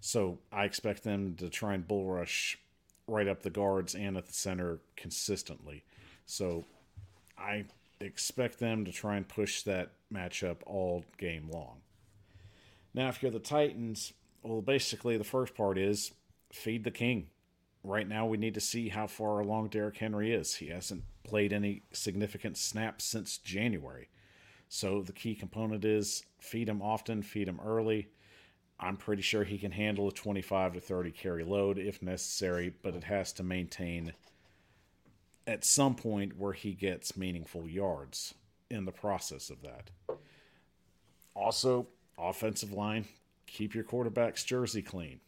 So 0.00 0.38
I 0.52 0.64
expect 0.64 1.02
them 1.02 1.34
to 1.34 1.50
try 1.50 1.74
and 1.74 1.86
bull 1.86 2.06
rush 2.06 2.58
right 3.08 3.26
up 3.26 3.42
the 3.42 3.50
guards 3.50 3.96
and 3.96 4.16
at 4.16 4.26
the 4.26 4.32
center 4.32 4.78
consistently. 4.96 5.82
So 6.24 6.64
I 7.36 7.64
expect 8.00 8.60
them 8.60 8.84
to 8.84 8.92
try 8.92 9.16
and 9.16 9.26
push 9.26 9.62
that 9.62 9.90
matchup 10.12 10.58
all 10.64 11.04
game 11.18 11.50
long. 11.50 11.80
Now, 12.94 13.08
if 13.08 13.20
you're 13.20 13.32
the 13.32 13.40
Titans, 13.40 14.12
well, 14.44 14.62
basically 14.62 15.18
the 15.18 15.24
first 15.24 15.56
part 15.56 15.76
is 15.76 16.12
feed 16.52 16.84
the 16.84 16.90
king. 16.92 17.26
right 17.82 18.08
now 18.08 18.26
we 18.26 18.36
need 18.36 18.54
to 18.54 18.60
see 18.60 18.88
how 18.90 19.08
far 19.08 19.40
along 19.40 19.68
Derrick 19.68 19.96
Henry 19.98 20.32
is. 20.32 20.54
He 20.54 20.68
hasn't 20.68 21.02
played 21.24 21.52
any 21.52 21.82
significant 21.92 22.56
snaps 22.56 23.04
since 23.04 23.38
January. 23.38 24.08
So 24.68 25.02
the 25.02 25.12
key 25.12 25.34
component 25.34 25.84
is 25.84 26.24
feed 26.38 26.68
him 26.68 26.82
often, 26.82 27.22
feed 27.22 27.48
him 27.48 27.60
early. 27.64 28.08
I'm 28.78 28.96
pretty 28.96 29.22
sure 29.22 29.44
he 29.44 29.58
can 29.58 29.72
handle 29.72 30.08
a 30.08 30.12
25 30.12 30.74
to 30.74 30.80
30 30.80 31.10
carry 31.12 31.44
load 31.44 31.78
if 31.78 32.02
necessary, 32.02 32.74
but 32.82 32.94
it 32.94 33.04
has 33.04 33.32
to 33.34 33.42
maintain 33.42 34.12
at 35.46 35.64
some 35.64 35.94
point 35.94 36.36
where 36.36 36.52
he 36.52 36.72
gets 36.72 37.16
meaningful 37.16 37.68
yards 37.68 38.34
in 38.70 38.84
the 38.84 38.92
process 38.92 39.48
of 39.48 39.62
that. 39.62 39.90
Also, 41.34 41.86
offensive 42.18 42.72
line, 42.72 43.06
keep 43.46 43.74
your 43.74 43.84
quarterback's 43.84 44.44
jersey 44.44 44.82
clean. 44.82 45.20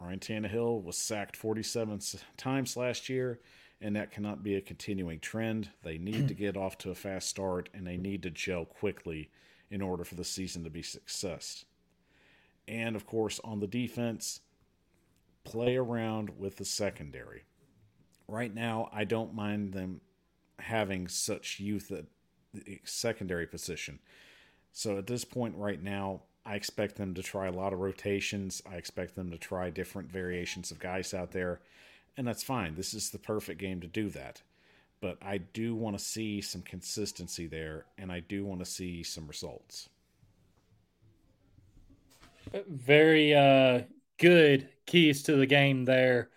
Ryan 0.00 0.18
Tannehill 0.18 0.82
was 0.82 0.96
sacked 0.96 1.36
47 1.36 2.00
times 2.36 2.76
last 2.76 3.08
year, 3.08 3.40
and 3.80 3.94
that 3.96 4.10
cannot 4.10 4.42
be 4.42 4.54
a 4.54 4.60
continuing 4.60 5.20
trend. 5.20 5.70
They 5.82 5.98
need 5.98 6.28
to 6.28 6.34
get 6.34 6.56
off 6.56 6.78
to 6.78 6.90
a 6.90 6.94
fast 6.94 7.28
start, 7.28 7.68
and 7.74 7.86
they 7.86 7.96
need 7.96 8.22
to 8.22 8.30
gel 8.30 8.64
quickly 8.64 9.30
in 9.70 9.82
order 9.82 10.04
for 10.04 10.14
the 10.14 10.24
season 10.24 10.64
to 10.64 10.70
be 10.70 10.82
success. 10.82 11.64
And 12.68 12.96
of 12.96 13.06
course, 13.06 13.40
on 13.44 13.60
the 13.60 13.66
defense, 13.66 14.40
play 15.44 15.76
around 15.76 16.38
with 16.38 16.56
the 16.56 16.64
secondary. 16.64 17.44
Right 18.28 18.54
now, 18.54 18.88
I 18.92 19.04
don't 19.04 19.34
mind 19.34 19.72
them 19.72 20.00
having 20.58 21.06
such 21.06 21.60
youth 21.60 21.92
at 21.92 22.06
the 22.54 22.80
secondary 22.84 23.46
position. 23.46 24.00
So 24.72 24.98
at 24.98 25.06
this 25.06 25.24
point, 25.24 25.54
right 25.56 25.82
now, 25.82 26.22
I 26.44 26.54
expect 26.54 26.96
them 26.96 27.14
to 27.14 27.22
try 27.22 27.46
a 27.46 27.52
lot 27.52 27.72
of 27.72 27.80
rotations. 27.80 28.62
I 28.70 28.76
expect 28.76 29.16
them 29.16 29.30
to 29.30 29.38
try 29.38 29.70
different 29.70 30.10
variations 30.10 30.70
of 30.70 30.78
guys 30.78 31.12
out 31.12 31.32
there, 31.32 31.60
and 32.16 32.26
that's 32.26 32.42
fine. 32.42 32.74
This 32.74 32.94
is 32.94 33.10
the 33.10 33.18
perfect 33.18 33.60
game 33.60 33.80
to 33.80 33.86
do 33.86 34.08
that. 34.10 34.42
But 35.00 35.18
I 35.22 35.38
do 35.38 35.74
want 35.74 35.98
to 35.98 36.04
see 36.04 36.40
some 36.40 36.62
consistency 36.62 37.46
there, 37.46 37.84
and 37.98 38.10
I 38.10 38.20
do 38.20 38.44
want 38.44 38.60
to 38.60 38.64
see 38.64 39.02
some 39.02 39.26
results. 39.26 39.88
Very 42.66 43.34
uh, 43.34 43.82
good 44.18 44.68
keys 44.86 45.24
to 45.24 45.36
the 45.36 45.46
game 45.46 45.84
there. 45.84 46.30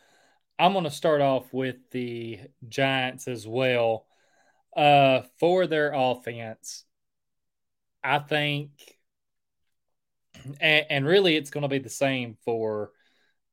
I'm 0.58 0.74
going 0.74 0.84
to 0.84 0.92
start 0.92 1.22
off 1.22 1.54
with 1.54 1.78
the 1.92 2.40
Giants 2.68 3.28
as 3.28 3.48
well. 3.48 4.06
Uh, 4.76 5.22
for 5.40 5.66
their 5.66 5.94
offense, 5.94 6.84
I 8.04 8.20
think 8.20 8.72
and, 10.60 10.86
and 10.90 11.06
really 11.06 11.36
it's 11.36 11.50
going 11.50 11.64
to 11.64 11.68
be 11.68 11.80
the 11.80 11.90
same 11.90 12.38
for 12.46 12.92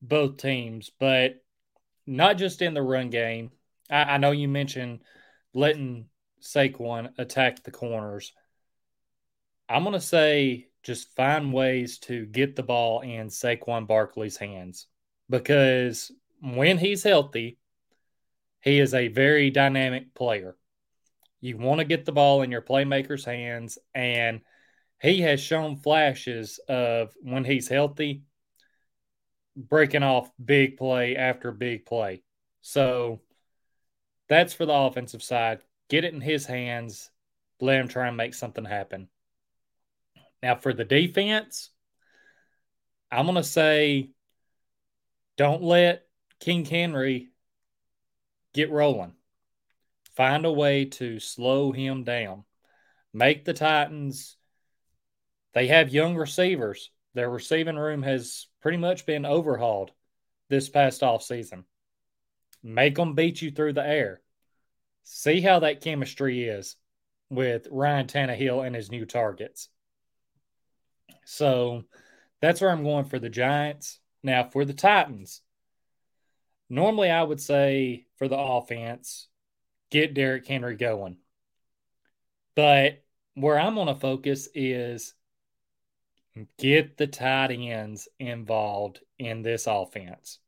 both 0.03 0.37
teams, 0.37 0.91
but 0.99 1.43
not 2.07 2.39
just 2.39 2.63
in 2.63 2.75
the 2.75 2.83
run 2.83 3.11
game. 3.11 3.51
I, 3.91 4.03
I 4.03 4.19
know 4.19 4.31
you 4.31 4.49
mentioned 4.49 5.03
letting 5.55 6.07
Saquon 6.41 7.13
attack 7.19 7.63
the 7.63 7.71
corners. 7.71 8.33
I'm 9.69 9.83
going 9.83 9.95
to 9.95 10.01
say 10.01 10.69
just 10.83 11.15
find 11.17 11.53
ways 11.53 11.99
to 11.99 12.27
get 12.27 12.55
the 12.55 12.63
ball 12.63 13.01
in 13.01 13.29
Saquon 13.29 13.87
Barkley's 13.87 14.37
hands 14.37 14.87
because 15.29 16.13
when 16.41 16.79
he's 16.79 17.03
healthy, 17.03 17.59
he 18.61 18.79
is 18.79 18.95
a 18.95 19.09
very 19.09 19.51
dynamic 19.51 20.15
player. 20.15 20.57
You 21.41 21.59
want 21.59 21.81
to 21.81 21.85
get 21.85 22.05
the 22.05 22.13
ball 22.13 22.43
in 22.43 22.51
your 22.51 22.63
playmaker's 22.63 23.25
hands, 23.25 23.79
and– 23.95 24.41
he 25.01 25.21
has 25.23 25.41
shown 25.41 25.77
flashes 25.77 26.59
of 26.69 27.13
when 27.23 27.45
he's 27.45 27.69
healthy, 27.69 28.23
breaking 29.57 30.03
off 30.03 30.31
big 30.43 30.77
play 30.77 31.17
after 31.17 31.51
big 31.51 31.87
play. 31.87 32.23
So 32.61 33.21
that's 34.29 34.55
for 34.55 34.67
the 34.67 34.73
offensive 34.73 35.23
side. 35.23 35.61
Get 35.89 36.05
it 36.05 36.15
in 36.15 36.21
his 36.21 36.47
hands, 36.47 37.11
let 37.61 37.81
him 37.81 37.89
try 37.89 38.09
and 38.09 38.17
make 38.17 38.35
something 38.35 38.65
happen. 38.65 39.09
Now, 40.43 40.57
for 40.57 40.73
the 40.73 40.85
defense, 40.85 41.71
I'm 43.11 43.27
going 43.27 43.37
to 43.37 43.45
say 43.45 44.11
don't 45.37 45.63
let 45.63 46.07
King 46.41 46.65
Henry 46.65 47.31
get 48.53 48.71
rolling. 48.71 49.13
Find 50.15 50.45
a 50.45 50.53
way 50.53 50.87
to 50.87 51.21
slow 51.21 51.73
him 51.73 52.05
down. 52.05 52.45
Make 53.13 53.45
the 53.45 53.53
Titans 53.53 54.37
they 55.57 55.69
have 55.69 55.89
young 55.89 56.17
receivers. 56.17 56.91
Their 57.17 57.31
receiving 57.31 57.77
room 57.77 58.03
has 58.03 58.47
pretty 58.61 58.77
much 58.77 59.07
been 59.07 59.25
overhauled 59.25 59.91
this 60.51 60.69
past 60.69 61.03
off 61.03 61.23
season. 61.23 61.65
Make 62.63 62.97
them 62.97 63.15
beat 63.15 63.41
you 63.41 63.51
through 63.51 63.73
the 63.73 63.87
air. 63.87 64.21
See 65.03 65.41
how 65.41 65.61
that 65.61 65.81
chemistry 65.81 66.45
is 66.45 66.77
with 67.31 67.69
Ryan 67.71 68.07
Tannehill 68.07 68.67
and 68.67 68.77
his 68.77 68.91
new 68.91 69.07
targets. 69.07 69.71
So 71.25 71.85
that's 72.43 72.61
where 72.61 72.69
I'm 72.69 72.85
going 72.85 73.07
for 73.07 73.19
the 73.19 73.31
Giants. 73.31 73.99
Now, 74.23 74.45
for 74.45 74.67
the 74.67 74.75
Titans, 74.75 75.41
normally 76.69 77.11
I 77.11 77.23
would 77.23 77.41
say 77.41 78.05
for 78.19 78.29
the 78.29 78.37
offense, 78.37 79.27
get 79.91 80.13
Derrick 80.13 80.47
Henry 80.47 80.77
going. 80.77 81.17
But 82.55 83.03
where 83.33 83.59
I'm 83.59 83.75
going 83.75 83.87
to 83.87 83.95
focus 83.95 84.51
is 84.55 85.15
Get 86.59 86.99
the 86.99 87.07
tight 87.07 87.51
ends 87.51 88.09
involved 88.19 89.01
in 89.19 89.43
this 89.43 89.67
offense. 89.67 90.39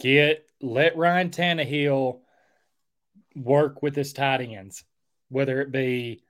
Get 0.00 0.46
let 0.60 0.96
Ryan 0.96 1.30
Tannehill 1.30 2.20
work 3.36 3.82
with 3.82 3.94
his 3.94 4.12
tight 4.12 4.40
ends, 4.40 4.84
whether 5.28 5.60
it 5.60 5.70
be 5.70 6.24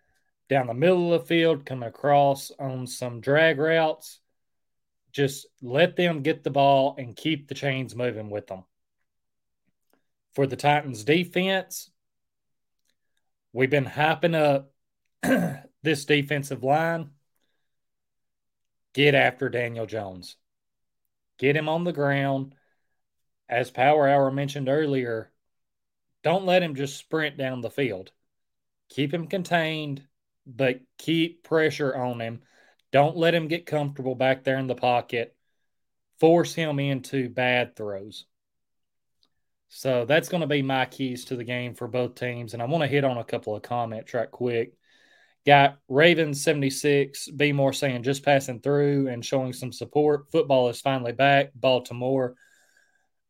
down 0.48 0.66
the 0.66 0.74
middle 0.74 1.14
of 1.14 1.22
the 1.22 1.26
field, 1.26 1.64
coming 1.64 1.88
across 1.88 2.50
on 2.58 2.86
some 2.86 3.20
drag 3.20 3.58
routes. 3.58 4.20
Just 5.12 5.46
let 5.62 5.96
them 5.96 6.22
get 6.22 6.44
the 6.44 6.50
ball 6.50 6.96
and 6.98 7.16
keep 7.16 7.48
the 7.48 7.54
chains 7.54 7.96
moving 7.96 8.28
with 8.28 8.46
them. 8.46 8.64
For 10.34 10.46
the 10.46 10.56
Titans 10.56 11.02
defense, 11.02 11.90
we've 13.54 13.70
been 13.70 13.86
hyping 13.86 14.34
up 14.34 14.70
this 15.82 16.04
defensive 16.04 16.62
line 16.62 17.10
get 18.96 19.14
after 19.14 19.50
Daniel 19.50 19.84
Jones. 19.84 20.36
Get 21.38 21.54
him 21.54 21.68
on 21.68 21.84
the 21.84 21.92
ground. 21.92 22.54
As 23.46 23.70
Power 23.70 24.08
Hour 24.08 24.30
mentioned 24.30 24.70
earlier, 24.70 25.30
don't 26.24 26.46
let 26.46 26.62
him 26.62 26.74
just 26.74 26.96
sprint 26.96 27.36
down 27.36 27.60
the 27.60 27.70
field. 27.70 28.10
Keep 28.88 29.12
him 29.12 29.26
contained, 29.26 30.02
but 30.46 30.80
keep 30.96 31.44
pressure 31.44 31.94
on 31.94 32.20
him. 32.20 32.40
Don't 32.90 33.18
let 33.18 33.34
him 33.34 33.48
get 33.48 33.66
comfortable 33.66 34.14
back 34.14 34.44
there 34.44 34.58
in 34.58 34.66
the 34.66 34.74
pocket. 34.74 35.36
Force 36.18 36.54
him 36.54 36.80
into 36.80 37.28
bad 37.28 37.76
throws. 37.76 38.24
So 39.68 40.06
that's 40.06 40.30
going 40.30 40.40
to 40.40 40.46
be 40.46 40.62
my 40.62 40.86
keys 40.86 41.26
to 41.26 41.36
the 41.36 41.44
game 41.44 41.74
for 41.74 41.86
both 41.86 42.14
teams. 42.14 42.54
And 42.54 42.62
I 42.62 42.66
want 42.66 42.82
to 42.82 42.88
hit 42.88 43.04
on 43.04 43.18
a 43.18 43.24
couple 43.24 43.54
of 43.54 43.62
comments 43.62 44.14
right 44.14 44.30
quick. 44.30 44.72
Got 45.46 45.78
Ravens 45.88 46.42
76, 46.42 47.28
Be 47.28 47.52
more 47.52 47.72
saying 47.72 48.02
just 48.02 48.24
passing 48.24 48.60
through 48.60 49.06
and 49.06 49.24
showing 49.24 49.52
some 49.52 49.72
support. 49.72 50.30
Football 50.32 50.68
is 50.70 50.80
finally 50.80 51.12
back. 51.12 51.52
Baltimore. 51.54 52.34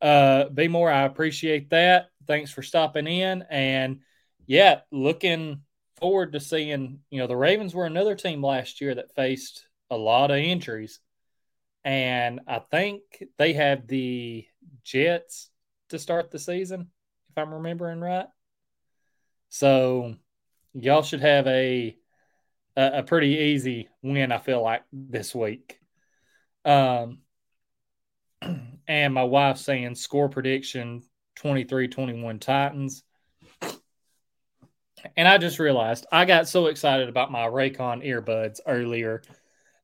Uh, 0.01 0.49
Be 0.49 0.67
more, 0.67 0.91
I 0.91 1.03
appreciate 1.03 1.71
that. 1.71 2.07
Thanks 2.27 2.51
for 2.51 2.63
stopping 2.63 3.07
in. 3.07 3.45
And 3.51 4.01
yeah, 4.47 4.81
looking 4.91 5.61
forward 5.99 6.33
to 6.33 6.41
seeing, 6.41 7.01
you 7.11 7.19
know, 7.19 7.27
the 7.27 7.37
Ravens 7.37 7.75
were 7.75 7.85
another 7.85 8.15
team 8.15 8.43
last 8.43 8.81
year 8.81 8.95
that 8.95 9.15
faced 9.15 9.67
a 9.91 9.97
lot 9.97 10.31
of 10.31 10.39
injuries. 10.39 11.01
And 11.85 12.41
I 12.49 12.61
think 12.61 13.03
they 13.37 13.53
have 13.53 13.87
the 13.87 14.47
Jets 14.85 15.51
to 15.91 15.99
start 15.99 16.31
the 16.31 16.39
season, 16.39 16.91
if 17.31 17.39
I'm 17.39 17.53
remembering 17.53 18.01
right. 18.01 18.27
So 19.51 20.17
y'all 20.73 21.03
should 21.03 21.21
have 21.21 21.47
a 21.47 21.97
a, 22.77 22.99
a 22.99 23.03
pretty 23.03 23.29
easy 23.29 23.89
win. 24.03 24.33
I 24.33 24.39
feel 24.39 24.63
like 24.63 24.83
this 24.93 25.35
week. 25.35 25.81
Um, 26.65 27.19
and 28.89 29.15
my 29.15 29.25
wife 29.25 29.59
saying 29.59 29.95
score 29.95 30.29
prediction 30.29 31.03
23 31.37 31.89
21 31.89 32.39
Titans. 32.39 33.03
And 35.17 35.29
I 35.29 35.39
just 35.39 35.59
realized 35.59 36.07
I 36.11 36.25
got 36.25 36.49
so 36.49 36.67
excited 36.67 37.09
about 37.09 37.31
my 37.31 37.47
Raycon 37.47 38.05
earbuds 38.05 38.61
earlier 38.67 39.23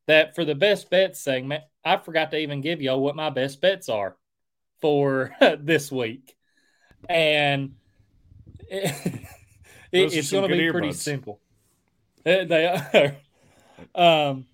that 0.06 0.34
for 0.34 0.44
the 0.44 0.54
best 0.54 0.90
bets 0.90 1.20
segment, 1.20 1.62
I 1.84 1.96
forgot 1.96 2.30
to 2.32 2.38
even 2.38 2.60
give 2.60 2.80
y'all 2.80 3.00
what 3.00 3.14
my 3.14 3.30
best 3.30 3.60
bets 3.60 3.88
are 3.88 4.16
for 4.80 5.34
this 5.60 5.92
week. 5.92 6.34
And 7.08 7.74
it, 8.68 9.24
it's 9.92 10.30
going 10.30 10.48
to 10.48 10.48
be 10.48 10.62
earbuds. 10.62 10.72
pretty 10.72 10.92
simple. 10.92 11.40
Eh, 12.24 12.44
they 12.44 12.66
are. 12.66 13.16
Um, 13.96 14.46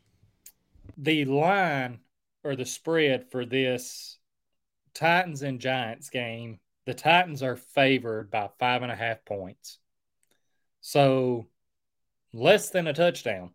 the 0.96 1.26
line 1.26 2.00
or 2.42 2.56
the 2.56 2.64
spread 2.64 3.30
for 3.30 3.44
this 3.44 4.18
Titans 4.94 5.42
and 5.42 5.60
Giants 5.60 6.08
game, 6.08 6.60
the 6.86 6.94
Titans 6.94 7.42
are 7.42 7.56
favored 7.56 8.30
by 8.30 8.48
five 8.58 8.82
and 8.82 8.90
a 8.90 8.96
half 8.96 9.24
points. 9.24 9.78
So 10.80 11.46
less 12.32 12.70
than 12.70 12.86
a 12.86 12.94
touchdown. 12.94 13.50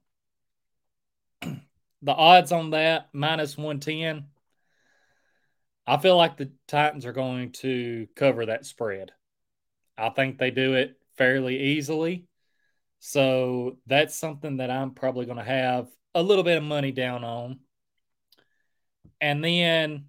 the 1.41 2.14
odds 2.14 2.51
on 2.51 2.70
that 2.72 3.09
minus 3.14 3.57
110. 3.57 4.28
I 5.86 5.97
feel 5.97 6.16
like 6.16 6.38
the 6.38 6.51
Titans 6.68 7.05
are 7.05 7.14
going 7.14 7.51
to 7.53 8.07
cover 8.16 8.45
that 8.45 8.66
spread. 8.66 9.11
I 9.97 10.09
think 10.09 10.38
they 10.38 10.51
do 10.51 10.76
it 10.76 10.97
fairly 11.18 11.59
easily. 11.59 12.28
So 13.06 13.80
that's 13.86 14.16
something 14.16 14.58
that 14.58 14.72
I'm 14.72 14.91
probably 14.91 15.26
going 15.26 15.38
to 15.38 15.43
have 15.43 15.89
a 16.16 16.24
little 16.24 16.45
bit 16.45 16.58
of 16.58 16.64
money 16.64 16.93
down 16.93 17.26
on. 17.26 17.60
And 19.20 19.43
then 19.43 20.06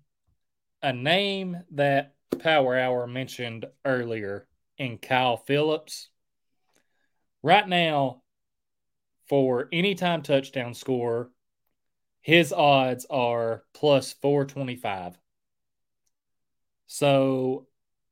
a 0.81 0.93
name 0.93 1.59
that 1.73 2.15
Power 2.39 2.79
Hour 2.79 3.09
mentioned 3.09 3.67
earlier 3.85 4.47
in 4.79 4.99
Kyle 4.99 5.37
Philips. 5.37 6.09
Right 7.43 7.69
now, 7.69 8.23
for 9.29 9.69
anytime 9.73 10.23
touchdown 10.23 10.73
score, 10.73 11.33
his 12.21 12.53
odds 12.53 13.07
are 13.11 13.65
plus 13.75 14.13
425. 14.13 15.19
So 16.87 17.67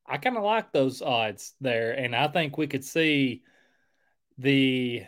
I 0.04 0.16
kind 0.16 0.36
of 0.36 0.42
like 0.42 0.72
those 0.72 1.02
odds 1.02 1.54
there. 1.60 1.92
And 1.92 2.16
I 2.16 2.26
think 2.26 2.58
we 2.58 2.66
could 2.66 2.84
see 2.84 3.44
the 4.42 5.04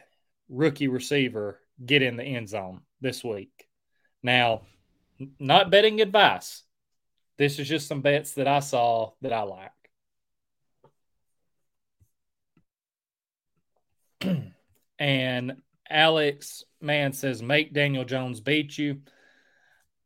rookie 0.48 0.88
receiver 0.88 1.60
get 1.84 2.02
in 2.02 2.16
the 2.16 2.24
end 2.24 2.48
zone 2.48 2.80
this 3.00 3.24
week. 3.24 3.66
Now, 4.22 4.62
not 5.38 5.70
betting 5.70 6.00
advice. 6.00 6.62
This 7.36 7.58
is 7.58 7.68
just 7.68 7.88
some 7.88 8.00
bets 8.00 8.32
that 8.32 8.46
I 8.46 8.60
saw 8.60 9.12
that 9.22 9.32
I 9.32 9.42
like. 9.42 9.70
and 14.98 15.56
Alex 15.90 16.64
man 16.80 17.12
says, 17.12 17.42
make 17.42 17.74
Daniel 17.74 18.04
Jones 18.04 18.40
beat 18.40 18.78
you. 18.78 19.00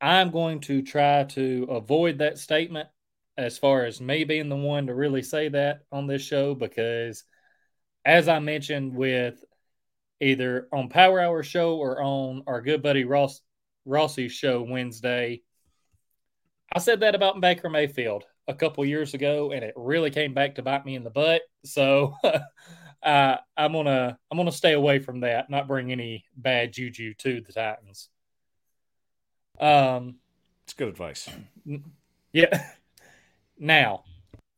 I'm 0.00 0.30
going 0.30 0.60
to 0.60 0.82
try 0.82 1.24
to 1.24 1.66
avoid 1.70 2.18
that 2.18 2.38
statement 2.38 2.88
as 3.36 3.58
far 3.58 3.84
as 3.84 4.00
me 4.00 4.24
being 4.24 4.48
the 4.48 4.56
one 4.56 4.86
to 4.86 4.94
really 4.94 5.22
say 5.22 5.48
that 5.48 5.82
on 5.92 6.06
this 6.06 6.22
show 6.22 6.54
because, 6.54 7.24
as 8.08 8.26
I 8.26 8.38
mentioned, 8.38 8.94
with 8.96 9.44
either 10.18 10.66
on 10.72 10.88
Power 10.88 11.20
Hour 11.20 11.42
show 11.42 11.76
or 11.76 12.02
on 12.02 12.42
our 12.46 12.62
good 12.62 12.82
buddy 12.82 13.04
Ross 13.04 13.42
Rossi's 13.84 14.32
show 14.32 14.62
Wednesday, 14.62 15.42
I 16.72 16.78
said 16.78 17.00
that 17.00 17.14
about 17.14 17.42
Baker 17.42 17.68
Mayfield 17.68 18.24
a 18.48 18.54
couple 18.54 18.82
years 18.86 19.12
ago, 19.12 19.52
and 19.52 19.62
it 19.62 19.74
really 19.76 20.10
came 20.10 20.32
back 20.32 20.54
to 20.54 20.62
bite 20.62 20.86
me 20.86 20.94
in 20.94 21.04
the 21.04 21.10
butt. 21.10 21.42
So 21.66 22.14
uh, 23.02 23.36
I'm 23.58 23.72
gonna 23.72 24.18
I'm 24.30 24.38
gonna 24.38 24.52
stay 24.52 24.72
away 24.72 25.00
from 25.00 25.20
that, 25.20 25.50
not 25.50 25.68
bring 25.68 25.92
any 25.92 26.24
bad 26.34 26.72
juju 26.72 27.12
to 27.12 27.42
the 27.42 27.52
Titans. 27.52 28.08
Um, 29.60 30.16
it's 30.64 30.72
good 30.72 30.88
advice. 30.88 31.28
Yeah. 32.32 32.70
Now, 33.60 34.04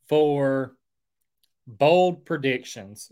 for 0.07 0.75
bold 1.65 2.23
predictions, 2.23 3.11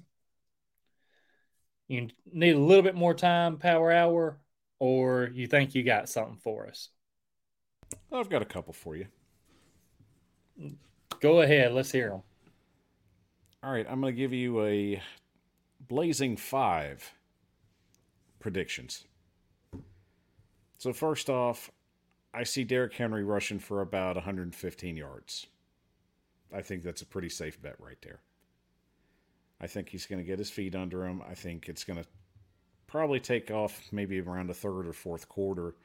you 1.90 2.08
need 2.32 2.56
a 2.56 2.60
little 2.60 2.84
bit 2.84 2.96
more 2.96 3.14
time, 3.14 3.58
Power 3.58 3.92
Hour, 3.92 4.38
or 4.78 5.30
you 5.34 5.48
think 5.48 5.76
you 5.76 5.84
got 5.84 6.08
something 6.08 6.38
for 6.38 6.68
us? 6.68 6.90
I've 8.14 8.30
got 8.30 8.44
a 8.44 8.46
couple 8.46 8.74
for 8.74 8.96
you. 8.96 9.08
Go 11.20 11.42
ahead. 11.42 11.74
Let's 11.74 11.92
hear 11.92 12.10
them. 12.10 12.22
All 13.64 13.72
right, 13.72 13.86
I'm 13.90 14.00
going 14.00 14.14
to 14.14 14.18
give 14.18 14.32
you 14.32 14.64
a 14.64 15.02
blazing 15.88 16.38
five 16.38 17.12
predictions. 18.40 19.06
So, 20.78 20.94
first 20.94 21.30
off, 21.30 21.72
I 22.34 22.44
see 22.44 22.64
Derrick 22.64 22.94
Henry 22.94 23.24
rushing 23.24 23.60
for 23.60 23.82
about 23.82 24.16
115 24.16 24.96
yards. 24.96 25.48
I 26.56 26.62
think 26.62 26.84
that's 26.84 27.02
a 27.02 27.06
pretty 27.06 27.30
safe 27.30 27.62
bet 27.62 27.76
right 27.80 27.98
there. 28.02 28.22
I 29.62 29.68
think 29.68 29.90
he's 29.90 30.06
going 30.06 30.20
to 30.20 30.26
get 30.26 30.40
his 30.40 30.50
feet 30.50 30.76
under 30.76 31.06
him. 31.06 31.22
I 31.30 31.34
think 31.34 31.68
it's 31.68 31.84
going 31.84 32.02
to 32.02 32.08
probably 32.88 33.20
take 33.20 33.52
off 33.52 33.82
maybe 33.92 34.20
around 34.20 34.48
the 34.48 34.54
third 34.54 34.88
or 34.88 34.94
fourth 34.94 35.28
quarter, 35.28 35.76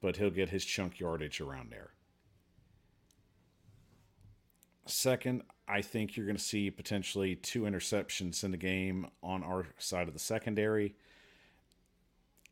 but 0.00 0.16
he'll 0.16 0.30
get 0.30 0.50
his 0.50 0.64
chunk 0.64 1.00
yardage 1.00 1.40
around 1.40 1.70
there. 1.70 1.90
Second, 4.86 5.42
I 5.68 5.80
think 5.80 6.16
you're 6.16 6.26
going 6.26 6.36
to 6.36 6.42
see 6.42 6.70
potentially 6.70 7.36
two 7.36 7.62
interceptions 7.62 8.44
in 8.44 8.50
the 8.50 8.56
game 8.56 9.06
on 9.22 9.42
our 9.42 9.66
side 9.78 10.08
of 10.08 10.14
the 10.14 10.20
secondary. 10.20 10.94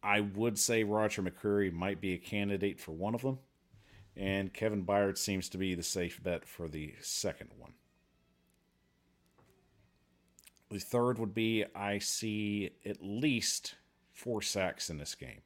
I 0.02 0.20
would 0.20 0.58
say 0.58 0.84
Roger 0.84 1.22
McCreary 1.22 1.72
might 1.72 2.00
be 2.00 2.14
a 2.14 2.18
candidate 2.18 2.80
for 2.80 2.92
one 2.92 3.14
of 3.14 3.22
them, 3.22 3.38
and 4.16 4.54
Kevin 4.54 4.84
Byard 4.84 5.18
seems 5.18 5.48
to 5.50 5.58
be 5.58 5.74
the 5.74 5.82
safe 5.82 6.22
bet 6.22 6.46
for 6.46 6.68
the 6.68 6.94
second 7.00 7.50
one. 7.58 7.72
The 10.70 10.78
third 10.78 11.18
would 11.18 11.34
be 11.34 11.64
I 11.74 11.98
see 11.98 12.70
at 12.86 13.02
least 13.02 13.74
four 14.12 14.40
sacks 14.40 14.88
in 14.88 14.98
this 14.98 15.14
game. 15.14 15.42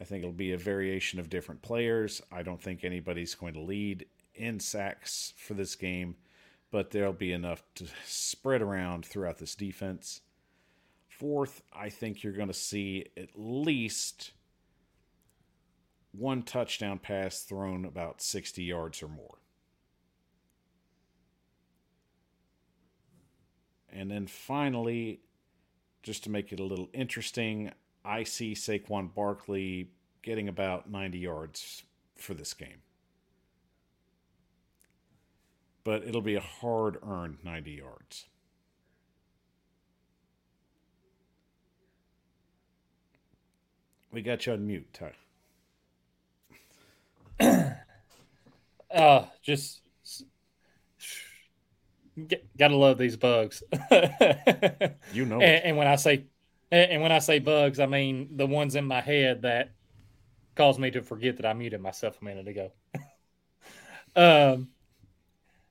I 0.00 0.04
think 0.04 0.22
it'll 0.22 0.32
be 0.32 0.52
a 0.52 0.58
variation 0.58 1.20
of 1.20 1.30
different 1.30 1.62
players. 1.62 2.20
I 2.32 2.42
don't 2.42 2.60
think 2.60 2.82
anybody's 2.82 3.36
going 3.36 3.54
to 3.54 3.60
lead 3.60 4.06
in 4.34 4.58
sacks 4.58 5.34
for 5.36 5.54
this 5.54 5.76
game, 5.76 6.16
but 6.72 6.90
there'll 6.90 7.12
be 7.12 7.32
enough 7.32 7.62
to 7.76 7.86
spread 8.04 8.60
around 8.60 9.06
throughout 9.06 9.38
this 9.38 9.54
defense. 9.54 10.22
Fourth, 11.08 11.62
I 11.72 11.90
think 11.90 12.24
you're 12.24 12.32
going 12.32 12.48
to 12.48 12.54
see 12.54 13.06
at 13.16 13.28
least 13.36 14.32
one 16.10 16.42
touchdown 16.42 16.98
pass 16.98 17.42
thrown 17.42 17.84
about 17.84 18.20
60 18.20 18.64
yards 18.64 19.00
or 19.00 19.08
more. 19.08 19.38
And 23.94 24.10
then 24.10 24.26
finally, 24.26 25.20
just 26.02 26.24
to 26.24 26.30
make 26.30 26.52
it 26.52 26.60
a 26.60 26.64
little 26.64 26.88
interesting, 26.92 27.70
I 28.04 28.24
see 28.24 28.52
Saquon 28.52 29.14
Barkley 29.14 29.90
getting 30.22 30.48
about 30.48 30.90
90 30.90 31.18
yards 31.18 31.84
for 32.16 32.34
this 32.34 32.52
game. 32.52 32.82
but 35.84 36.02
it'll 36.04 36.22
be 36.22 36.34
a 36.34 36.40
hard 36.40 36.96
earned 37.06 37.36
90 37.44 37.70
yards. 37.72 38.24
We 44.10 44.22
got 44.22 44.46
you 44.46 44.54
on 44.54 44.66
mute, 44.66 44.88
Ty. 44.94 45.12
uh, 48.94 49.26
just 49.42 49.80
gotta 52.58 52.76
love 52.76 52.98
these 52.98 53.16
bugs. 53.16 53.62
you 55.12 55.24
know, 55.24 55.40
and, 55.40 55.64
and, 55.64 55.76
when 55.76 55.86
I 55.86 55.96
say 55.96 56.26
and 56.70 57.02
when 57.02 57.12
I 57.12 57.18
say 57.18 57.38
bugs, 57.38 57.80
I 57.80 57.86
mean 57.86 58.36
the 58.36 58.46
ones 58.46 58.76
in 58.76 58.84
my 58.84 59.00
head 59.00 59.42
that 59.42 59.72
cause 60.54 60.78
me 60.78 60.90
to 60.92 61.02
forget 61.02 61.36
that 61.36 61.46
I 61.46 61.52
muted 61.52 61.80
myself 61.80 62.18
a 62.20 62.24
minute 62.24 62.48
ago. 62.48 62.72
um, 64.16 64.68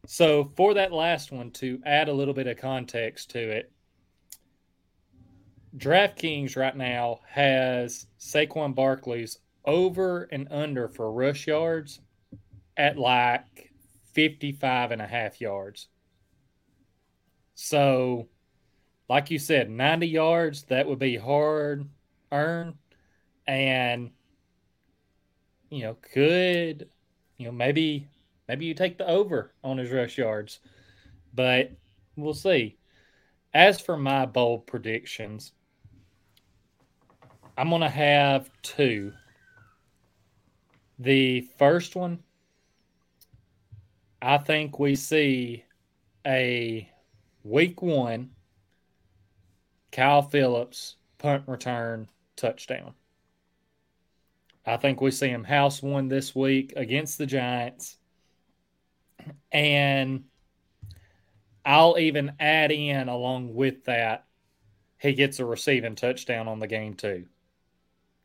so, 0.05 0.51
for 0.57 0.73
that 0.73 0.91
last 0.91 1.31
one, 1.31 1.51
to 1.51 1.81
add 1.85 2.09
a 2.09 2.13
little 2.13 2.33
bit 2.33 2.47
of 2.47 2.57
context 2.57 3.31
to 3.31 3.39
it, 3.39 3.71
DraftKings 5.77 6.57
right 6.57 6.75
now 6.75 7.21
has 7.27 8.07
Saquon 8.19 8.75
Barkley's 8.75 9.39
over 9.65 10.23
and 10.23 10.47
under 10.51 10.89
for 10.89 11.11
rush 11.11 11.47
yards 11.47 12.01
at 12.75 12.97
like 12.97 13.71
55 14.11 14.91
and 14.91 15.01
a 15.01 15.07
half 15.07 15.39
yards. 15.39 15.87
So, 17.56 18.28
like 19.10 19.32
you 19.32 19.39
said, 19.39 19.70
90 19.70 20.08
yards, 20.08 20.64
that 20.64 20.88
would 20.88 20.99
be 20.99 21.18
hard 21.18 21.88
earned. 22.32 22.76
And, 23.47 24.12
you 25.70 25.84
know, 25.84 25.97
could, 26.14 26.89
you 27.38 27.45
know, 27.45 27.51
maybe 27.51 28.08
Maybe 28.47 28.66
you 28.66 28.74
take 28.74 28.97
the 28.97 29.08
over 29.08 29.54
on 29.64 29.78
his 29.78 29.91
rush 29.91 30.18
yards, 30.18 30.60
but 31.34 31.72
we'll 32.16 32.34
see. 32.34 32.78
As 33.54 33.80
for 33.80 33.97
my 33.97 34.26
bold 34.26 34.68
predictions, 34.68 35.54
I'm 37.58 37.70
going 37.70 37.82
to 37.82 37.89
have 37.89 38.49
two. 38.62 39.14
The 40.99 41.41
first 41.58 41.95
one, 41.95 42.20
I 44.22 44.38
think 44.38 44.80
we 44.80 44.95
see 44.95 45.64
a 46.26 46.89
week 47.43 47.81
one 47.81 48.31
Kyle 49.91 50.21
Philips 50.21 50.95
punt 51.17 51.43
return 51.47 52.07
touchdown. 52.35 52.93
I 54.65 54.77
think 54.77 55.01
we 55.01 55.11
see 55.11 55.27
him 55.27 55.43
house 55.43 55.83
one 55.83 56.07
this 56.07 56.33
week 56.33 56.73
against 56.75 57.17
the 57.17 57.25
Giants 57.25 57.97
And 59.51 60.25
I'll 61.65 61.97
even 61.97 62.33
add 62.39 62.71
in 62.71 63.07
along 63.09 63.53
with 63.53 63.85
that, 63.85 64.25
he 64.97 65.13
gets 65.13 65.39
a 65.39 65.45
receiving 65.45 65.95
touchdown 65.95 66.47
on 66.47 66.59
the 66.59 66.67
game 66.67 66.93
too. 66.95 67.25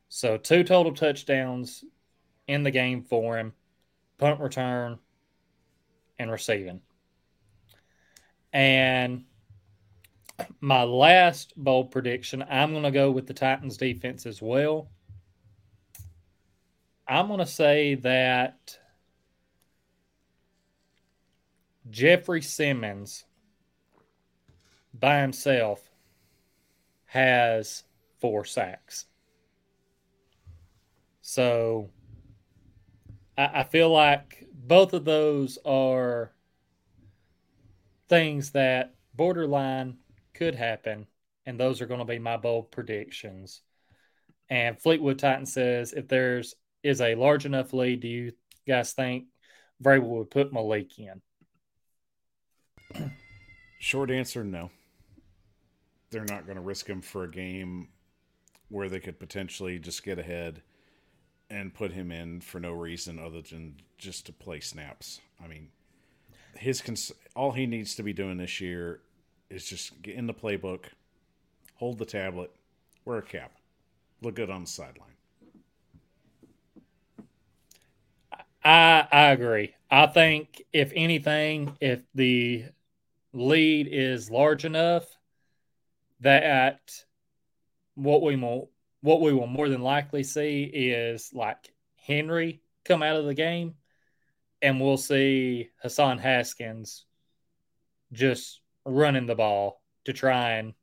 So 0.08 0.38
two 0.38 0.64
total 0.64 0.92
touchdowns 0.92 1.84
in 2.46 2.62
the 2.62 2.70
game 2.70 3.02
for 3.02 3.38
him, 3.38 3.52
punt 4.16 4.40
return 4.40 4.98
and 6.18 6.30
receiving. 6.30 6.80
And 8.52 9.24
my 10.60 10.82
last 10.84 11.52
bold 11.56 11.90
prediction, 11.90 12.44
I'm 12.48 12.72
going 12.72 12.84
to 12.84 12.90
go 12.90 13.10
with 13.10 13.26
the 13.26 13.34
Titans 13.34 13.76
defense 13.76 14.26
as 14.26 14.40
well. 14.40 14.88
I'm 17.06 17.26
going 17.28 17.40
to 17.40 17.46
say 17.46 17.94
that 17.96 18.78
Jeffrey 21.90 22.42
Simmons 22.42 23.24
by 24.92 25.20
himself 25.20 25.80
has 27.06 27.84
four 28.20 28.44
sacks. 28.44 29.06
So 31.22 31.90
I, 33.36 33.60
I 33.60 33.64
feel 33.64 33.90
like 33.90 34.46
both 34.52 34.92
of 34.92 35.04
those 35.04 35.58
are 35.64 36.32
things 38.08 38.50
that 38.52 38.94
borderline 39.14 39.98
could 40.34 40.54
happen, 40.54 41.06
and 41.46 41.58
those 41.58 41.80
are 41.80 41.86
going 41.86 42.00
to 42.00 42.06
be 42.06 42.18
my 42.18 42.36
bold 42.36 42.70
predictions. 42.70 43.62
And 44.48 44.80
Fleetwood 44.80 45.18
Titan 45.18 45.46
says, 45.46 45.92
if 45.92 46.08
there's 46.08 46.54
is 46.82 47.00
a 47.00 47.14
large 47.16 47.44
enough 47.44 47.72
lead, 47.72 48.00
do 48.00 48.08
you 48.08 48.32
guys 48.66 48.92
think 48.92 49.26
Vrabel 49.82 50.08
would 50.18 50.30
put 50.30 50.52
Malik 50.52 50.98
in? 50.98 51.20
Short 53.78 54.10
answer, 54.10 54.44
no. 54.44 54.70
They're 56.10 56.24
not 56.24 56.46
going 56.46 56.56
to 56.56 56.62
risk 56.62 56.86
him 56.86 57.02
for 57.02 57.24
a 57.24 57.30
game 57.30 57.88
where 58.68 58.88
they 58.88 59.00
could 59.00 59.18
potentially 59.18 59.78
just 59.78 60.02
get 60.02 60.18
ahead 60.18 60.62
and 61.50 61.74
put 61.74 61.92
him 61.92 62.12
in 62.12 62.40
for 62.40 62.60
no 62.60 62.72
reason 62.72 63.18
other 63.18 63.42
than 63.42 63.76
just 63.96 64.26
to 64.26 64.32
play 64.32 64.60
snaps. 64.60 65.20
I 65.42 65.48
mean, 65.48 65.68
his 66.58 66.80
cons- 66.80 67.12
all 67.34 67.52
he 67.52 67.66
needs 67.66 67.94
to 67.96 68.02
be 68.02 68.12
doing 68.12 68.36
this 68.36 68.60
year 68.60 69.00
is 69.50 69.64
just 69.64 70.00
get 70.02 70.16
in 70.16 70.26
the 70.26 70.34
playbook, 70.34 70.86
hold 71.74 71.98
the 71.98 72.04
tablet, 72.04 72.50
wear 73.04 73.18
a 73.18 73.22
cap, 73.22 73.52
look 74.22 74.34
good 74.34 74.50
on 74.50 74.62
the 74.62 74.66
sideline. 74.66 75.08
I 78.64 79.06
I 79.10 79.30
agree. 79.30 79.74
I 79.90 80.06
think 80.06 80.62
if 80.72 80.92
anything, 80.94 81.76
if 81.80 82.02
the 82.14 82.64
lead 83.32 83.88
is 83.90 84.30
large 84.30 84.64
enough 84.64 85.06
that 86.20 86.80
what 87.94 88.22
we 88.22 88.36
will 88.36 88.70
what 89.00 89.20
we 89.20 89.32
will 89.32 89.46
more 89.46 89.68
than 89.68 89.80
likely 89.80 90.24
see 90.24 90.64
is 90.64 91.30
like 91.32 91.72
Henry 91.96 92.60
come 92.84 93.02
out 93.02 93.16
of 93.16 93.26
the 93.26 93.34
game, 93.34 93.74
and 94.62 94.80
we'll 94.80 94.96
see 94.96 95.70
Hassan 95.82 96.18
Haskins 96.18 97.04
just 98.12 98.60
running 98.84 99.26
the 99.26 99.34
ball 99.34 99.82
to 100.04 100.12
try 100.12 100.52
and 100.52 100.74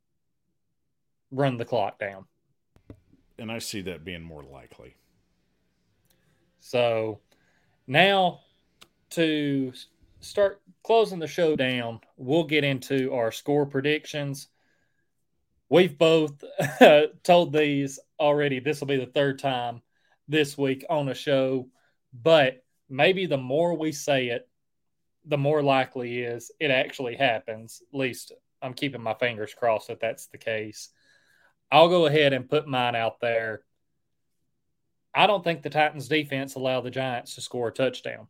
run 1.30 1.56
the 1.56 1.64
clock 1.64 1.98
down. 1.98 2.24
And 3.38 3.50
I 3.50 3.58
see 3.58 3.82
that 3.82 4.04
being 4.04 4.22
more 4.22 4.42
likely. 4.42 4.96
So 6.60 7.20
now 7.86 8.40
to 9.10 9.72
start 10.20 10.60
closing 10.82 11.18
the 11.18 11.26
show 11.26 11.56
down, 11.56 12.00
we'll 12.16 12.44
get 12.44 12.64
into 12.64 13.12
our 13.12 13.30
score 13.30 13.66
predictions. 13.66 14.48
We've 15.68 15.96
both 15.98 16.42
told 17.22 17.52
these 17.52 17.98
already. 18.18 18.60
This 18.60 18.80
will 18.80 18.86
be 18.86 18.96
the 18.96 19.06
third 19.06 19.38
time 19.38 19.82
this 20.28 20.56
week 20.56 20.84
on 20.88 21.08
a 21.08 21.14
show, 21.14 21.68
but 22.12 22.64
maybe 22.88 23.26
the 23.26 23.36
more 23.36 23.74
we 23.76 23.92
say 23.92 24.28
it, 24.28 24.48
the 25.24 25.38
more 25.38 25.62
likely 25.62 26.20
is 26.20 26.50
it 26.60 26.70
actually 26.70 27.16
happens. 27.16 27.82
At 27.92 27.98
least 27.98 28.32
I'm 28.62 28.74
keeping 28.74 29.02
my 29.02 29.14
fingers 29.14 29.54
crossed 29.54 29.88
that 29.88 30.00
that's 30.00 30.26
the 30.28 30.38
case. 30.38 30.90
I'll 31.70 31.88
go 31.88 32.06
ahead 32.06 32.32
and 32.32 32.48
put 32.48 32.68
mine 32.68 32.94
out 32.94 33.20
there. 33.20 33.62
I 35.14 35.26
don't 35.26 35.42
think 35.42 35.62
the 35.62 35.70
Titans 35.70 36.08
defense 36.08 36.54
allow 36.54 36.80
the 36.80 36.90
Giants 36.90 37.34
to 37.34 37.40
score 37.40 37.68
a 37.68 37.72
touchdown. 37.72 38.28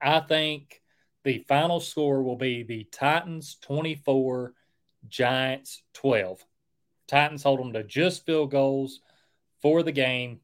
I 0.00 0.20
think 0.20 0.80
the 1.24 1.38
final 1.48 1.80
score 1.80 2.22
will 2.22 2.36
be 2.36 2.62
the 2.62 2.84
Titans 2.84 3.56
24, 3.62 4.52
Giants 5.08 5.82
12. 5.94 6.44
Titans 7.08 7.42
hold 7.42 7.60
them 7.60 7.72
to 7.72 7.82
just 7.82 8.26
field 8.26 8.50
goals 8.50 9.00
for 9.60 9.82
the 9.82 9.92
game. 9.92 10.40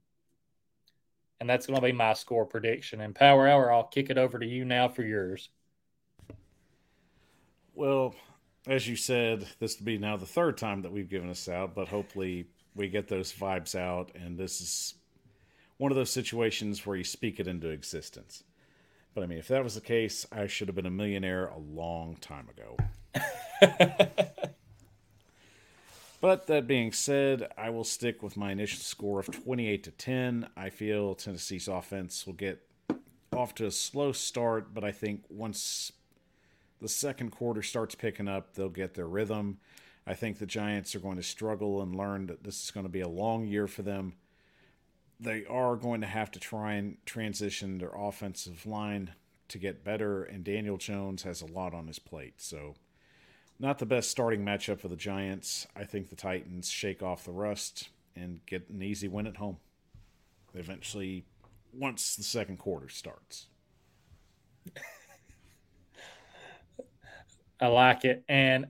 And 1.41 1.49
that's 1.49 1.67
going 1.67 1.79
to 1.79 1.87
be 1.87 1.93
my 1.93 2.15
score 2.15 2.45
prediction. 2.45 3.01
And 3.01 3.15
Power 3.15 3.47
Hour, 3.47 3.73
I'll 3.73 3.85
kick 3.85 4.11
it 4.11 4.19
over 4.19 4.39
to 4.39 4.47
you 4.47 4.65
now 4.65 4.89
for 4.89 5.03
yours. 5.03 5.51
Well, 7.75 8.15
as 8.67 8.89
you 8.89 8.97
said, 8.97 9.47
this 9.61 9.79
will 9.79 9.87
be 9.87 9.99
now 9.99 10.17
the 10.17 10.27
third 10.27 10.59
time 10.59 10.83
that 10.83 10.93
we've 10.93 11.09
given 11.09 11.31
us 11.31 11.49
out, 11.49 11.75
but 11.75 11.89
hopefully 11.89 12.47
we 12.75 12.89
get 12.89 13.09
those 13.09 13.33
vibes 13.33 13.75
out. 13.75 14.11
And 14.15 14.37
this 14.37 14.61
is 14.61 14.95
one 15.77 15.93
of 15.93 15.97
those 15.97 16.11
situations 16.11 16.85
where 16.85 16.97
you 16.97 17.05
speak 17.05 17.39
it 17.39 17.47
into 17.47 17.69
existence. 17.69 18.43
But 19.15 19.25
I 19.25 19.27
mean, 19.27 19.39
if 19.39 19.49
that 19.49 19.65
was 19.65 19.75
the 19.75 19.81
case, 19.81 20.27
I 20.31 20.47
should 20.47 20.69
have 20.69 20.75
been 20.75 20.87
a 20.87 20.91
millionaire 20.91 21.47
a 21.47 21.59
long 21.59 22.17
time 22.21 22.49
ago. 22.49 22.77
But 26.21 26.49
that 26.49 26.67
being 26.67 26.93
said, 26.93 27.49
I 27.57 27.71
will 27.71 27.85
stick 27.85 28.23
with 28.23 28.37
my 28.37 28.51
initial 28.51 28.81
score 28.81 29.21
of 29.21 29.27
28 29.27 29.85
to 29.85 29.91
10. 29.93 30.49
I 30.57 30.69
feel 30.71 31.15
Tennessee's 31.15 31.69
offense 31.69 32.27
will 32.27 32.35
get 32.35 32.61
off 33.33 33.55
to 33.57 33.67
a 33.67 33.71
slow 33.71 34.11
start, 34.11 34.75
but 34.75 34.83
I 34.83 34.91
think 34.91 35.23
once 35.29 35.93
the 36.81 36.89
second 36.89 37.31
quarter 37.31 37.63
starts 37.63 37.95
picking 37.95 38.27
up, 38.27 38.55
they'll 38.55 38.69
get 38.69 38.95
their 38.95 39.07
rhythm. 39.07 39.59
I 40.07 40.15
think 40.15 40.39
the 40.39 40.47
Giants 40.47 40.95
are 40.97 41.01
going 41.01 41.19
to 41.19 41.23
struggle 41.23 41.83
and 41.83 41.95
learn 41.95 42.27
that 42.27 42.43
this 42.43 42.65
is 42.65 42.71
going 42.73 42.87
to 42.87 42.93
be 42.93 43.01
a 43.01 43.09
long 43.09 43.47
year 43.47 43.69
for 43.69 43.83
them. 43.83 44.15
They 45.21 45.45
are 45.47 45.77
going 45.77 46.01
to 46.01 46.07
have 46.07 46.31
to 46.33 46.41
try 46.41 46.75
and 46.75 46.97
transition 47.07 47.79
their 47.79 47.93
offensive 47.95 48.67
line 48.67 49.13
to 49.49 49.59
get 49.59 49.85
better, 49.85 50.25
and 50.25 50.43
Daniel 50.43 50.79
Jones 50.79 51.23
has 51.23 51.43
a 51.43 51.47
lot 51.47 51.75
on 51.75 51.87
his 51.87 51.99
plate. 51.99 52.41
So 52.41 52.75
not 53.61 53.79
the 53.79 53.87
best 53.87 54.11
starting 54.11 54.45
matchup 54.45 54.81
for 54.81 54.89
the 54.89 54.97
Giants. 54.97 55.67
I 55.75 55.85
think 55.85 56.11
the 56.11 56.17
Titans 56.17 56.71
shake 56.71 57.03
off 57.03 57.25
the 57.25 57.33
rust 57.33 57.89
and 58.15 58.41
get 58.47 58.69
an 58.69 58.83
easy 58.83 59.09
win 59.09 59.27
at 59.27 59.37
home. 59.37 59.57
Eventually, 60.55 61.25
once 61.73 62.17
the 62.17 62.23
second 62.23 62.59
quarter 62.59 62.89
starts. 62.89 63.47
I 67.61 67.67
like 67.67 68.05
it. 68.05 68.25
And 68.29 68.67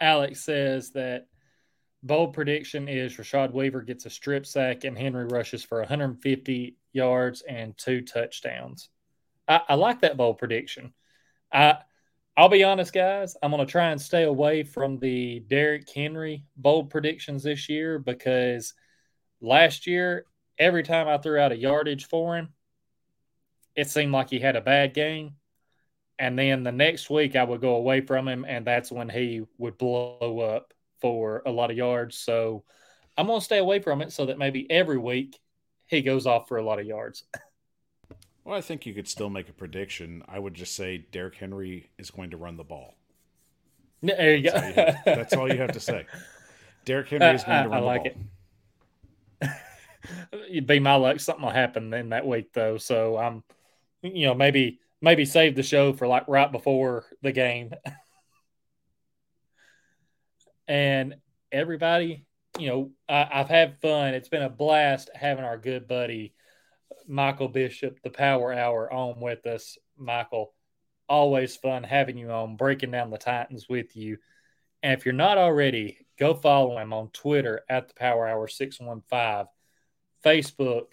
Alex 0.00 0.40
says 0.40 0.90
that 0.92 1.26
bold 2.02 2.32
prediction 2.32 2.88
is 2.88 3.16
Rashad 3.16 3.52
Weaver 3.52 3.82
gets 3.82 4.06
a 4.06 4.10
strip 4.10 4.46
sack 4.46 4.84
and 4.84 4.96
Henry 4.96 5.26
rushes 5.26 5.62
for 5.62 5.80
150 5.80 6.76
yards 6.92 7.42
and 7.42 7.76
two 7.76 8.00
touchdowns. 8.00 8.88
I, 9.46 9.60
I 9.68 9.74
like 9.74 10.00
that 10.00 10.16
bold 10.16 10.38
prediction. 10.38 10.94
I 11.52 11.78
I'll 12.40 12.48
be 12.48 12.64
honest, 12.64 12.94
guys. 12.94 13.36
I'm 13.42 13.50
going 13.50 13.66
to 13.66 13.70
try 13.70 13.90
and 13.90 14.00
stay 14.00 14.22
away 14.22 14.62
from 14.62 14.98
the 14.98 15.40
Derrick 15.40 15.86
Henry 15.94 16.46
bold 16.56 16.88
predictions 16.88 17.42
this 17.42 17.68
year 17.68 17.98
because 17.98 18.72
last 19.42 19.86
year, 19.86 20.24
every 20.58 20.82
time 20.82 21.06
I 21.06 21.18
threw 21.18 21.38
out 21.38 21.52
a 21.52 21.56
yardage 21.58 22.06
for 22.06 22.38
him, 22.38 22.54
it 23.76 23.90
seemed 23.90 24.12
like 24.12 24.30
he 24.30 24.38
had 24.38 24.56
a 24.56 24.62
bad 24.62 24.94
game. 24.94 25.34
And 26.18 26.38
then 26.38 26.62
the 26.62 26.72
next 26.72 27.10
week, 27.10 27.36
I 27.36 27.44
would 27.44 27.60
go 27.60 27.74
away 27.74 28.00
from 28.00 28.26
him, 28.26 28.46
and 28.48 28.66
that's 28.66 28.90
when 28.90 29.10
he 29.10 29.42
would 29.58 29.76
blow 29.76 30.40
up 30.40 30.72
for 31.02 31.42
a 31.44 31.50
lot 31.50 31.70
of 31.70 31.76
yards. 31.76 32.16
So 32.16 32.64
I'm 33.18 33.26
going 33.26 33.40
to 33.40 33.44
stay 33.44 33.58
away 33.58 33.80
from 33.80 34.00
it 34.00 34.14
so 34.14 34.24
that 34.24 34.38
maybe 34.38 34.66
every 34.70 34.96
week 34.96 35.38
he 35.88 36.00
goes 36.00 36.26
off 36.26 36.48
for 36.48 36.56
a 36.56 36.64
lot 36.64 36.80
of 36.80 36.86
yards. 36.86 37.22
Well, 38.44 38.56
I 38.56 38.60
think 38.60 38.86
you 38.86 38.94
could 38.94 39.08
still 39.08 39.30
make 39.30 39.48
a 39.48 39.52
prediction. 39.52 40.22
I 40.26 40.38
would 40.38 40.54
just 40.54 40.74
say 40.74 41.04
Derrick 41.12 41.36
Henry 41.36 41.90
is 41.98 42.10
going 42.10 42.30
to 42.30 42.36
run 42.36 42.56
the 42.56 42.64
ball. 42.64 42.94
There 44.02 44.34
you 44.34 44.50
that's 44.50 44.54
go. 44.54 44.62
All 44.62 44.68
you 44.68 44.74
have, 44.74 44.96
that's 45.04 45.34
all 45.34 45.52
you 45.52 45.58
have 45.58 45.72
to 45.72 45.80
say. 45.80 46.06
Derrick 46.86 47.08
Henry 47.08 47.34
is 47.34 47.44
going 47.44 47.64
to 47.64 47.68
uh, 47.68 47.68
run 47.68 47.72
uh, 47.72 47.76
I, 47.76 47.78
I 47.78 47.84
like 47.84 48.04
ball. 48.04 48.12
it. 49.42 49.50
It'd 50.50 50.66
be 50.66 50.78
my 50.78 50.94
luck. 50.94 51.20
Something 51.20 51.44
will 51.44 51.52
happen 51.52 51.92
in 51.92 52.08
that 52.10 52.26
week, 52.26 52.52
though. 52.54 52.78
So 52.78 53.18
I'm, 53.18 53.42
you 54.02 54.26
know, 54.26 54.34
maybe 54.34 54.80
maybe 55.02 55.24
save 55.24 55.54
the 55.54 55.62
show 55.62 55.92
for 55.92 56.06
like 56.06 56.26
right 56.28 56.50
before 56.50 57.04
the 57.22 57.32
game. 57.32 57.72
and 60.68 61.16
everybody, 61.52 62.24
you 62.58 62.68
know, 62.68 62.90
I, 63.08 63.28
I've 63.32 63.48
had 63.48 63.80
fun. 63.80 64.14
It's 64.14 64.28
been 64.28 64.42
a 64.42 64.48
blast 64.48 65.10
having 65.14 65.44
our 65.44 65.58
good 65.58 65.86
buddy 65.86 66.32
Michael 67.06 67.48
Bishop, 67.48 68.00
the 68.02 68.10
Power 68.10 68.52
Hour, 68.52 68.92
on 68.92 69.20
with 69.20 69.46
us. 69.46 69.78
Michael, 69.96 70.54
always 71.08 71.56
fun 71.56 71.82
having 71.82 72.16
you 72.16 72.30
on, 72.30 72.56
breaking 72.56 72.92
down 72.92 73.10
the 73.10 73.18
Titans 73.18 73.68
with 73.68 73.96
you. 73.96 74.18
And 74.82 74.92
if 74.92 75.04
you're 75.04 75.12
not 75.12 75.38
already, 75.38 76.06
go 76.18 76.34
follow 76.34 76.78
him 76.78 76.92
on 76.92 77.10
Twitter 77.10 77.62
at 77.68 77.88
the 77.88 77.94
Power 77.94 78.26
Hour 78.28 78.48
615, 78.48 79.46
Facebook, 80.24 80.86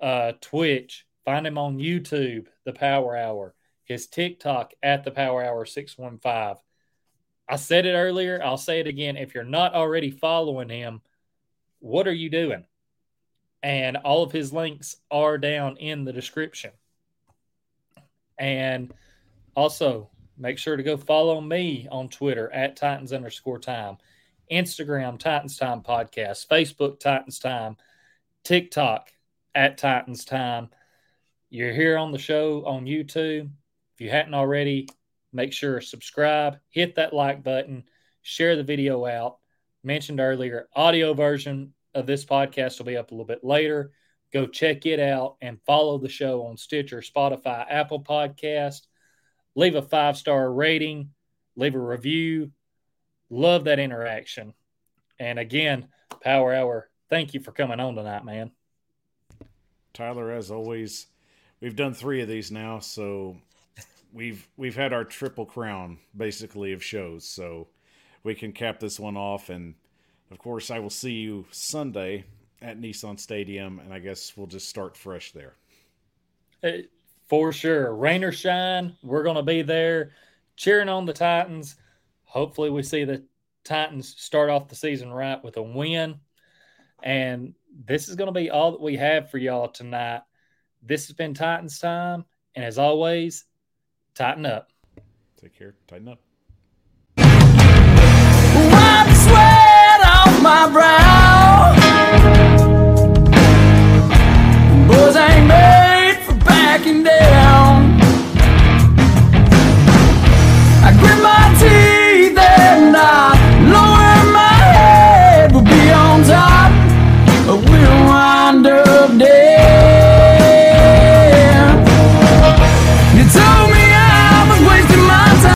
uh, 0.00 0.32
Twitch. 0.40 1.04
Find 1.24 1.46
him 1.46 1.58
on 1.58 1.78
YouTube, 1.78 2.46
the 2.64 2.72
Power 2.72 3.16
Hour, 3.16 3.54
his 3.84 4.06
TikTok 4.06 4.72
at 4.82 5.04
the 5.04 5.10
Power 5.10 5.44
Hour 5.44 5.66
615. 5.66 6.62
I 7.50 7.56
said 7.56 7.86
it 7.86 7.94
earlier, 7.94 8.40
I'll 8.42 8.56
say 8.56 8.80
it 8.80 8.86
again. 8.86 9.16
If 9.16 9.34
you're 9.34 9.44
not 9.44 9.74
already 9.74 10.10
following 10.10 10.68
him, 10.68 11.00
what 11.80 12.06
are 12.06 12.12
you 12.12 12.30
doing? 12.30 12.64
And 13.62 13.96
all 13.98 14.22
of 14.22 14.32
his 14.32 14.52
links 14.52 14.96
are 15.10 15.38
down 15.38 15.76
in 15.78 16.04
the 16.04 16.12
description. 16.12 16.70
And 18.38 18.92
also, 19.56 20.10
make 20.36 20.58
sure 20.58 20.76
to 20.76 20.82
go 20.82 20.96
follow 20.96 21.40
me 21.40 21.88
on 21.90 22.08
Twitter 22.08 22.52
at 22.52 22.76
Titans 22.76 23.12
underscore 23.12 23.58
time, 23.58 23.98
Instagram 24.50 25.18
Titans 25.18 25.56
Time 25.56 25.82
Podcast, 25.82 26.46
Facebook 26.46 27.00
Titans 27.00 27.40
Time, 27.40 27.76
TikTok 28.44 29.10
at 29.54 29.78
Titans 29.78 30.24
Time. 30.24 30.68
You're 31.50 31.72
here 31.72 31.98
on 31.98 32.12
the 32.12 32.18
show 32.18 32.64
on 32.64 32.84
YouTube. 32.84 33.50
If 33.94 34.00
you 34.00 34.10
hadn't 34.10 34.34
already, 34.34 34.88
make 35.32 35.52
sure 35.52 35.80
to 35.80 35.84
subscribe, 35.86 36.58
hit 36.68 36.94
that 36.94 37.12
like 37.12 37.42
button, 37.42 37.84
share 38.22 38.54
the 38.54 38.62
video 38.62 39.04
out. 39.06 39.38
Mentioned 39.82 40.20
earlier, 40.20 40.68
audio 40.74 41.14
version 41.14 41.72
of 41.94 42.06
this 42.06 42.24
podcast 42.24 42.78
will 42.78 42.86
be 42.86 42.96
up 42.96 43.10
a 43.10 43.14
little 43.14 43.26
bit 43.26 43.44
later. 43.44 43.92
Go 44.32 44.46
check 44.46 44.84
it 44.84 45.00
out 45.00 45.36
and 45.40 45.60
follow 45.66 45.98
the 45.98 46.08
show 46.08 46.46
on 46.46 46.56
Stitcher, 46.56 47.00
Spotify, 47.00 47.64
Apple 47.68 48.02
Podcast. 48.02 48.82
Leave 49.54 49.74
a 49.74 49.82
five 49.82 50.16
star 50.16 50.52
rating, 50.52 51.10
leave 51.56 51.74
a 51.74 51.80
review. 51.80 52.52
Love 53.30 53.64
that 53.64 53.78
interaction. 53.78 54.54
And 55.18 55.38
again, 55.38 55.88
Power 56.22 56.54
Hour, 56.54 56.90
thank 57.10 57.34
you 57.34 57.40
for 57.40 57.52
coming 57.52 57.80
on 57.80 57.94
tonight, 57.94 58.24
man. 58.24 58.52
Tyler, 59.92 60.30
as 60.30 60.50
always, 60.50 61.06
we've 61.60 61.76
done 61.76 61.92
three 61.92 62.22
of 62.22 62.28
these 62.28 62.50
now, 62.50 62.78
so 62.78 63.36
we've 64.12 64.46
we've 64.56 64.76
had 64.76 64.92
our 64.92 65.04
triple 65.04 65.44
crown 65.46 65.98
basically 66.16 66.72
of 66.72 66.84
shows, 66.84 67.26
so 67.26 67.68
we 68.22 68.34
can 68.34 68.52
cap 68.52 68.78
this 68.78 69.00
one 69.00 69.16
off. 69.16 69.48
And 69.48 69.74
of 70.30 70.38
course, 70.38 70.70
I 70.70 70.78
will 70.78 70.90
see 70.90 71.12
you 71.12 71.46
Sunday 71.50 72.24
at 72.60 72.80
Nissan 72.80 73.18
Stadium, 73.18 73.78
and 73.78 73.92
I 73.92 73.98
guess 73.98 74.36
we'll 74.36 74.46
just 74.46 74.68
start 74.68 74.96
fresh 74.96 75.32
there. 75.32 75.54
Uh, 76.62 76.82
for 77.28 77.52
sure, 77.52 77.94
rain 77.94 78.24
or 78.24 78.32
shine, 78.32 78.96
we're 79.02 79.22
going 79.22 79.36
to 79.36 79.42
be 79.42 79.62
there 79.62 80.12
cheering 80.56 80.88
on 80.88 81.06
the 81.06 81.12
Titans. 81.12 81.76
Hopefully, 82.24 82.70
we 82.70 82.82
see 82.82 83.04
the 83.04 83.24
Titans 83.64 84.14
start 84.18 84.50
off 84.50 84.68
the 84.68 84.74
season 84.74 85.12
right 85.12 85.42
with 85.44 85.56
a 85.56 85.62
win. 85.62 86.18
And 87.02 87.54
this 87.84 88.08
is 88.08 88.16
going 88.16 88.32
to 88.32 88.40
be 88.40 88.50
all 88.50 88.72
that 88.72 88.80
we 88.80 88.96
have 88.96 89.30
for 89.30 89.38
y'all 89.38 89.68
tonight. 89.68 90.22
This 90.82 91.06
has 91.06 91.14
been 91.14 91.34
Titans 91.34 91.78
time. 91.78 92.24
And 92.54 92.64
as 92.64 92.78
always, 92.78 93.44
tighten 94.14 94.46
up. 94.46 94.72
Take 95.40 95.56
care. 95.56 95.74
Tighten 95.86 96.08
up. 96.08 96.27
My 100.48 100.66
brow. 100.72 101.07